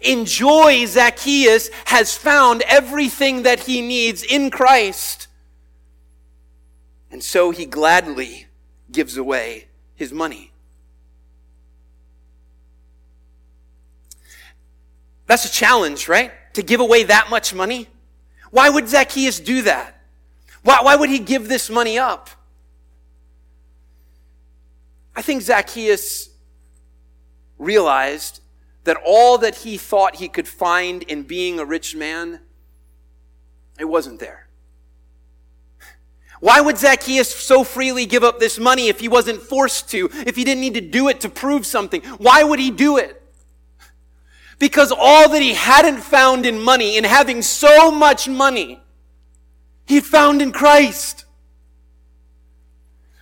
In 0.02 0.24
joy, 0.24 0.84
Zacchaeus 0.86 1.70
has 1.84 2.16
found 2.16 2.62
everything 2.62 3.42
that 3.42 3.60
he 3.60 3.82
needs 3.82 4.22
in 4.22 4.50
Christ. 4.50 5.25
And 7.10 7.22
so 7.22 7.50
he 7.50 7.66
gladly 7.66 8.46
gives 8.90 9.16
away 9.16 9.68
his 9.94 10.12
money. 10.12 10.52
That's 15.26 15.44
a 15.44 15.50
challenge, 15.50 16.08
right? 16.08 16.32
To 16.54 16.62
give 16.62 16.80
away 16.80 17.04
that 17.04 17.28
much 17.30 17.52
money. 17.52 17.88
Why 18.50 18.70
would 18.70 18.88
Zacchaeus 18.88 19.40
do 19.40 19.62
that? 19.62 20.00
Why, 20.62 20.80
why 20.82 20.96
would 20.96 21.10
he 21.10 21.18
give 21.18 21.48
this 21.48 21.68
money 21.68 21.98
up? 21.98 22.30
I 25.14 25.22
think 25.22 25.42
Zacchaeus 25.42 26.30
realized 27.58 28.40
that 28.84 28.96
all 29.04 29.38
that 29.38 29.56
he 29.56 29.76
thought 29.76 30.16
he 30.16 30.28
could 30.28 30.46
find 30.46 31.02
in 31.04 31.22
being 31.22 31.58
a 31.58 31.64
rich 31.64 31.96
man, 31.96 32.40
it 33.78 33.86
wasn't 33.86 34.20
there. 34.20 34.45
Why 36.46 36.60
would 36.60 36.78
Zacchaeus 36.78 37.34
so 37.34 37.64
freely 37.64 38.06
give 38.06 38.22
up 38.22 38.38
this 38.38 38.56
money 38.56 38.86
if 38.86 39.00
he 39.00 39.08
wasn't 39.08 39.42
forced 39.42 39.90
to, 39.90 40.08
if 40.12 40.36
he 40.36 40.44
didn't 40.44 40.60
need 40.60 40.74
to 40.74 40.80
do 40.80 41.08
it 41.08 41.22
to 41.22 41.28
prove 41.28 41.66
something? 41.66 42.02
Why 42.18 42.44
would 42.44 42.60
he 42.60 42.70
do 42.70 42.98
it? 42.98 43.20
Because 44.60 44.92
all 44.96 45.28
that 45.28 45.42
he 45.42 45.54
hadn't 45.54 46.02
found 46.02 46.46
in 46.46 46.62
money, 46.62 46.96
in 46.96 47.02
having 47.02 47.42
so 47.42 47.90
much 47.90 48.28
money, 48.28 48.80
he 49.86 49.98
found 49.98 50.40
in 50.40 50.52
Christ. 50.52 51.24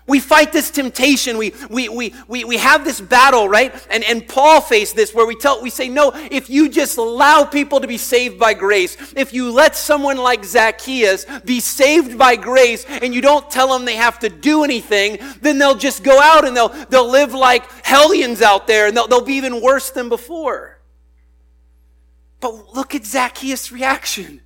We 0.07 0.21
fight 0.21 0.53
this 0.53 0.71
temptation. 0.71 1.39
We, 1.39 1.55
we, 1.71 1.89
we, 1.89 2.15
we, 2.29 2.45
we 2.45 2.57
have 2.59 2.85
this 2.85 3.01
battle, 3.01 3.49
right? 3.49 3.75
And, 3.91 4.05
and 4.05 4.29
Paul 4.29 4.61
faced 4.61 4.97
this 4.97 5.15
where 5.15 5.27
we 5.27 5.35
tell, 5.35 5.63
we 5.63 5.71
say, 5.71 5.89
no, 5.89 6.13
if 6.31 6.51
you 6.51 6.69
just 6.69 6.99
allow 6.99 7.45
people 7.45 7.81
to 7.81 7.87
be 7.87 7.97
saved 7.97 8.39
by 8.39 8.53
grace, 8.53 8.99
if 9.17 9.33
you 9.33 9.51
let 9.51 9.75
someone 9.75 10.19
like 10.19 10.45
Zacchaeus 10.45 11.25
be 11.47 11.59
saved 11.59 12.19
by 12.19 12.37
grace 12.37 12.85
and 12.87 13.15
you 13.15 13.23
don't 13.23 13.51
tell 13.51 13.73
them 13.73 13.87
they 13.87 13.97
have 13.97 14.19
to 14.19 14.29
do 14.29 14.63
anything, 14.63 15.19
then 15.41 15.57
they'll 15.57 15.75
just 15.75 16.05
go 16.05 16.21
out 16.21 16.45
and 16.45 16.55
they'll, 16.55 16.69
they'll 16.91 17.11
live 17.11 17.33
like 17.33 17.65
hellions 17.83 18.43
out 18.43 18.67
there 18.67 18.87
and 18.87 18.95
they'll, 18.97 19.09
they'll 19.09 19.25
be 19.25 19.35
even 19.35 19.63
worse 19.63 19.89
than 19.91 20.11
before. 20.11 20.81
But 22.41 22.75
look 22.75 22.95
at 22.95 23.07
Zacchaeus' 23.07 23.73
reaction. 23.73 24.43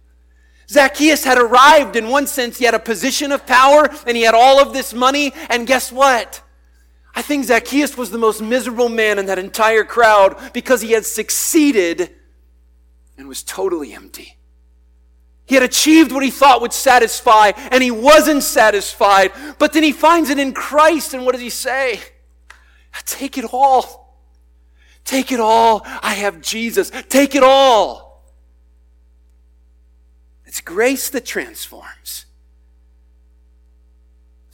Zacchaeus 0.70 1.24
had 1.24 1.38
arrived 1.38 1.96
in 1.96 2.08
one 2.08 2.26
sense. 2.26 2.58
He 2.58 2.64
had 2.64 2.74
a 2.74 2.78
position 2.78 3.32
of 3.32 3.46
power 3.46 3.88
and 4.06 4.16
he 4.16 4.22
had 4.22 4.34
all 4.34 4.60
of 4.60 4.72
this 4.72 4.92
money. 4.92 5.32
And 5.48 5.66
guess 5.66 5.90
what? 5.90 6.42
I 7.14 7.22
think 7.22 7.46
Zacchaeus 7.46 7.96
was 7.96 8.10
the 8.10 8.18
most 8.18 8.42
miserable 8.42 8.88
man 8.88 9.18
in 9.18 9.26
that 9.26 9.38
entire 9.38 9.84
crowd 9.84 10.52
because 10.52 10.82
he 10.82 10.92
had 10.92 11.06
succeeded 11.06 12.14
and 13.16 13.26
was 13.26 13.42
totally 13.42 13.94
empty. 13.94 14.36
He 15.46 15.54
had 15.54 15.64
achieved 15.64 16.12
what 16.12 16.22
he 16.22 16.30
thought 16.30 16.60
would 16.60 16.74
satisfy 16.74 17.52
and 17.70 17.82
he 17.82 17.90
wasn't 17.90 18.42
satisfied. 18.42 19.32
But 19.58 19.72
then 19.72 19.82
he 19.82 19.92
finds 19.92 20.28
it 20.28 20.38
in 20.38 20.52
Christ. 20.52 21.14
And 21.14 21.24
what 21.24 21.32
does 21.32 21.40
he 21.40 21.50
say? 21.50 22.00
Take 23.06 23.38
it 23.38 23.46
all. 23.50 24.20
Take 25.04 25.32
it 25.32 25.40
all. 25.40 25.80
I 26.02 26.12
have 26.14 26.42
Jesus. 26.42 26.92
Take 27.08 27.34
it 27.34 27.42
all. 27.42 28.07
It's 30.48 30.62
grace 30.62 31.10
that 31.10 31.26
transforms. 31.26 32.24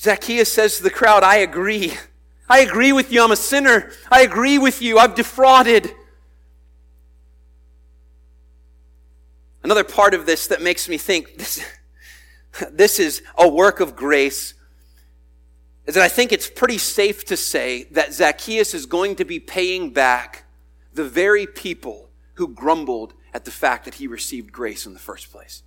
Zacchaeus 0.00 0.52
says 0.52 0.76
to 0.76 0.82
the 0.82 0.90
crowd, 0.90 1.22
I 1.22 1.36
agree. 1.36 1.94
I 2.48 2.58
agree 2.58 2.92
with 2.92 3.12
you. 3.12 3.22
I'm 3.22 3.30
a 3.30 3.36
sinner. 3.36 3.92
I 4.10 4.22
agree 4.22 4.58
with 4.58 4.82
you. 4.82 4.98
I've 4.98 5.14
defrauded. 5.14 5.92
Another 9.62 9.84
part 9.84 10.14
of 10.14 10.26
this 10.26 10.48
that 10.48 10.60
makes 10.60 10.88
me 10.88 10.98
think 10.98 11.38
this, 11.38 11.64
this 12.72 12.98
is 12.98 13.22
a 13.38 13.48
work 13.48 13.78
of 13.78 13.94
grace 13.94 14.54
is 15.86 15.94
that 15.94 16.02
I 16.02 16.08
think 16.08 16.32
it's 16.32 16.50
pretty 16.50 16.78
safe 16.78 17.24
to 17.26 17.36
say 17.36 17.84
that 17.92 18.12
Zacchaeus 18.12 18.74
is 18.74 18.86
going 18.86 19.14
to 19.16 19.24
be 19.24 19.38
paying 19.38 19.92
back 19.92 20.44
the 20.92 21.04
very 21.04 21.46
people 21.46 22.10
who 22.34 22.48
grumbled 22.48 23.14
at 23.32 23.44
the 23.44 23.52
fact 23.52 23.84
that 23.84 23.94
he 23.94 24.08
received 24.08 24.50
grace 24.50 24.86
in 24.86 24.92
the 24.92 24.98
first 24.98 25.30
place. 25.30 25.62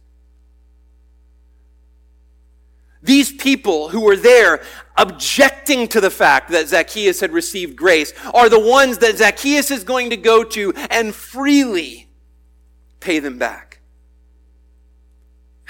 These 3.03 3.33
people 3.33 3.89
who 3.89 4.01
were 4.01 4.15
there 4.15 4.61
objecting 4.95 5.87
to 5.89 6.01
the 6.01 6.09
fact 6.09 6.49
that 6.51 6.67
Zacchaeus 6.67 7.19
had 7.19 7.31
received 7.31 7.75
grace 7.75 8.13
are 8.33 8.49
the 8.49 8.59
ones 8.59 8.97
that 8.99 9.17
Zacchaeus 9.17 9.69
is 9.69 9.83
going 9.83 10.09
to 10.09 10.17
go 10.17 10.43
to 10.43 10.73
and 10.89 11.13
freely 11.13 12.09
pay 12.99 13.19
them 13.19 13.37
back. 13.37 13.79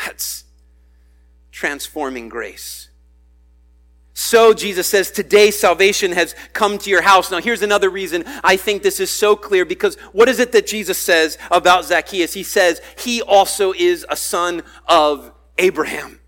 That's 0.03 0.45
transforming 1.51 2.29
grace. 2.29 2.89
So 4.13 4.53
Jesus 4.53 4.87
says, 4.87 5.11
today 5.11 5.51
salvation 5.51 6.11
has 6.13 6.33
come 6.53 6.77
to 6.79 6.89
your 6.89 7.01
house. 7.01 7.29
Now 7.29 7.39
here's 7.39 7.61
another 7.61 7.89
reason 7.89 8.23
I 8.43 8.57
think 8.57 8.81
this 8.81 8.99
is 8.99 9.11
so 9.11 9.35
clear 9.35 9.65
because 9.65 9.95
what 10.11 10.29
is 10.29 10.39
it 10.39 10.53
that 10.53 10.65
Jesus 10.65 10.97
says 10.97 11.37
about 11.51 11.85
Zacchaeus? 11.85 12.33
He 12.33 12.43
says, 12.43 12.81
he 12.97 13.21
also 13.21 13.73
is 13.73 14.05
a 14.09 14.15
son 14.15 14.63
of 14.87 15.31
Abraham 15.57 16.19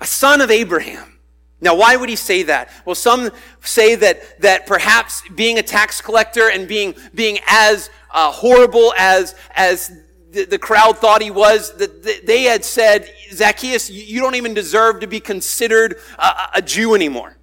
a 0.00 0.06
son 0.06 0.40
of 0.40 0.50
Abraham. 0.50 1.18
Now, 1.60 1.76
why 1.76 1.96
would 1.96 2.08
he 2.08 2.16
say 2.16 2.44
that? 2.44 2.70
Well, 2.86 2.94
some 2.94 3.30
say 3.60 3.94
that, 3.96 4.40
that 4.40 4.66
perhaps 4.66 5.22
being 5.34 5.58
a 5.58 5.62
tax 5.62 6.00
collector 6.00 6.48
and 6.48 6.66
being, 6.66 6.94
being 7.14 7.38
as 7.46 7.90
uh, 8.10 8.32
horrible 8.32 8.94
as, 8.96 9.34
as 9.54 9.92
the, 10.30 10.46
the, 10.46 10.58
crowd 10.58 10.98
thought 10.98 11.20
he 11.20 11.30
was, 11.30 11.76
that 11.76 12.24
they 12.26 12.44
had 12.44 12.64
said, 12.64 13.12
Zacchaeus, 13.32 13.90
you 13.90 14.20
don't 14.20 14.36
even 14.36 14.54
deserve 14.54 15.00
to 15.00 15.06
be 15.06 15.20
considered 15.20 15.98
a, 16.18 16.48
a 16.54 16.62
Jew 16.62 16.94
anymore. 16.94 17.36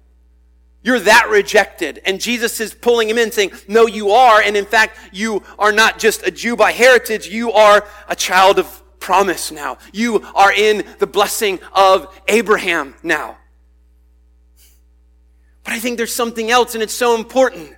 You're 0.82 1.00
that 1.00 1.28
rejected. 1.30 2.00
And 2.04 2.20
Jesus 2.20 2.60
is 2.60 2.72
pulling 2.74 3.08
him 3.08 3.18
in 3.18 3.30
saying, 3.30 3.52
no, 3.68 3.86
you 3.86 4.10
are. 4.10 4.40
And 4.40 4.56
in 4.56 4.64
fact, 4.64 4.98
you 5.12 5.42
are 5.58 5.72
not 5.72 5.98
just 5.98 6.26
a 6.26 6.30
Jew 6.30 6.56
by 6.56 6.72
heritage. 6.72 7.28
You 7.28 7.52
are 7.52 7.86
a 8.08 8.16
child 8.16 8.58
of 8.58 8.82
promise 9.08 9.50
now. 9.50 9.78
You 9.90 10.20
are 10.34 10.52
in 10.52 10.84
the 10.98 11.06
blessing 11.06 11.60
of 11.72 12.14
Abraham 12.28 12.94
now. 13.02 13.38
But 15.64 15.72
I 15.72 15.78
think 15.78 15.96
there's 15.96 16.14
something 16.14 16.50
else, 16.50 16.74
and 16.74 16.82
it's 16.82 16.92
so 16.92 17.14
important. 17.14 17.74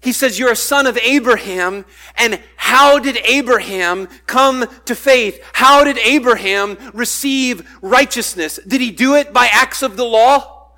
He 0.00 0.12
says, 0.12 0.38
You're 0.38 0.52
a 0.52 0.56
son 0.56 0.86
of 0.86 0.96
Abraham. 0.98 1.84
And 2.16 2.40
how 2.54 3.00
did 3.00 3.16
Abraham 3.24 4.06
come 4.26 4.68
to 4.84 4.94
faith? 4.94 5.44
How 5.52 5.82
did 5.82 5.98
Abraham 5.98 6.78
receive 6.94 7.68
righteousness? 7.82 8.60
Did 8.64 8.80
he 8.80 8.92
do 8.92 9.16
it 9.16 9.32
by 9.32 9.48
acts 9.50 9.82
of 9.82 9.96
the 9.96 10.04
law? 10.04 10.70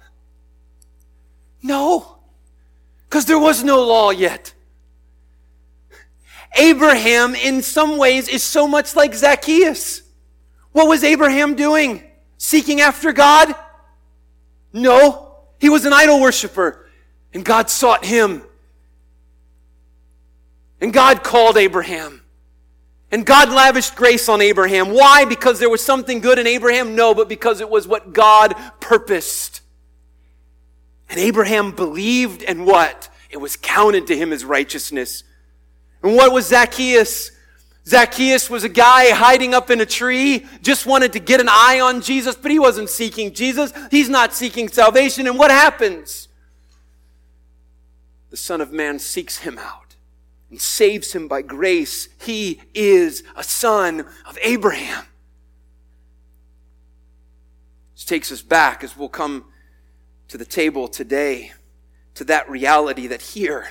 No, 1.62 2.20
because 3.04 3.26
there 3.26 3.38
was 3.38 3.62
no 3.62 3.84
law 3.84 4.12
yet. 4.12 4.54
Abraham, 6.58 7.34
in 7.34 7.62
some 7.62 7.98
ways, 7.98 8.28
is 8.28 8.42
so 8.42 8.66
much 8.66 8.96
like 8.96 9.14
Zacchaeus. 9.14 10.02
What 10.72 10.88
was 10.88 11.04
Abraham 11.04 11.54
doing? 11.54 12.02
Seeking 12.38 12.80
after 12.80 13.12
God? 13.12 13.54
No. 14.72 15.36
He 15.58 15.68
was 15.68 15.84
an 15.84 15.92
idol 15.92 16.20
worshiper, 16.20 16.86
and 17.32 17.44
God 17.44 17.70
sought 17.70 18.04
him. 18.04 18.42
And 20.80 20.92
God 20.92 21.24
called 21.24 21.56
Abraham. 21.56 22.22
And 23.10 23.24
God 23.24 23.50
lavished 23.50 23.94
grace 23.94 24.28
on 24.28 24.42
Abraham. 24.42 24.90
Why? 24.90 25.24
Because 25.24 25.58
there 25.58 25.70
was 25.70 25.82
something 25.82 26.20
good 26.20 26.38
in 26.38 26.46
Abraham? 26.46 26.94
No, 26.94 27.14
but 27.14 27.28
because 27.28 27.60
it 27.60 27.70
was 27.70 27.88
what 27.88 28.12
God 28.12 28.54
purposed. 28.80 29.62
And 31.08 31.18
Abraham 31.18 31.70
believed, 31.70 32.42
and 32.42 32.66
what? 32.66 33.08
It 33.30 33.38
was 33.38 33.56
counted 33.56 34.08
to 34.08 34.16
him 34.16 34.32
as 34.32 34.44
righteousness. 34.44 35.22
And 36.06 36.14
what 36.14 36.32
was 36.32 36.46
Zacchaeus? 36.46 37.32
Zacchaeus 37.84 38.48
was 38.48 38.62
a 38.62 38.68
guy 38.68 39.10
hiding 39.10 39.54
up 39.54 39.72
in 39.72 39.80
a 39.80 39.86
tree, 39.86 40.46
just 40.62 40.86
wanted 40.86 41.12
to 41.14 41.18
get 41.18 41.40
an 41.40 41.48
eye 41.50 41.80
on 41.82 42.00
Jesus, 42.00 42.36
but 42.36 42.52
he 42.52 42.60
wasn't 42.60 42.90
seeking 42.90 43.34
Jesus. 43.34 43.72
He's 43.90 44.08
not 44.08 44.32
seeking 44.32 44.68
salvation. 44.68 45.26
And 45.26 45.36
what 45.36 45.50
happens? 45.50 46.28
The 48.30 48.36
Son 48.36 48.60
of 48.60 48.70
Man 48.70 49.00
seeks 49.00 49.38
him 49.38 49.58
out 49.58 49.96
and 50.48 50.60
saves 50.60 51.12
him 51.12 51.26
by 51.26 51.42
grace. 51.42 52.08
He 52.20 52.60
is 52.72 53.24
a 53.34 53.42
son 53.42 54.06
of 54.26 54.38
Abraham. 54.42 55.06
This 57.96 58.04
takes 58.04 58.30
us 58.30 58.42
back 58.42 58.84
as 58.84 58.96
we'll 58.96 59.08
come 59.08 59.46
to 60.28 60.38
the 60.38 60.44
table 60.44 60.86
today 60.86 61.50
to 62.14 62.22
that 62.26 62.48
reality 62.48 63.08
that 63.08 63.22
here, 63.22 63.66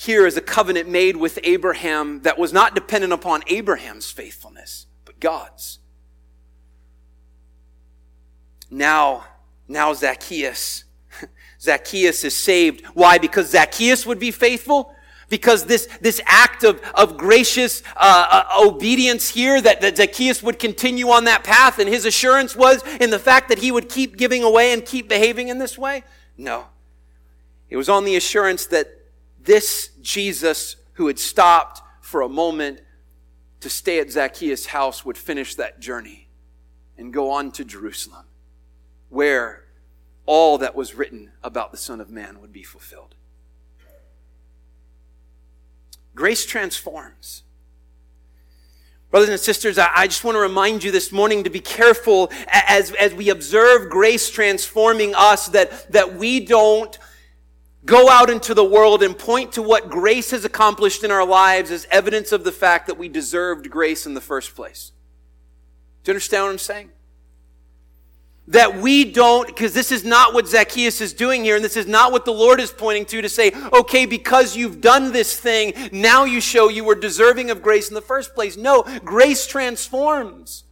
here 0.00 0.26
is 0.26 0.34
a 0.38 0.40
covenant 0.40 0.88
made 0.88 1.14
with 1.14 1.38
Abraham 1.44 2.22
that 2.22 2.38
was 2.38 2.54
not 2.54 2.74
dependent 2.74 3.12
upon 3.12 3.42
Abraham's 3.48 4.10
faithfulness, 4.10 4.86
but 5.04 5.20
God's. 5.20 5.78
Now, 8.70 9.24
now 9.68 9.92
Zacchaeus. 9.92 10.84
Zacchaeus 11.60 12.24
is 12.24 12.34
saved. 12.34 12.82
Why? 12.94 13.18
Because 13.18 13.50
Zacchaeus 13.50 14.06
would 14.06 14.18
be 14.18 14.30
faithful? 14.30 14.94
Because 15.28 15.66
this, 15.66 15.86
this 16.00 16.18
act 16.24 16.64
of, 16.64 16.80
of 16.94 17.18
gracious 17.18 17.82
uh, 17.94 18.44
uh, 18.48 18.66
obedience 18.66 19.28
here, 19.28 19.60
that, 19.60 19.82
that 19.82 19.98
Zacchaeus 19.98 20.42
would 20.42 20.58
continue 20.58 21.10
on 21.10 21.24
that 21.24 21.44
path, 21.44 21.78
and 21.78 21.86
his 21.86 22.06
assurance 22.06 22.56
was 22.56 22.82
in 23.00 23.10
the 23.10 23.18
fact 23.18 23.50
that 23.50 23.58
he 23.58 23.70
would 23.70 23.90
keep 23.90 24.16
giving 24.16 24.42
away 24.42 24.72
and 24.72 24.82
keep 24.82 25.10
behaving 25.10 25.48
in 25.48 25.58
this 25.58 25.76
way? 25.76 26.04
No. 26.38 26.68
It 27.68 27.76
was 27.76 27.90
on 27.90 28.06
the 28.06 28.16
assurance 28.16 28.64
that 28.68 28.99
this 29.42 29.90
Jesus 30.00 30.76
who 30.94 31.06
had 31.06 31.18
stopped 31.18 31.82
for 32.00 32.22
a 32.22 32.28
moment 32.28 32.80
to 33.60 33.70
stay 33.70 34.00
at 34.00 34.10
Zacchaeus' 34.10 34.66
house 34.66 35.04
would 35.04 35.18
finish 35.18 35.54
that 35.56 35.80
journey 35.80 36.28
and 36.96 37.12
go 37.12 37.30
on 37.30 37.50
to 37.52 37.64
Jerusalem, 37.64 38.26
where 39.08 39.64
all 40.26 40.58
that 40.58 40.74
was 40.74 40.94
written 40.94 41.32
about 41.42 41.72
the 41.72 41.78
Son 41.78 42.00
of 42.00 42.10
Man 42.10 42.40
would 42.40 42.52
be 42.52 42.62
fulfilled. 42.62 43.14
Grace 46.14 46.44
transforms. 46.44 47.42
Brothers 49.10 49.30
and 49.30 49.40
sisters, 49.40 49.76
I, 49.76 50.06
just 50.06 50.22
want 50.22 50.36
to 50.36 50.40
remind 50.40 50.84
you 50.84 50.92
this 50.92 51.10
morning 51.10 51.42
to 51.44 51.50
be 51.50 51.58
careful 51.58 52.30
as, 52.46 52.92
as 52.92 53.12
we 53.12 53.30
observe 53.30 53.90
grace 53.90 54.30
transforming 54.30 55.14
us 55.16 55.48
that, 55.48 55.90
that 55.92 56.14
we 56.14 56.38
don't 56.38 56.96
go 57.84 58.10
out 58.10 58.30
into 58.30 58.54
the 58.54 58.64
world 58.64 59.02
and 59.02 59.18
point 59.18 59.52
to 59.52 59.62
what 59.62 59.88
grace 59.88 60.30
has 60.30 60.44
accomplished 60.44 61.02
in 61.02 61.10
our 61.10 61.24
lives 61.24 61.70
as 61.70 61.86
evidence 61.90 62.32
of 62.32 62.44
the 62.44 62.52
fact 62.52 62.86
that 62.86 62.98
we 62.98 63.08
deserved 63.08 63.70
grace 63.70 64.06
in 64.06 64.14
the 64.14 64.20
first 64.20 64.54
place. 64.54 64.92
Do 66.04 66.10
you 66.10 66.14
understand 66.14 66.44
what 66.44 66.50
I'm 66.50 66.58
saying? 66.58 66.90
that 68.50 68.78
we 68.78 69.04
don't, 69.04 69.46
because 69.46 69.72
this 69.72 69.92
is 69.92 70.04
not 70.04 70.34
what 70.34 70.48
Zacchaeus 70.48 71.00
is 71.00 71.12
doing 71.12 71.44
here, 71.44 71.54
and 71.54 71.64
this 71.64 71.76
is 71.76 71.86
not 71.86 72.10
what 72.10 72.24
the 72.24 72.32
Lord 72.32 72.58
is 72.58 72.72
pointing 72.72 73.04
to, 73.06 73.22
to 73.22 73.28
say, 73.28 73.52
okay, 73.72 74.06
because 74.06 74.56
you've 74.56 74.80
done 74.80 75.12
this 75.12 75.38
thing, 75.38 75.72
now 75.92 76.24
you 76.24 76.40
show 76.40 76.68
you 76.68 76.82
were 76.82 76.96
deserving 76.96 77.50
of 77.50 77.62
grace 77.62 77.88
in 77.88 77.94
the 77.94 78.00
first 78.00 78.34
place. 78.34 78.56
No, 78.56 78.82
grace 79.04 79.46
transforms. 79.46 80.64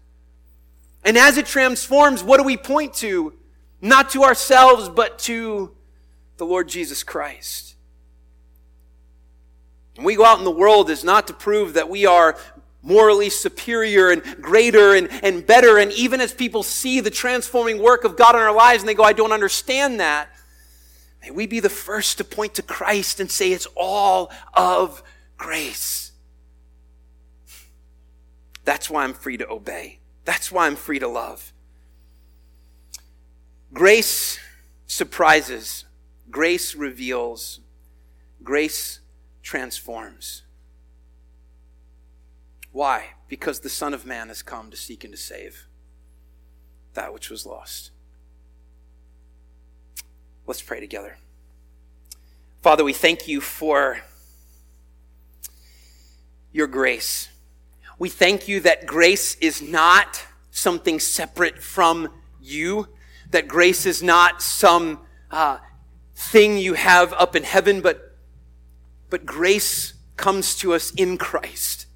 And 1.04 1.16
as 1.16 1.38
it 1.38 1.46
transforms, 1.46 2.24
what 2.24 2.38
do 2.38 2.42
we 2.42 2.56
point 2.56 2.94
to? 2.94 3.34
Not 3.80 4.10
to 4.10 4.24
ourselves, 4.24 4.88
but 4.88 5.20
to 5.20 5.76
the 6.38 6.46
Lord 6.46 6.68
Jesus 6.68 7.02
Christ. 7.02 7.74
And 9.96 10.06
we 10.06 10.16
go 10.16 10.24
out 10.24 10.38
in 10.38 10.44
the 10.44 10.50
world 10.50 10.90
is 10.90 11.04
not 11.04 11.26
to 11.26 11.32
prove 11.32 11.74
that 11.74 11.90
we 11.90 12.06
are 12.06 12.36
morally 12.82 13.28
superior 13.28 14.10
and 14.10 14.22
greater 14.40 14.94
and, 14.94 15.08
and 15.24 15.44
better. 15.46 15.78
And 15.78 15.92
even 15.92 16.20
as 16.20 16.32
people 16.32 16.62
see 16.62 17.00
the 17.00 17.10
transforming 17.10 17.82
work 17.82 18.04
of 18.04 18.16
God 18.16 18.34
in 18.34 18.40
our 18.40 18.54
lives 18.54 18.82
and 18.82 18.88
they 18.88 18.94
go, 18.94 19.02
I 19.02 19.12
don't 19.12 19.32
understand 19.32 20.00
that, 20.00 20.30
may 21.20 21.32
we 21.32 21.46
be 21.46 21.60
the 21.60 21.68
first 21.68 22.18
to 22.18 22.24
point 22.24 22.54
to 22.54 22.62
Christ 22.62 23.18
and 23.18 23.30
say 23.30 23.52
it's 23.52 23.66
all 23.76 24.30
of 24.54 25.02
grace. 25.36 26.12
That's 28.64 28.88
why 28.88 29.02
I'm 29.04 29.14
free 29.14 29.38
to 29.38 29.48
obey. 29.48 29.98
That's 30.24 30.52
why 30.52 30.66
I'm 30.66 30.76
free 30.76 30.98
to 30.98 31.08
love. 31.08 31.52
Grace 33.72 34.38
surprises, 34.86 35.84
grace 36.30 36.74
reveals, 36.74 37.60
grace 38.42 39.00
transforms. 39.42 40.42
Why? 42.72 43.14
Because 43.28 43.60
the 43.60 43.68
Son 43.68 43.94
of 43.94 44.06
Man 44.06 44.28
has 44.28 44.42
come 44.42 44.70
to 44.70 44.76
seek 44.76 45.04
and 45.04 45.12
to 45.12 45.18
save 45.18 45.66
that 46.94 47.12
which 47.12 47.30
was 47.30 47.46
lost. 47.46 47.90
Let's 50.46 50.62
pray 50.62 50.80
together. 50.80 51.18
Father, 52.62 52.82
we 52.82 52.92
thank 52.92 53.28
you 53.28 53.40
for 53.40 54.00
your 56.52 56.66
grace. 56.66 57.28
We 57.98 58.08
thank 58.08 58.48
you 58.48 58.60
that 58.60 58.86
grace 58.86 59.36
is 59.36 59.60
not 59.62 60.24
something 60.50 60.98
separate 60.98 61.62
from 61.62 62.08
you, 62.40 62.88
that 63.30 63.46
grace 63.46 63.86
is 63.86 64.02
not 64.02 64.42
some 64.42 65.00
uh, 65.30 65.58
thing 66.18 66.58
you 66.58 66.74
have 66.74 67.12
up 67.12 67.36
in 67.36 67.44
heaven, 67.44 67.80
but, 67.80 68.16
but 69.08 69.24
grace 69.24 69.94
comes 70.16 70.56
to 70.56 70.74
us 70.74 70.90
in 70.90 71.16
Christ. 71.16 71.86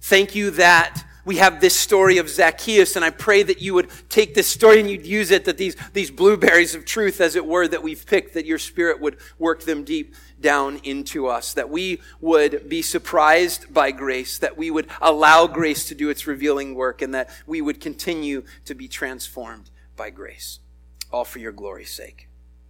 Thank 0.00 0.34
you 0.34 0.50
that 0.52 1.04
we 1.26 1.36
have 1.36 1.60
this 1.60 1.76
story 1.76 2.18
of 2.18 2.30
Zacchaeus, 2.30 2.96
and 2.96 3.04
I 3.04 3.10
pray 3.10 3.42
that 3.42 3.60
you 3.60 3.74
would 3.74 3.90
take 4.08 4.34
this 4.34 4.46
story 4.46 4.80
and 4.80 4.88
you'd 4.88 5.04
use 5.04 5.32
it, 5.32 5.44
that 5.44 5.58
these, 5.58 5.76
these 5.92 6.10
blueberries 6.10 6.74
of 6.74 6.86
truth, 6.86 7.20
as 7.20 7.36
it 7.36 7.44
were, 7.44 7.68
that 7.68 7.82
we've 7.82 8.06
picked, 8.06 8.34
that 8.34 8.46
your 8.46 8.58
spirit 8.58 9.00
would 9.00 9.18
work 9.38 9.64
them 9.64 9.84
deep 9.84 10.14
down 10.40 10.80
into 10.82 11.26
us, 11.26 11.52
that 11.54 11.68
we 11.68 12.00
would 12.20 12.68
be 12.68 12.80
surprised 12.80 13.74
by 13.74 13.90
grace, 13.90 14.38
that 14.38 14.56
we 14.56 14.70
would 14.70 14.86
allow 15.02 15.46
grace 15.46 15.86
to 15.88 15.94
do 15.94 16.08
its 16.08 16.26
revealing 16.26 16.74
work, 16.74 17.02
and 17.02 17.12
that 17.12 17.28
we 17.46 17.60
would 17.60 17.80
continue 17.80 18.44
to 18.64 18.74
be 18.74 18.88
transformed 18.88 19.70
by 19.96 20.08
grace. 20.08 20.60
All 21.12 21.24
for 21.24 21.40
your 21.40 21.52
glory's 21.52 21.90
sake. 21.92 22.25